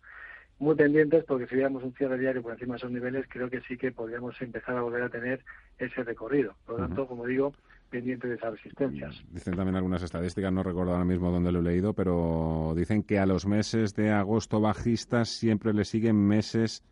muy 0.59 0.75
pendientes 0.75 1.25
porque 1.25 1.47
si 1.47 1.57
viéramos 1.57 1.83
un 1.83 1.93
cierre 1.95 2.19
diario 2.19 2.43
por 2.43 2.53
encima 2.53 2.75
de 2.75 2.79
esos 2.79 2.91
niveles, 2.91 3.27
creo 3.29 3.51
que 3.51 3.61
sí 3.63 3.77
que 3.77 3.93
podríamos 3.93 4.41
empezar 4.41 4.77
a 4.77 4.83
volver 4.83 5.03
a 5.03 5.09
tener 5.09 5.45
ese 5.79 6.05
recorrido. 6.05 6.55
Por 6.65 6.79
lo 6.79 6.87
tanto, 6.87 7.07
como 7.07 7.27
digo, 7.27 7.53
pendiente 7.91 8.29
de 8.29 8.37
esas 8.37 8.53
resistencias. 8.53 9.23
Dicen 9.31 9.57
también 9.57 9.77
algunas 9.77 10.03
estadísticas, 10.03 10.53
no 10.53 10.63
recuerdo 10.63 10.93
ahora 10.93 11.05
mismo 11.05 11.31
dónde 11.31 11.53
lo 11.53 11.61
he 11.61 11.63
leído, 11.63 11.93
pero 11.93 12.73
dicen 12.77 13.03
que 13.03 13.19
a 13.19 13.27
los 13.27 13.47
meses 13.47 13.95
de 13.95 14.11
agosto 14.11 14.61
bajistas 14.61 15.29
siempre 15.29 15.75
le 15.75 15.85
siguen 15.85 16.17
meses 16.17 16.83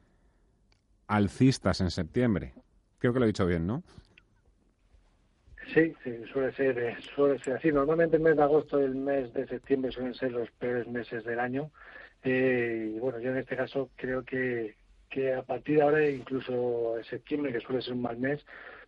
alcistas 1.06 1.80
en 1.80 1.90
septiembre. 1.90 2.54
Creo 2.98 3.12
que 3.12 3.18
lo 3.18 3.24
he 3.24 3.28
dicho 3.28 3.46
bien, 3.46 3.66
¿no? 3.66 3.82
Sí, 5.68 5.94
sí, 6.02 6.14
suele 6.32 6.52
ser, 6.52 6.78
eh, 6.78 6.96
suele 7.14 7.38
ser 7.38 7.56
así. 7.56 7.70
Normalmente 7.70 8.16
el 8.16 8.22
mes 8.22 8.36
de 8.36 8.42
agosto 8.42 8.80
y 8.80 8.84
el 8.84 8.94
mes 8.94 9.32
de 9.32 9.46
septiembre 9.46 9.92
suelen 9.92 10.14
ser 10.14 10.32
los 10.32 10.50
peores 10.52 10.86
meses 10.86 11.24
del 11.24 11.38
año. 11.38 11.70
Eh, 12.22 12.92
y 12.96 12.98
bueno, 12.98 13.18
yo 13.20 13.30
en 13.30 13.38
este 13.38 13.56
caso 13.56 13.90
creo 13.96 14.24
que, 14.24 14.76
que 15.08 15.32
a 15.32 15.42
partir 15.42 15.76
de 15.76 15.82
ahora, 15.82 16.08
incluso 16.08 16.94
septiembre, 17.08 17.52
que 17.52 17.60
suele 17.60 17.82
ser 17.82 17.94
un 17.94 18.02
mal 18.02 18.18
mes, 18.18 18.44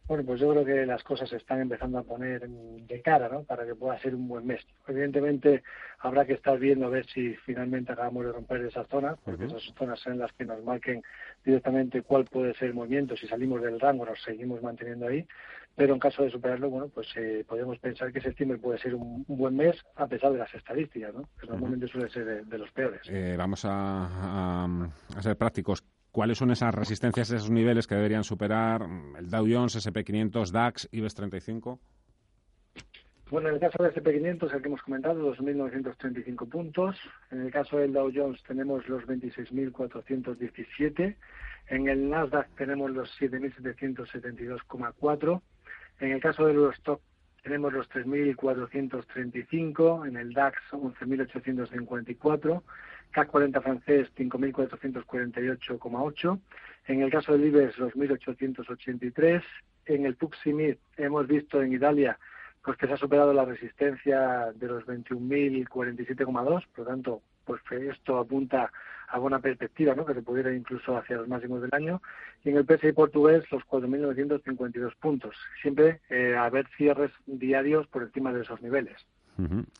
bueno, 0.07 0.22
pues 0.25 0.39
yo 0.39 0.51
creo 0.51 0.66
que 0.66 0.85
las 0.85 1.03
cosas 1.03 1.31
se 1.31 1.39
están 1.39 1.62
empezando 1.62 1.99
a 1.99 2.03
poner 2.03 2.47
de 2.47 3.01
cara, 3.01 3.31
¿no? 3.31 3.43
Para 3.45 3.64
que 3.64 3.75
pueda 3.75 3.99
ser 4.01 4.14
un 4.14 4.29
buen 4.29 4.47
mes. 4.47 4.61
Evidentemente 4.87 5.62
habrá 5.99 6.27
que 6.27 6.35
estar 6.35 6.59
viendo 6.59 6.87
a 6.87 6.91
ver 6.91 7.07
si 7.07 7.35
finalmente 7.47 7.93
acabamos 7.93 8.27
de 8.27 8.33
romper 8.33 8.66
esas 8.66 8.87
zonas, 8.89 9.18
porque 9.25 9.47
esas 9.47 9.62
zonas 9.79 9.99
son 10.01 10.18
las 10.18 10.31
que 10.35 10.45
nos 10.45 10.62
marquen 10.62 11.03
directamente 11.43 12.03
cuál 12.03 12.27
puede 12.27 12.53
ser 12.55 12.68
el 12.68 12.75
movimiento. 12.75 13.16
Si 13.16 13.27
salimos 13.27 13.62
del 13.62 13.81
rango, 13.81 14.05
nos 14.05 14.22
seguimos 14.22 14.62
manteniendo 14.62 15.07
ahí. 15.07 15.27
Pero 15.77 15.95
en 15.95 16.01
caso 16.01 16.22
de 16.22 16.31
superarlo, 16.31 16.70
bueno, 16.70 16.89
pues 16.89 17.09
eh, 17.16 17.45
podemos 17.49 17.79
pensar 17.79 18.12
que 18.12 18.20
septiembre 18.20 18.59
puede 18.59 18.79
ser 18.79 18.95
un, 18.95 19.25
buen 19.27 19.57
mes 19.57 19.77
a 19.97 20.07
pesar 20.07 20.33
de 20.33 20.39
las 20.39 20.55
estadísticas, 20.55 21.12
¿no? 21.12 21.29
Que 21.41 21.49
normalmente 21.49 21.89
suele 21.89 22.09
ser 22.11 22.47
de, 22.47 22.59
los 22.59 22.70
peores. 22.70 23.01
Eh, 23.09 23.35
vamos 23.37 23.64
a, 23.64 24.64
a 24.64 25.22
ser 25.22 25.37
prácticos. 25.37 25.85
¿Cuáles 26.12 26.39
son 26.39 26.53
esas 26.53 26.72
resistencias, 26.72 27.29
esos 27.33 27.51
niveles 27.51 27.89
que 27.89 27.97
deberían 27.97 28.22
superar 28.22 28.87
el 29.18 29.29
Dow 29.29 29.47
Jones, 29.51 29.85
SP500, 29.85 30.53
DAX, 30.53 30.89
IBEX 30.93 31.14
35? 31.16 31.81
Bueno, 33.31 33.49
en 33.49 33.55
el 33.55 33.61
caso 33.61 33.83
del 33.83 33.91
SP500, 33.93 34.55
el 34.55 34.62
que 34.62 34.68
hemos 34.68 34.83
comentado, 34.83 35.35
2.935 35.35 36.49
puntos. 36.49 36.95
En 37.33 37.41
el 37.41 37.51
caso 37.51 37.79
del 37.79 37.93
Dow 37.93 38.12
Jones 38.14 38.41
tenemos 38.47 38.89
los 38.89 39.03
26.417. 39.05 41.16
En 41.70 41.89
el 41.89 42.09
Nasdaq 42.11 42.55
tenemos 42.55 42.93
los 42.93 43.11
7.772,4. 43.18 45.43
En 46.01 46.12
el 46.12 46.20
caso 46.20 46.47
del 46.47 46.57
Eurostock 46.57 47.01
tenemos 47.42 47.72
los 47.72 47.88
3.435. 47.90 50.09
En 50.09 50.16
el 50.16 50.32
DAX 50.32 50.59
11.854. 50.72 52.62
CAC 53.11 53.28
40 53.28 53.61
francés 53.61 54.11
5.448,8. 54.16 56.40
En 56.86 57.03
el 57.03 57.11
caso 57.11 57.32
del 57.32 57.45
IBEX 57.47 57.76
2.883. 57.78 59.42
En 59.86 60.07
el 60.07 60.16
Puximid 60.16 60.76
hemos 60.97 61.26
visto 61.26 61.61
en 61.62 61.74
Italia 61.74 62.18
pues 62.64 62.78
que 62.78 62.86
se 62.86 62.95
ha 62.95 62.97
superado 62.97 63.34
la 63.34 63.45
resistencia 63.45 64.51
de 64.55 64.66
los 64.66 64.86
21.047,2, 64.86 66.64
por 66.74 66.78
lo 66.78 66.84
tanto, 66.86 67.22
pues 67.45 67.61
esto 67.70 68.18
apunta 68.18 68.70
a 69.09 69.18
buena 69.18 69.38
perspectiva, 69.38 69.95
¿no? 69.95 70.05
que 70.05 70.14
se 70.14 70.22
pudiera 70.22 70.53
incluso 70.53 70.97
hacia 70.97 71.16
los 71.16 71.28
máximos 71.28 71.62
del 71.62 71.70
año. 71.72 72.03
Y 72.42 72.51
en 72.51 72.57
el 72.57 72.66
PSI 72.66 72.92
portugués, 72.92 73.45
los 73.51 73.62
4.952 73.64 74.95
puntos. 74.97 75.36
Siempre 75.62 76.01
eh, 76.11 76.34
a 76.36 76.49
ver 76.51 76.66
cierres 76.76 77.12
diarios 77.26 77.86
por 77.88 78.03
encima 78.03 78.32
de 78.32 78.42
esos 78.42 78.61
niveles. 78.61 78.97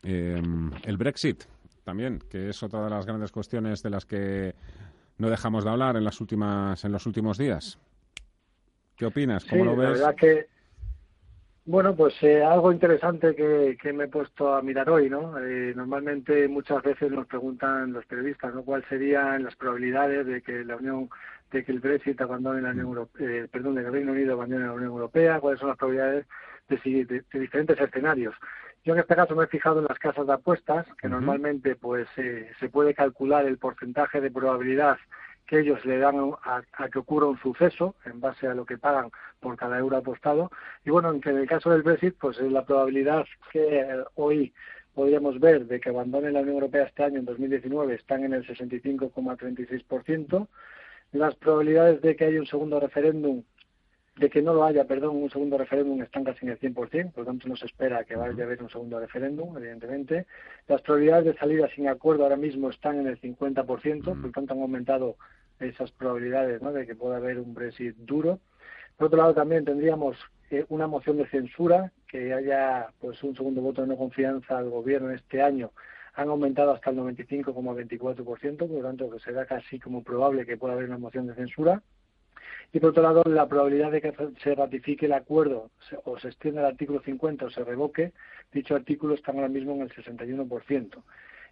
Em, 0.02 0.70
el 0.84 0.96
Brexit, 0.96 1.44
también, 1.84 2.18
que 2.30 2.48
es 2.48 2.62
otra 2.62 2.84
de 2.84 2.90
las 2.90 3.06
grandes 3.06 3.32
cuestiones 3.32 3.82
de 3.82 3.90
las 3.90 4.04
que 4.04 4.54
no 5.18 5.30
dejamos 5.30 5.64
de 5.64 5.70
hablar 5.70 5.96
en 5.96 6.04
las 6.04 6.20
últimas 6.20 6.84
en 6.84 6.92
los 6.92 7.06
últimos 7.06 7.38
días. 7.38 7.78
¿Qué 8.96 9.06
opinas? 9.06 9.44
¿Cómo 9.44 9.64
lo 9.64 9.76
ves? 9.76 10.00
La 10.00 10.06
verdad 10.06 10.14
que 10.16 10.46
bueno, 11.66 11.96
pues 11.96 12.14
eh, 12.22 12.42
algo 12.42 12.72
interesante 12.72 13.34
que, 13.34 13.76
que, 13.80 13.92
me 13.92 14.04
he 14.04 14.08
puesto 14.08 14.54
a 14.54 14.62
mirar 14.62 14.90
hoy, 14.90 15.08
¿no? 15.08 15.38
Eh, 15.38 15.72
normalmente 15.74 16.46
muchas 16.48 16.82
veces 16.82 17.10
nos 17.10 17.26
preguntan 17.26 17.92
los 17.92 18.04
periodistas, 18.06 18.54
¿no? 18.54 18.64
¿Cuáles 18.64 18.86
serían 18.88 19.44
las 19.44 19.56
probabilidades 19.56 20.26
de 20.26 20.42
que 20.42 20.64
la 20.64 20.76
Unión, 20.76 21.08
de 21.50 21.64
que 21.64 21.72
el 21.72 21.80
Brexit 21.80 22.20
abandone 22.20 22.60
la 22.60 22.70
Unión 22.70 22.86
Europea, 22.86 23.26
eh, 23.26 23.48
perdón, 23.50 23.76
de 23.76 23.80
que 23.80 23.86
el 23.86 23.92
Reino 23.94 24.12
Unido 24.12 24.34
abandone 24.34 24.66
la 24.66 24.72
Unión 24.72 24.90
Europea? 24.90 25.40
¿Cuáles 25.40 25.60
son 25.60 25.70
las 25.70 25.78
probabilidades 25.78 26.26
de, 26.68 27.04
de 27.32 27.40
diferentes 27.40 27.80
escenarios? 27.80 28.34
Yo 28.84 28.92
en 28.92 29.00
este 29.00 29.16
caso 29.16 29.34
me 29.34 29.44
he 29.44 29.46
fijado 29.48 29.78
en 29.78 29.86
las 29.86 29.98
casas 29.98 30.26
de 30.26 30.34
apuestas, 30.34 30.86
que 31.00 31.08
normalmente 31.08 31.74
pues 31.76 32.06
eh, 32.18 32.50
se 32.60 32.68
puede 32.68 32.92
calcular 32.92 33.46
el 33.46 33.56
porcentaje 33.56 34.20
de 34.20 34.30
probabilidad 34.30 34.98
que 35.47 35.61
ellos 35.61 35.84
le 35.84 35.99
dan 35.99 36.32
a, 36.42 36.88
que 36.88 36.99
ocurra 36.99 37.26
un 37.26 37.38
suceso 37.38 37.95
en 38.05 38.20
base 38.20 38.47
a 38.47 38.55
lo 38.55 38.64
que 38.64 38.78
pagan 38.78 39.11
por 39.40 39.57
cada 39.57 39.78
euro 39.78 39.97
apostado. 39.97 40.51
Y 40.84 40.90
bueno, 40.90 41.12
en, 41.12 41.36
el 41.36 41.47
caso 41.47 41.70
del 41.70 41.82
Brexit, 41.82 42.16
pues 42.18 42.40
la 42.40 42.64
probabilidad 42.64 43.24
que 43.53 43.80
eh, 43.80 44.05
hoy 44.14 44.55
podríamos 44.95 45.38
ver 45.40 45.66
de 45.66 45.80
que 45.80 45.90
abandone 45.90 46.32
la 46.32 46.40
Unión 46.40 46.57
Europea 46.57 46.84
este 46.84 47.05
año, 47.05 47.18
en 47.18 47.24
2019, 47.24 47.95
están 47.95 48.24
en 48.24 48.32
el 48.32 48.47
65,36%. 48.47 50.49
Las 51.12 51.34
probabilidades 51.36 52.01
de 52.01 52.16
que 52.16 52.24
haya 52.24 52.40
un 52.40 52.47
segundo 52.47 52.80
referéndum 52.80 53.45
de 54.16 54.30
que 54.30 54.42
no 54.42 54.54
lo 54.54 54.64
haya, 54.64 54.84
perdón, 54.84 55.16
un 55.16 55.30
segundo 55.30 55.58
referéndum 55.58 56.00
están 56.02 56.24
casi 56.24 56.46
en 56.46 56.52
el 56.52 56.60
100%, 56.60 57.12
por 57.12 57.24
lo 57.24 57.26
tanto 57.26 57.48
no 57.48 57.56
se 57.56 57.66
espera 57.66 58.04
que 58.04 58.14
vaya 58.14 58.44
a 58.44 58.46
haber 58.46 58.62
un 58.62 58.70
segundo 58.70 59.00
referéndum, 59.00 59.56
evidentemente. 59.56 60.26
Las 60.68 60.82
probabilidades 60.82 61.24
de 61.26 61.34
salida 61.34 61.68
sin 61.74 61.88
acuerdo 61.88 62.22
ahora 62.22 62.36
mismo 62.36 62.70
están 62.70 63.00
en 63.00 63.08
el 63.08 63.20
50%, 63.20 64.04
por 64.04 64.16
lo 64.16 64.30
tanto 64.30 64.54
han 64.54 64.60
aumentado 64.60 65.16
esas 65.58 65.90
probabilidades 65.92 66.60
de 66.60 66.86
que 66.86 66.94
pueda 66.94 67.16
haber 67.16 67.38
un 67.38 67.54
Brexit 67.54 67.96
duro. 67.96 68.38
Por 68.96 69.08
otro 69.08 69.18
lado, 69.18 69.34
también 69.34 69.64
tendríamos 69.64 70.16
eh, 70.50 70.64
una 70.68 70.86
moción 70.86 71.16
de 71.16 71.26
censura, 71.26 71.90
que 72.06 72.32
haya 72.32 72.88
pues 73.00 73.20
un 73.24 73.34
segundo 73.34 73.60
voto 73.60 73.82
de 73.82 73.88
no 73.88 73.96
confianza 73.96 74.58
al 74.58 74.70
gobierno 74.70 75.10
este 75.10 75.42
año, 75.42 75.72
han 76.14 76.28
aumentado 76.28 76.72
hasta 76.72 76.90
el 76.90 76.98
95,24%, 76.98 78.56
por 78.56 78.70
lo 78.70 78.82
tanto 78.82 79.10
que 79.10 79.18
será 79.18 79.46
casi 79.46 79.80
como 79.80 80.04
probable 80.04 80.46
que 80.46 80.56
pueda 80.56 80.74
haber 80.74 80.86
una 80.86 80.98
moción 80.98 81.26
de 81.26 81.34
censura. 81.34 81.82
Y 82.72 82.80
por 82.80 82.90
otro 82.90 83.03
lado, 83.03 83.22
la 83.26 83.49
probabilidad 83.49 83.92
de 83.92 84.01
que 84.01 84.12
se 84.42 84.55
ratifique 84.55 85.07
el 85.07 85.12
acuerdo 85.12 85.70
o 86.05 86.18
se 86.18 86.28
extienda 86.28 86.61
el 86.61 86.66
artículo 86.66 87.01
50 87.01 87.47
o 87.47 87.51
se 87.51 87.64
revoque 87.64 88.12
dicho 88.53 88.74
artículo 88.74 89.14
está 89.14 89.32
ahora 89.32 89.49
mismo 89.49 89.74
en 89.74 89.82
el 89.82 89.90
61%. 89.90 91.03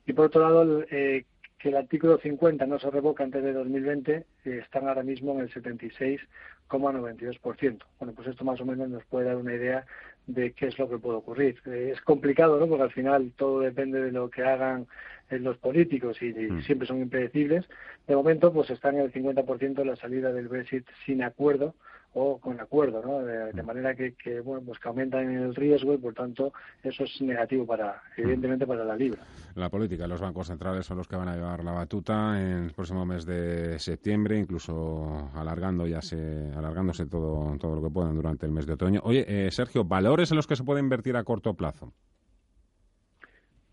Y 0.06 0.12
por 0.12 0.26
otro 0.26 0.42
lado, 0.42 0.84
eh, 0.90 1.24
que 1.58 1.68
el 1.68 1.76
artículo 1.76 2.18
50 2.18 2.66
no 2.66 2.78
se 2.78 2.90
revoca 2.90 3.22
antes 3.22 3.40
de 3.42 3.52
2020 3.52 4.14
eh, 4.14 4.24
están 4.44 4.88
ahora 4.88 5.04
mismo 5.04 5.32
en 5.32 5.40
el 5.40 5.52
76,92%. 5.52 7.78
Bueno, 7.98 8.14
pues 8.14 8.28
esto 8.28 8.44
más 8.44 8.60
o 8.60 8.64
menos 8.64 8.88
nos 8.88 9.04
puede 9.04 9.26
dar 9.26 9.36
una 9.36 9.54
idea 9.54 9.84
de 10.26 10.52
qué 10.52 10.68
es 10.68 10.78
lo 10.78 10.88
que 10.88 10.98
puede 10.98 11.18
ocurrir. 11.18 11.60
Eh, 11.66 11.92
es 11.94 12.00
complicado, 12.02 12.58
¿no? 12.58 12.66
Porque 12.68 12.84
al 12.84 12.92
final 12.92 13.32
todo 13.36 13.60
depende 13.60 14.00
de 14.00 14.12
lo 14.12 14.30
que 14.30 14.42
hagan 14.42 14.86
eh, 15.30 15.38
los 15.38 15.58
políticos 15.58 16.20
y, 16.22 16.32
mm. 16.32 16.62
siempre 16.62 16.86
son 16.86 17.00
impredecibles. 17.00 17.66
De 18.06 18.16
momento, 18.16 18.52
pues 18.52 18.70
están 18.70 18.96
en 18.96 19.02
el 19.02 19.12
50% 19.12 19.84
la 19.84 19.96
salida 19.96 20.32
del 20.32 20.48
Brexit 20.48 20.86
sin 21.06 21.22
acuerdo 21.22 21.74
o 22.14 22.38
con 22.38 22.60
acuerdo, 22.60 23.02
¿no? 23.02 23.20
De, 23.20 23.52
mm. 23.52 23.66
manera 23.66 23.94
que, 23.94 24.14
que, 24.14 24.40
bueno, 24.40 24.62
pues 24.66 24.78
que 24.78 24.88
aumentan 24.88 25.30
el 25.30 25.54
riesgo 25.54 25.94
y 25.94 25.98
por 25.98 26.14
tanto 26.14 26.52
eso 26.82 27.04
es 27.04 27.20
negativo 27.22 27.66
para, 27.66 28.02
evidentemente, 28.16 28.66
para 28.66 28.84
la 28.84 28.96
libra. 28.96 29.22
La 29.54 29.70
política, 29.70 30.06
los 30.06 30.20
bancos 30.20 30.46
centrales 30.48 30.86
son 30.86 30.98
los 30.98 31.08
que 31.08 31.16
van 31.16 31.28
a 31.28 31.34
llevar 31.34 31.64
la 31.64 31.72
batuta 31.72 32.40
en 32.40 32.64
el 32.64 32.72
próximo 32.72 33.04
mes 33.06 33.24
de 33.24 33.78
septiembre, 33.78 34.38
incluso 34.38 35.30
alargando 35.34 35.86
ya 35.86 36.02
se, 36.02 36.50
alargándose 36.56 37.06
todo, 37.06 37.56
todo 37.58 37.76
lo 37.76 37.82
que 37.82 37.90
puedan 37.90 38.14
durante 38.14 38.46
el 38.46 38.52
mes 38.52 38.66
de 38.66 38.74
otoño. 38.74 39.00
Oye, 39.04 39.24
eh, 39.26 39.50
Sergio, 39.50 39.84
valores 39.84 40.30
en 40.30 40.36
los 40.36 40.46
que 40.46 40.56
se 40.56 40.64
puede 40.64 40.80
invertir 40.80 41.16
a 41.16 41.24
corto 41.24 41.54
plazo. 41.54 41.92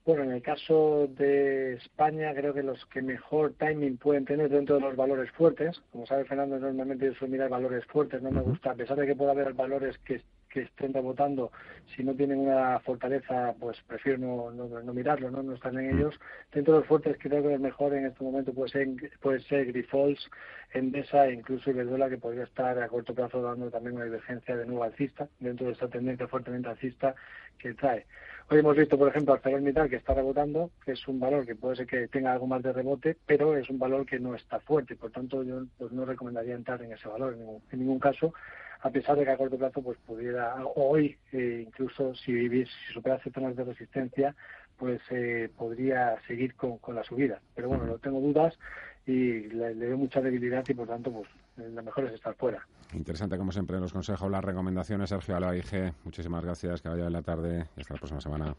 Bueno, 0.09 0.23
en 0.23 0.31
el 0.31 0.41
caso 0.41 1.07
de 1.07 1.73
España, 1.73 2.33
creo 2.33 2.51
que 2.51 2.63
los 2.63 2.83
que 2.87 2.99
mejor 2.99 3.53
timing 3.59 3.97
pueden 3.97 4.25
tener 4.25 4.49
dentro 4.49 4.73
de 4.73 4.81
los 4.81 4.95
valores 4.95 5.29
fuertes, 5.33 5.79
como 5.91 6.07
sabe 6.07 6.25
Fernando, 6.25 6.57
normalmente 6.57 7.05
yo 7.05 7.13
suelo 7.13 7.33
mirar 7.33 7.49
valores 7.49 7.85
fuertes, 7.85 8.19
no 8.19 8.31
me 8.31 8.41
gusta, 8.41 8.71
a 8.71 8.73
pesar 8.73 8.97
de 8.97 9.05
que 9.05 9.15
pueda 9.15 9.33
haber 9.33 9.53
valores 9.53 9.99
que, 9.99 10.23
estén 10.55 10.95
rebotando, 10.95 11.51
si 11.95 12.03
no 12.03 12.15
tienen 12.15 12.39
una 12.39 12.79
fortaleza, 12.79 13.53
pues 13.59 13.77
prefiero 13.85 14.17
no, 14.17 14.49
no, 14.49 14.93
mirarlo, 14.95 15.29
¿no? 15.29 15.43
no 15.43 15.53
estar 15.53 15.71
en 15.75 15.95
ellos. 15.95 16.19
Dentro 16.51 16.73
de 16.73 16.79
los 16.79 16.87
fuertes, 16.87 17.15
creo 17.19 17.43
que 17.43 17.53
el 17.53 17.59
mejor 17.59 17.93
en 17.93 18.07
este 18.07 18.23
momento 18.23 18.51
puede 18.51 18.71
ser, 18.71 18.87
puede 19.21 19.41
ser 19.41 19.67
Grifols, 19.67 20.27
Endesa 20.73 21.27
e 21.27 21.33
incluso 21.33 21.69
Iberdrola, 21.69 22.09
que 22.09 22.17
podría 22.17 22.45
estar 22.45 22.81
a 22.81 22.87
corto 22.87 23.13
plazo 23.13 23.43
dando 23.43 23.69
también 23.69 23.97
una 23.97 24.05
divergencia 24.05 24.57
de 24.57 24.65
nuevo 24.65 24.83
alcista, 24.85 25.29
dentro 25.39 25.67
de 25.67 25.73
esta 25.73 25.87
tendencia 25.87 26.27
fuertemente 26.27 26.67
alcista 26.67 27.13
que 27.59 27.75
trae. 27.75 28.07
Hoy 28.51 28.57
hemos 28.57 28.75
visto, 28.75 28.97
por 28.97 29.09
ejemplo, 29.09 29.35
ArcelorMittal 29.35 29.91
que 29.91 29.97
está 29.97 30.15
rebotando, 30.15 30.71
que 30.83 30.93
es 30.93 31.07
un 31.07 31.19
valor 31.19 31.45
que 31.45 31.53
puede 31.53 31.75
ser 31.75 31.85
que 31.85 32.07
tenga 32.07 32.33
algo 32.33 32.47
más 32.47 32.63
de 32.63 32.73
rebote, 32.73 33.15
pero 33.27 33.55
es 33.55 33.69
un 33.69 33.77
valor 33.77 34.07
que 34.07 34.19
no 34.19 34.33
está 34.33 34.59
fuerte. 34.59 34.95
Por 34.95 35.11
tanto, 35.11 35.43
yo 35.43 35.65
pues, 35.77 35.91
no 35.91 36.03
recomendaría 36.03 36.55
entrar 36.55 36.81
en 36.81 36.91
ese 36.91 37.07
valor 37.07 37.37
en 37.71 37.79
ningún, 37.79 37.99
caso, 37.99 38.33
a 38.81 38.89
pesar 38.89 39.17
de 39.17 39.25
que 39.25 39.29
a 39.29 39.37
corto 39.37 39.55
plazo 39.55 39.83
pues 39.83 39.99
pudiera, 39.99 40.55
hoy 40.75 41.15
eh, 41.31 41.63
incluso 41.67 42.15
si, 42.15 42.49
si 42.49 42.65
superase 42.91 43.29
zonas 43.29 43.55
de 43.55 43.65
resistencia, 43.65 44.35
pues 44.77 44.99
eh, 45.11 45.51
podría 45.55 46.19
seguir 46.25 46.55
con, 46.55 46.79
con 46.79 46.95
la 46.95 47.03
subida. 47.03 47.39
Pero 47.53 47.69
bueno, 47.69 47.85
no 47.85 47.99
tengo 47.99 48.19
dudas 48.19 48.57
y 49.05 49.41
le, 49.49 49.75
le 49.75 49.85
veo 49.85 49.97
mucha 49.97 50.21
debilidad 50.21 50.65
y 50.67 50.73
por 50.73 50.87
tanto 50.87 51.11
pues 51.11 51.29
lo 51.59 51.83
mejor 51.83 52.05
es 52.05 52.13
estar 52.13 52.35
fuera. 52.35 52.65
Interesante, 52.93 53.37
como 53.37 53.51
siempre, 53.51 53.79
los 53.79 53.93
consejos, 53.93 54.29
las 54.31 54.43
recomendaciones. 54.43 55.09
Sergio 55.09 55.35
Alaige, 55.35 55.93
muchísimas 56.03 56.43
gracias. 56.43 56.81
Que 56.81 56.89
vaya 56.89 57.05
en 57.05 57.13
la 57.13 57.21
tarde 57.21 57.67
y 57.75 57.81
hasta 57.81 57.93
la 57.93 57.99
próxima 57.99 58.21
semana. 58.21 58.55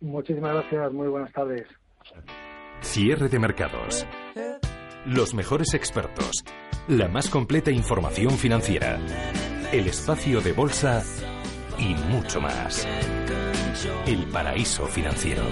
Muchísimas 0.00 0.54
gracias. 0.54 0.92
Muy 0.92 1.08
buenas 1.08 1.32
tardes. 1.32 1.66
Cierre 2.80 3.28
de 3.28 3.38
mercados. 3.38 4.06
Los 5.06 5.34
mejores 5.34 5.74
expertos. 5.74 6.44
La 6.88 7.08
más 7.08 7.28
completa 7.28 7.70
información 7.70 8.30
financiera. 8.32 8.98
El 9.72 9.86
espacio 9.86 10.40
de 10.40 10.52
bolsa 10.52 11.02
y 11.78 11.94
mucho 12.10 12.40
más. 12.40 12.86
El 14.06 14.26
paraíso 14.30 14.86
financiero. 14.86 15.42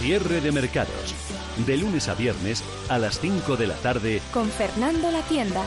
Cierre 0.00 0.40
de 0.40 0.50
mercados. 0.50 1.14
De 1.66 1.76
lunes 1.76 2.08
a 2.08 2.14
viernes 2.14 2.64
a 2.88 2.96
las 2.96 3.20
5 3.20 3.58
de 3.58 3.66
la 3.66 3.74
tarde. 3.74 4.22
Con 4.32 4.48
Fernando 4.50 5.10
La 5.10 5.20
Tienda. 5.20 5.62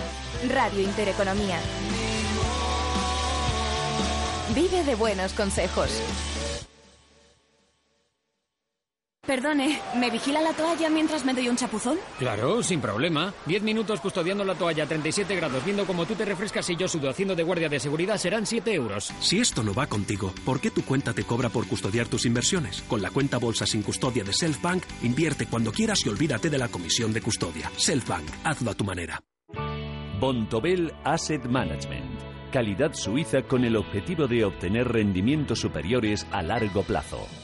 Radio 0.49 0.81
Intereconomía. 0.81 1.59
Vive 4.55 4.83
de 4.85 4.95
buenos 4.95 5.33
consejos. 5.33 6.01
Perdone, 9.33 9.79
¿me 9.95 10.11
vigila 10.11 10.41
la 10.41 10.53
toalla 10.53 10.91
mientras 10.91 11.25
me 11.25 11.33
doy 11.33 11.49
un 11.49 11.55
chapuzón? 11.55 11.97
Claro, 12.19 12.61
sin 12.61 12.79
problema. 12.79 13.33
Diez 13.47 13.63
minutos 13.63 13.99
custodiando 13.99 14.45
la 14.45 14.53
toalla 14.53 14.83
a 14.83 14.87
37 14.87 15.35
grados, 15.35 15.65
viendo 15.65 15.87
cómo 15.87 16.05
tú 16.05 16.13
te 16.13 16.23
refrescas 16.23 16.69
y 16.69 16.75
yo 16.75 16.87
sudo 16.87 17.09
haciendo 17.09 17.35
de 17.35 17.41
guardia 17.41 17.67
de 17.67 17.79
seguridad 17.79 18.17
serán 18.17 18.45
7 18.45 18.71
euros. 18.71 19.11
Si 19.21 19.39
esto 19.39 19.63
no 19.63 19.73
va 19.73 19.87
contigo, 19.87 20.31
¿por 20.45 20.61
qué 20.61 20.69
tu 20.69 20.85
cuenta 20.85 21.13
te 21.13 21.23
cobra 21.23 21.49
por 21.49 21.65
custodiar 21.65 22.07
tus 22.07 22.27
inversiones? 22.27 22.83
Con 22.83 23.01
la 23.01 23.09
cuenta 23.09 23.39
bolsa 23.39 23.65
sin 23.65 23.81
custodia 23.81 24.23
de 24.23 24.33
Selfbank, 24.33 24.83
invierte 25.01 25.47
cuando 25.47 25.71
quieras 25.71 26.05
y 26.05 26.09
olvídate 26.09 26.51
de 26.51 26.59
la 26.59 26.67
comisión 26.67 27.11
de 27.11 27.21
custodia. 27.21 27.71
Selfbank, 27.75 28.29
hazlo 28.43 28.69
a 28.69 28.75
tu 28.75 28.83
manera. 28.83 29.19
Bontobel 30.19 30.93
Asset 31.03 31.45
Management. 31.45 32.21
Calidad 32.51 32.93
suiza 32.93 33.41
con 33.41 33.65
el 33.65 33.77
objetivo 33.77 34.27
de 34.27 34.45
obtener 34.45 34.89
rendimientos 34.89 35.57
superiores 35.57 36.27
a 36.31 36.43
largo 36.43 36.83
plazo. 36.83 37.27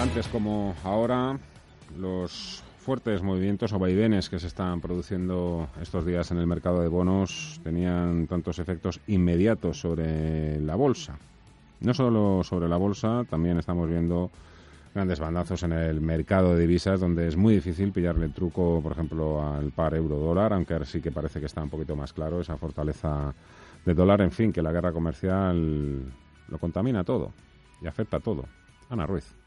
Antes 0.00 0.28
como 0.28 0.74
ahora, 0.82 1.38
los 1.98 2.62
fuertes 2.78 3.22
movimientos 3.22 3.74
o 3.74 3.78
vaivenes 3.78 4.30
que 4.30 4.38
se 4.38 4.46
están 4.46 4.80
produciendo 4.80 5.68
estos 5.82 6.06
días 6.06 6.30
en 6.30 6.38
el 6.38 6.46
mercado 6.46 6.80
de 6.80 6.88
bonos 6.88 7.60
tenían 7.62 8.26
tantos 8.26 8.58
efectos 8.58 8.98
inmediatos 9.08 9.78
sobre 9.78 10.58
la 10.60 10.74
bolsa. 10.74 11.18
No 11.80 11.92
solo 11.92 12.42
sobre 12.44 12.66
la 12.66 12.78
bolsa, 12.78 13.24
también 13.28 13.58
estamos 13.58 13.90
viendo 13.90 14.30
grandes 14.94 15.20
bandazos 15.20 15.64
en 15.64 15.72
el 15.72 16.00
mercado 16.00 16.54
de 16.54 16.62
divisas 16.62 16.98
donde 16.98 17.28
es 17.28 17.36
muy 17.36 17.54
difícil 17.54 17.92
pillarle 17.92 18.24
el 18.24 18.32
truco, 18.32 18.80
por 18.82 18.92
ejemplo, 18.92 19.46
al 19.46 19.70
par 19.70 19.94
euro-dólar, 19.94 20.54
aunque 20.54 20.72
ahora 20.72 20.86
sí 20.86 21.02
que 21.02 21.12
parece 21.12 21.40
que 21.40 21.46
está 21.46 21.62
un 21.62 21.68
poquito 21.68 21.94
más 21.94 22.14
claro 22.14 22.40
esa 22.40 22.56
fortaleza 22.56 23.34
de 23.84 23.92
dólar. 23.94 24.22
En 24.22 24.30
fin, 24.30 24.50
que 24.50 24.62
la 24.62 24.72
guerra 24.72 24.92
comercial 24.92 26.10
lo 26.48 26.58
contamina 26.58 27.04
todo 27.04 27.32
y 27.82 27.86
afecta 27.86 28.16
a 28.16 28.20
todo. 28.20 28.46
Ana 28.88 29.06
Ruiz. 29.06 29.39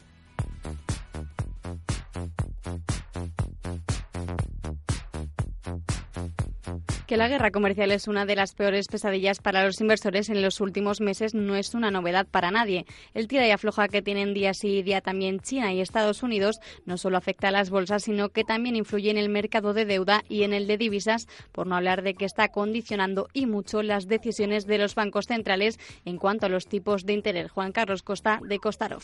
Que 7.14 7.18
la 7.18 7.28
guerra 7.28 7.52
comercial 7.52 7.92
es 7.92 8.08
una 8.08 8.26
de 8.26 8.36
las 8.36 8.56
peores 8.56 8.88
pesadillas 8.88 9.40
para 9.40 9.64
los 9.64 9.80
inversores 9.80 10.30
en 10.30 10.42
los 10.42 10.60
últimos 10.62 11.00
meses 11.00 11.36
no 11.36 11.56
es 11.56 11.76
una 11.76 11.92
novedad 11.92 12.26
para 12.26 12.50
nadie. 12.50 12.88
El 13.14 13.28
tira 13.28 13.46
y 13.46 13.52
afloja 13.52 13.88
que 13.88 14.02
tienen 14.02 14.34
día 14.34 14.56
sí 14.56 14.78
y 14.78 14.82
día 14.82 15.00
también 15.00 15.40
China 15.40 15.72
y 15.74 15.80
Estados 15.80 16.24
Unidos 16.24 16.60
no 16.86 16.98
solo 16.98 17.18
afecta 17.18 17.50
a 17.50 17.52
las 17.52 17.70
bolsas, 17.70 18.06
sino 18.06 18.30
que 18.30 18.44
también 18.44 18.76
influye 18.76 19.12
en 19.12 19.18
el 19.18 19.30
mercado 19.30 19.74
de 19.74 19.86
deuda 19.86 20.24
y 20.28 20.42
en 20.42 20.54
el 20.54 20.66
de 20.66 20.78
divisas, 20.78 21.28
por 21.52 21.68
no 21.68 21.76
hablar 21.76 22.02
de 22.02 22.16
que 22.16 22.26
está 22.26 22.48
condicionando 22.48 23.28
y 23.32 23.46
mucho 23.46 23.84
las 23.84 24.08
decisiones 24.08 24.66
de 24.66 24.80
los 24.80 24.96
bancos 24.96 25.28
centrales 25.28 25.80
en 26.06 26.18
cuanto 26.18 26.48
a 26.48 26.50
los 26.50 26.68
tipos 26.68 27.06
de 27.06 27.14
interés. 27.14 27.52
Juan 27.52 27.74
Carlos 27.74 28.02
Costa, 28.02 28.40
de 28.44 28.58
Costarov 28.58 29.04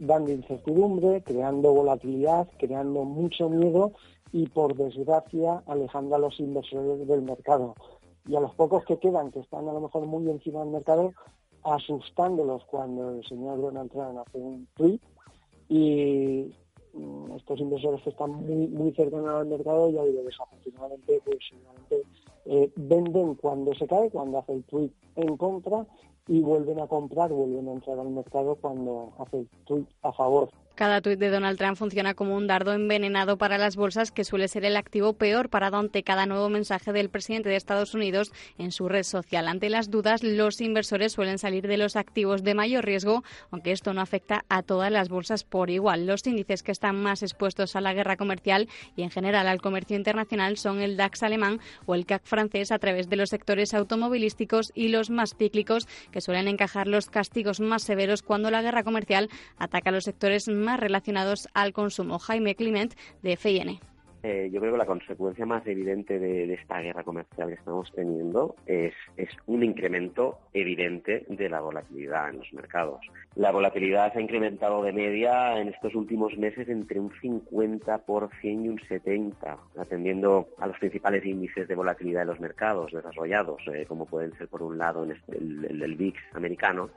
dando 0.00 0.32
incertidumbre, 0.32 1.22
creando 1.22 1.72
volatilidad, 1.72 2.48
creando 2.58 3.04
mucho 3.04 3.48
miedo 3.48 3.92
y, 4.32 4.48
por 4.48 4.74
desgracia, 4.74 5.62
alejando 5.66 6.16
a 6.16 6.18
los 6.18 6.40
inversores 6.40 7.06
del 7.06 7.22
mercado. 7.22 7.74
Y 8.26 8.34
a 8.34 8.40
los 8.40 8.54
pocos 8.54 8.84
que 8.84 8.98
quedan, 8.98 9.30
que 9.30 9.40
están 9.40 9.68
a 9.68 9.72
lo 9.72 9.80
mejor 9.80 10.06
muy 10.06 10.28
encima 10.28 10.60
del 10.60 10.70
mercado, 10.70 11.12
asustándolos 11.62 12.64
cuando 12.64 13.10
el 13.10 13.24
señor 13.24 13.60
Donald 13.60 13.90
Trump 13.90 14.18
hace 14.18 14.38
un 14.38 14.66
tweet 14.74 15.00
y 15.68 16.50
mm, 16.94 17.32
estos 17.36 17.60
inversores 17.60 18.02
que 18.02 18.10
están 18.10 18.30
muy 18.30 18.68
muy 18.68 18.92
cercanos 18.92 19.28
al 19.28 19.46
mercado, 19.46 19.90
ya 19.90 20.02
digo, 20.04 20.22
desafortunadamente, 20.22 21.20
pues 21.24 21.38
eh, 22.46 22.72
venden 22.76 23.34
cuando 23.34 23.74
se 23.74 23.86
cae, 23.86 24.10
cuando 24.10 24.38
hace 24.38 24.54
el 24.54 24.64
tweet 24.64 24.90
en 25.16 25.36
contra 25.36 25.86
y 26.28 26.40
vuelven 26.42 26.80
a 26.80 26.86
comprar, 26.86 27.30
vuelven 27.32 27.68
a 27.68 27.72
entrar 27.72 27.98
al 27.98 28.10
mercado 28.10 28.56
cuando 28.56 29.12
hace 29.18 29.46
tweet 29.64 29.86
a 30.02 30.12
favor. 30.12 30.50
Cada 30.80 31.02
tuit 31.02 31.18
de 31.18 31.28
Donald 31.28 31.58
Trump 31.58 31.76
funciona 31.76 32.14
como 32.14 32.34
un 32.34 32.46
dardo 32.46 32.72
envenenado 32.72 33.36
para 33.36 33.58
las 33.58 33.76
bolsas, 33.76 34.10
que 34.10 34.24
suele 34.24 34.48
ser 34.48 34.64
el 34.64 34.78
activo 34.78 35.12
peor 35.12 35.50
para 35.50 35.66
ante 35.66 36.02
cada 36.02 36.24
nuevo 36.24 36.48
mensaje 36.48 36.94
del 36.94 37.10
presidente 37.10 37.50
de 37.50 37.56
Estados 37.56 37.92
Unidos 37.92 38.32
en 38.56 38.72
su 38.72 38.88
red 38.88 39.02
social. 39.02 39.46
Ante 39.46 39.68
las 39.68 39.90
dudas, 39.90 40.22
los 40.22 40.58
inversores 40.62 41.12
suelen 41.12 41.36
salir 41.36 41.68
de 41.68 41.76
los 41.76 41.96
activos 41.96 42.42
de 42.44 42.54
mayor 42.54 42.86
riesgo, 42.86 43.24
aunque 43.50 43.72
esto 43.72 43.92
no 43.92 44.00
afecta 44.00 44.46
a 44.48 44.62
todas 44.62 44.90
las 44.90 45.10
bolsas 45.10 45.44
por 45.44 45.68
igual. 45.68 46.06
Los 46.06 46.26
índices 46.26 46.62
que 46.62 46.72
están 46.72 46.96
más 46.96 47.22
expuestos 47.22 47.76
a 47.76 47.82
la 47.82 47.92
guerra 47.92 48.16
comercial 48.16 48.66
y 48.96 49.02
en 49.02 49.10
general 49.10 49.48
al 49.48 49.60
comercio 49.60 49.98
internacional 49.98 50.56
son 50.56 50.80
el 50.80 50.96
DAX 50.96 51.22
alemán 51.22 51.60
o 51.84 51.94
el 51.94 52.06
CAC 52.06 52.24
francés 52.24 52.72
a 52.72 52.78
través 52.78 53.10
de 53.10 53.16
los 53.16 53.28
sectores 53.28 53.74
automovilísticos 53.74 54.72
y 54.74 54.88
los 54.88 55.10
más 55.10 55.36
cíclicos, 55.36 55.86
que 56.10 56.22
suelen 56.22 56.48
encajar 56.48 56.86
los 56.86 57.10
castigos 57.10 57.60
más 57.60 57.82
severos 57.82 58.22
cuando 58.22 58.50
la 58.50 58.62
guerra 58.62 58.82
comercial 58.82 59.28
ataca 59.58 59.90
los 59.90 60.04
sectores 60.04 60.48
más 60.48 60.69
relacionados 60.78 61.48
al 61.54 61.72
consumo. 61.72 62.18
Jaime 62.18 62.54
Clement, 62.54 62.94
de 63.22 63.36
FIN. 63.36 63.80
Eh, 64.22 64.50
yo 64.52 64.60
creo 64.60 64.72
que 64.72 64.78
la 64.78 64.86
consecuencia 64.86 65.46
más 65.46 65.66
evidente 65.66 66.18
de, 66.18 66.52
esta 66.52 66.80
guerra 66.80 67.04
comercial 67.04 67.48
que 67.48 67.54
estamos 67.54 67.90
teniendo 67.94 68.54
es, 68.66 68.92
un 69.46 69.62
incremento 69.62 70.38
evidente 70.52 71.24
de 71.28 71.48
la 71.48 71.60
volatilidad 71.60 72.28
en 72.28 72.38
los 72.38 72.52
mercados. 72.52 73.00
La 73.34 73.50
volatilidad 73.50 74.12
se 74.12 74.18
ha 74.18 74.22
incrementado 74.22 74.82
de 74.82 74.92
media 74.92 75.58
en 75.58 75.68
estos 75.68 75.94
últimos 75.94 76.36
meses 76.36 76.68
entre 76.68 77.00
un 77.00 77.10
50% 77.10 78.34
y 78.42 78.68
un 78.68 78.78
70%, 78.78 79.58
atendiendo 79.78 80.48
a 80.58 80.66
los 80.66 80.78
principales 80.78 81.24
índices 81.24 81.66
de 81.66 81.74
volatilidad 81.74 82.20
de 82.20 82.26
los 82.26 82.40
mercados 82.40 82.92
desarrollados, 82.92 83.62
eh, 83.72 83.86
como 83.88 84.04
pueden 84.04 84.36
ser 84.36 84.48
por 84.48 84.62
un 84.62 84.76
lado 84.76 85.10
este, 85.10 85.38
el, 85.38 85.82
el 85.82 85.94
VIX 85.96 86.18
americano, 86.34 86.90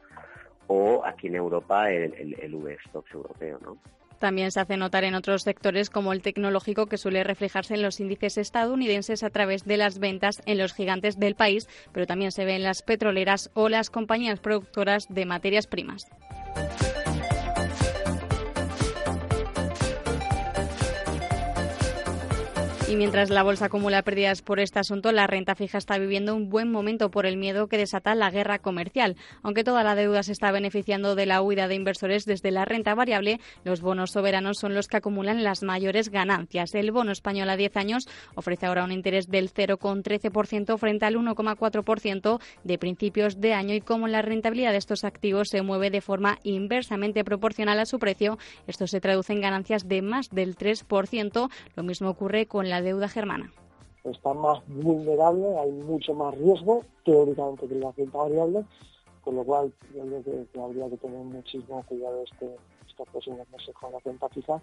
o 0.68 1.04
aquí 1.06 1.28
en 1.28 1.36
Europa 1.36 1.92
el, 1.92 2.14
el, 2.14 2.34
el 2.40 2.54
europeo, 2.54 3.60
¿no? 3.62 3.78
También 4.24 4.52
se 4.52 4.62
hace 4.62 4.78
notar 4.78 5.04
en 5.04 5.16
otros 5.16 5.42
sectores 5.42 5.90
como 5.90 6.14
el 6.14 6.22
tecnológico 6.22 6.86
que 6.86 6.98
suele 6.98 7.26
reflejarse 7.26 7.74
en 7.74 7.82
los 7.82 8.00
índices 8.00 8.38
estadounidenses 8.38 9.22
a 9.22 9.30
través 9.30 9.66
de 9.66 9.76
las 9.76 10.00
ventas 10.00 10.42
en 10.46 10.60
los 10.60 10.74
gigantes 10.74 11.20
del 11.20 11.36
país, 11.36 11.68
pero 11.92 12.08
también 12.08 12.32
se 12.32 12.46
ve 12.46 12.56
en 12.56 12.64
las 12.64 12.84
petroleras 12.84 13.52
o 13.54 13.68
las 13.68 13.90
compañías 13.90 14.40
productoras 14.40 15.08
de 15.10 15.26
materias 15.26 15.68
primas. 15.68 16.08
Y 22.94 22.96
mientras 22.96 23.32
la 23.32 23.42
bolsa 23.42 23.66
acumula 23.66 24.04
pérdidas 24.04 24.44
por 24.44 24.60
este 24.60 24.78
asunto, 24.78 25.12
la 25.12 25.26
renta 25.26 25.56
fija 25.56 25.80
está 25.80 25.98
viviendo 25.98 26.36
un 26.36 26.52
buen 26.52 26.72
momento 26.72 27.10
por 27.10 27.26
el 27.26 27.38
miedo 27.38 27.66
que 27.66 27.80
desata 27.80 28.14
la 28.14 28.30
guerra 28.30 28.60
comercial. 28.60 29.16
Aunque 29.42 29.64
toda 29.64 29.84
la 29.84 29.96
deuda 29.96 30.22
se 30.22 30.32
está 30.32 30.52
beneficiando 30.52 31.16
de 31.16 31.26
la 31.26 31.42
huida 31.42 31.68
de 31.68 31.74
inversores 31.74 32.26
desde 32.26 32.52
la 32.52 32.66
renta 32.66 32.94
variable, 32.94 33.40
los 33.64 33.82
bonos 33.82 34.12
soberanos 34.12 34.60
son 34.60 34.76
los 34.76 34.88
que 34.88 34.98
acumulan 34.98 35.44
las 35.44 35.64
mayores 35.64 36.10
ganancias. 36.10 36.76
El 36.76 36.92
bono 36.92 37.12
español 37.12 37.50
a 37.50 37.58
10 37.58 37.78
años 37.78 38.08
ofrece 38.36 38.68
ahora 38.68 38.84
un 38.84 38.92
interés 38.92 39.28
del 39.28 39.52
0,13% 39.52 40.78
frente 40.78 41.08
al 41.08 41.16
1,4% 41.16 42.40
de 42.64 42.78
principios 42.78 43.42
de 43.42 43.56
año 43.56 43.74
y 43.74 43.82
como 43.82 44.08
la 44.08 44.22
rentabilidad 44.22 44.72
de 44.72 44.78
estos 44.78 45.04
activos 45.04 45.48
se 45.50 45.64
mueve 45.64 45.90
de 45.90 46.02
forma 46.02 46.38
inversamente 46.44 47.24
proporcional 47.24 47.80
a 47.80 47.88
su 47.88 47.98
precio, 47.98 48.38
esto 48.68 48.86
se 48.86 49.02
traduce 49.02 49.34
en 49.34 49.42
ganancias 49.42 49.88
de 49.88 50.04
más 50.04 50.30
del 50.30 50.56
3%. 50.56 51.50
Lo 51.76 51.82
mismo 51.82 52.10
ocurre 52.10 52.46
con 52.46 52.70
la 52.70 52.83
deuda 52.84 53.08
germana 53.08 53.52
está 54.04 54.34
más 54.34 54.62
vulnerable, 54.68 55.58
hay 55.58 55.72
mucho 55.72 56.14
más 56.14 56.36
riesgo 56.38 56.84
teóricamente 57.06 57.68
que 57.68 57.76
la 57.76 57.92
renta 57.92 58.18
variable, 58.18 58.66
con 59.24 59.36
lo 59.36 59.44
cual 59.44 59.74
yo 59.96 60.04
creo 60.06 60.24
que, 60.24 60.60
habría 60.60 60.90
que 60.90 60.98
tener 60.98 61.24
muchísimo 61.24 61.84
cuidado 61.84 62.24
este, 62.24 62.56
estos 62.88 63.08
próximos 63.10 63.50
meses 63.50 63.74
con 63.76 63.92
la 63.92 64.00
renta 64.00 64.28
fija 64.30 64.62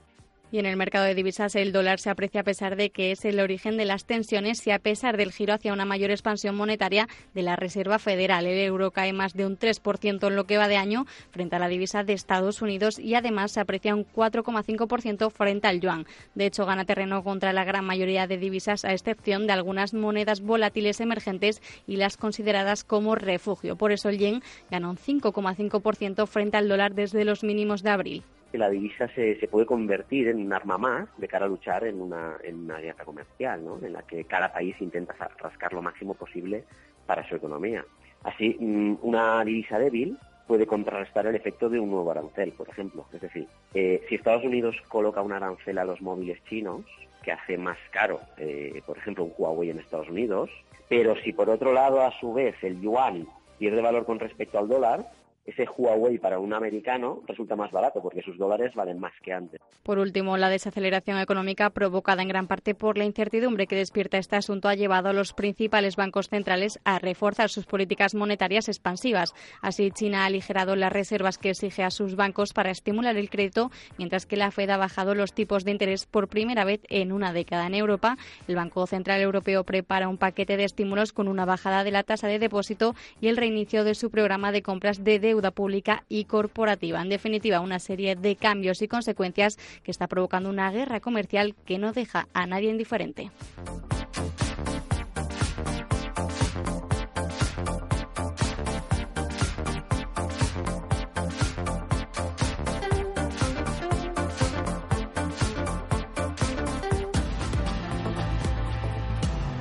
y 0.53 0.59
en 0.59 0.67
el 0.67 0.77
mercado 0.77 1.05
de 1.05 1.15
divisas 1.15 1.55
el 1.55 1.73
dólar 1.73 2.01
se 2.01 2.11
aprecia 2.11 2.41
a 2.41 2.45
pesar 2.45 2.77
de 2.77 2.91
que 2.91 3.13
es 3.13 3.25
el 3.25 3.41
origen 3.41 3.77
de 3.77 3.85
las 3.85 4.05
tensiones 4.05 4.67
y 4.67 4.71
a 4.71 4.79
pesar 4.79 5.17
del 5.17 5.33
giro 5.33 5.55
hacia 5.55 5.73
una 5.73 5.85
mayor 5.85 6.11
expansión 6.11 6.55
monetaria 6.55 7.09
de 7.35 7.43
la 7.43 7.57
Reserva 7.57 7.99
Federal. 7.99 8.47
El 8.47 8.59
euro 8.59 8.91
cae 8.91 9.13
más 9.13 9.35
de 9.35 9.47
un 9.47 9.59
3% 9.59 10.27
en 10.27 10.37
lo 10.37 10.45
que 10.45 10.59
va 10.59 10.69
de 10.69 10.77
año 10.77 11.07
frente 11.31 11.57
a 11.57 11.59
la 11.59 11.69
divisa 11.69 12.05
de 12.05 12.13
Estados 12.13 12.63
Unidos 12.63 12.99
y 12.99 13.15
además 13.15 13.53
se 13.53 13.61
aprecia 13.61 13.95
un 13.95 14.07
4,5% 14.07 15.31
frente 15.31 15.69
al 15.69 15.81
yuan. 15.81 16.07
De 16.35 16.47
hecho, 16.47 16.67
gana 16.67 16.85
terreno 16.85 17.23
contra 17.23 17.53
la 17.53 17.65
gran 17.65 17.85
mayoría 17.85 18.27
de 18.27 18.39
divisas 18.39 18.85
a 18.85 18.93
excepción 18.93 19.47
de 19.47 19.53
algunas 19.53 19.95
monedas 19.95 20.41
volátiles 20.41 21.01
emergentes 21.01 21.63
y 21.87 21.97
las 21.97 22.17
consideradas 22.17 22.85
como 22.85 23.15
refugio. 23.15 23.77
Por 23.77 23.93
eso 23.93 24.09
el 24.09 24.19
yen 24.19 24.43
gana 24.71 24.91
un 24.91 24.97
5,5% 24.97 26.27
frente 26.27 26.57
al 26.57 26.69
dólar 26.69 26.95
desde 26.95 27.25
los 27.25 27.45
mínimos 27.45 27.83
de 27.83 27.91
abril 27.91 28.25
que 28.51 28.59
la 28.59 28.69
divisa 28.69 29.09
se, 29.15 29.39
se, 29.39 29.49
puede 29.49 29.67
convertir 29.67 30.29
en 30.29 30.39
un 30.45 30.53
arma 30.53 30.79
más 30.79 31.09
de 31.19 31.29
cara 31.29 31.47
a 31.47 31.49
luchar 31.49 31.85
en 31.85 32.01
una, 32.01 32.37
en 32.43 32.65
una 32.65 32.79
guerra 32.79 33.05
comercial, 33.05 33.65
¿no? 33.65 33.79
en 33.83 33.93
la 33.93 34.03
que 34.03 34.25
cada 34.25 34.53
país 34.53 34.75
intenta 34.81 35.15
rascar 35.39 35.73
lo 35.73 35.83
máximo 35.83 36.15
posible 36.15 36.65
para 37.07 37.27
su 37.29 37.37
economía. 37.37 37.85
Así, 38.25 38.57
mm, 38.59 38.99
una 39.03 39.45
divisa 39.45 39.79
débil 39.79 40.17
puede 40.47 40.67
contrarrestar 40.67 41.27
el 41.27 41.37
efecto 41.37 41.69
de 41.69 41.79
un 41.79 41.91
nuevo 41.91 42.11
arancel, 42.11 42.53
por 42.53 42.69
ejemplo. 42.69 43.07
Es 43.13 43.21
decir, 43.21 43.47
eh, 43.73 44.03
si 44.09 44.17
Estados 44.17 44.45
Unidos 44.45 44.77
coloca 44.89 45.23
un 45.23 45.33
arancel 45.33 45.79
a 45.79 45.85
los 45.85 46.03
móviles 46.03 46.43
chinos, 46.49 46.83
que 47.23 47.33
hace 47.33 47.57
más 47.57 47.79
caro, 47.91 48.21
eh, 48.39 48.83
por 48.87 48.99
ejemplo, 48.99 49.25
un 49.25 49.33
Huawei 49.37 49.71
en 49.71 49.79
Estados 49.79 50.09
Unidos, 50.09 50.51
pero 50.89 51.15
si 51.23 51.33
por 51.33 51.49
otro 51.49 51.73
lado, 51.73 52.01
a 52.01 52.11
su 52.19 52.33
vez, 52.33 52.57
el 52.63 52.81
yuan 52.81 53.29
pierde 53.59 53.81
valor 53.81 54.07
con 54.07 54.19
respecto 54.19 54.59
al 54.59 54.69
dólar, 54.69 55.07
ese 55.51 55.69
Huawei 55.77 56.19
para 56.19 56.39
un 56.39 56.55
americano 56.55 57.23
resulta 57.27 57.57
más 57.57 57.71
barato 57.71 58.01
porque 58.01 58.23
sus 58.23 58.39
dólares 58.39 58.73
valen 58.75 58.99
más 58.99 59.13
que 59.23 59.33
antes. 59.33 59.61
Por 59.83 59.99
último, 59.99 60.37
la 60.37 60.49
desaceleración 60.49 61.19
económica 61.19 61.71
provocada 61.71 62.23
en 62.23 62.29
gran 62.29 62.47
parte 62.47 62.75
por 62.75 62.97
la 62.97 63.05
incertidumbre 63.05 63.67
que 63.67 63.77
despierta 63.77 64.19
este 64.19 64.37
asunto 64.37 64.69
ha 64.69 64.75
llevado 64.75 65.09
a 65.09 65.13
los 65.13 65.33
principales 65.33 65.97
bancos 65.97 66.29
centrales 66.29 66.79
a 66.85 66.99
reforzar 66.99 67.51
sus 67.51 67.67
políticas 67.67 68.15
monetarias 68.15 68.69
expansivas. 68.69 69.35
Así, 69.61 69.91
China 69.91 70.23
ha 70.23 70.27
aligerado 70.27 70.77
las 70.77 70.93
reservas 70.93 71.39
que 71.39 71.51
exige 71.51 71.83
a 71.83 71.91
sus 71.91 72.15
bancos 72.15 72.53
para 72.53 72.71
estimular 72.71 73.17
el 73.17 73.31
crédito, 73.31 73.71
mientras 73.99 74.27
que 74.27 74.37
la 74.37 74.51
Fed 74.51 74.71
ha 74.71 74.77
bajado 74.77 75.15
los 75.15 75.33
tipos 75.33 75.65
de 75.65 75.73
interés 75.73 76.07
por 76.07 76.29
primera 76.29 76.65
vez 76.65 76.81
en 76.89 77.13
una 77.13 77.33
década. 77.33 77.67
En 77.67 77.75
Europa, 77.75 78.17
el 78.47 78.57
Banco 78.57 78.87
Central 78.87 79.21
Europeo 79.21 79.65
prepara 79.65 80.09
un 80.09 80.19
paquete 80.19 80.57
de 80.57 80.65
estímulos 80.65 81.13
con 81.13 81.27
una 81.27 81.45
bajada 81.45 81.85
de 81.85 81.91
la 81.91 82.05
tasa 82.05 82.29
de 82.29 82.39
depósito 82.39 82.95
y 83.21 83.29
el 83.29 83.37
reinicio 83.37 83.85
de 83.85 83.95
su 83.95 84.11
programa 84.11 84.53
de 84.53 84.63
compras 84.63 85.03
de 85.03 85.19
deuda 85.19 85.40
pública 85.51 86.05
y 86.09 86.25
corporativa. 86.25 87.01
En 87.01 87.09
definitiva, 87.09 87.61
una 87.61 87.79
serie 87.79 88.17
de 88.17 88.37
cambios 88.37 88.83
y 88.83 88.89
consecuencias 88.89 89.57
que 89.83 89.91
está 89.91 90.07
provocando 90.07 90.51
una 90.51 90.71
guerra 90.71 91.01
comercial 91.01 91.55
que 91.65 91.79
no 91.79 91.93
deja 91.93 92.29
a 92.35 92.47
nadie 92.47 92.71
indiferente. 92.71 93.31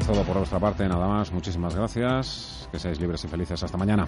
Todo 0.10 0.24
por 0.24 0.38
nuestra 0.38 0.60
parte, 0.60 0.88
nada 0.88 1.08
más. 1.08 1.32
Muchísimas 1.32 1.76
gracias. 1.76 2.68
Que 2.72 2.80
seáis 2.80 3.00
libres 3.00 3.24
y 3.26 3.28
felices. 3.28 3.62
Hasta 3.62 3.78
mañana. 3.78 4.08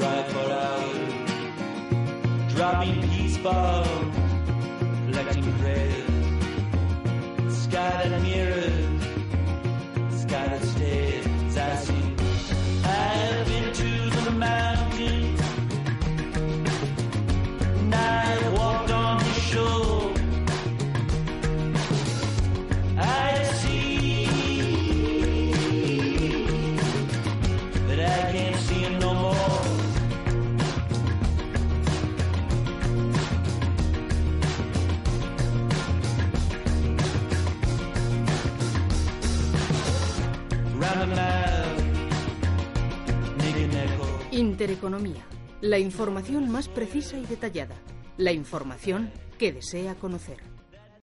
For 0.00 0.50
hours, 0.50 1.14
dropping 2.54 3.02
peace 3.08 3.38
bombs, 3.38 4.16
collecting 5.06 5.52
prayers, 5.58 6.06
sky 7.64 8.20
mirrors, 8.22 8.67
Intereconomía. 44.58 45.24
La 45.60 45.78
información 45.78 46.50
más 46.50 46.66
precisa 46.66 47.16
y 47.16 47.24
detallada. 47.26 47.76
La 48.16 48.32
información 48.32 49.12
que 49.38 49.52
desea 49.52 49.94
conocer. 49.94 50.47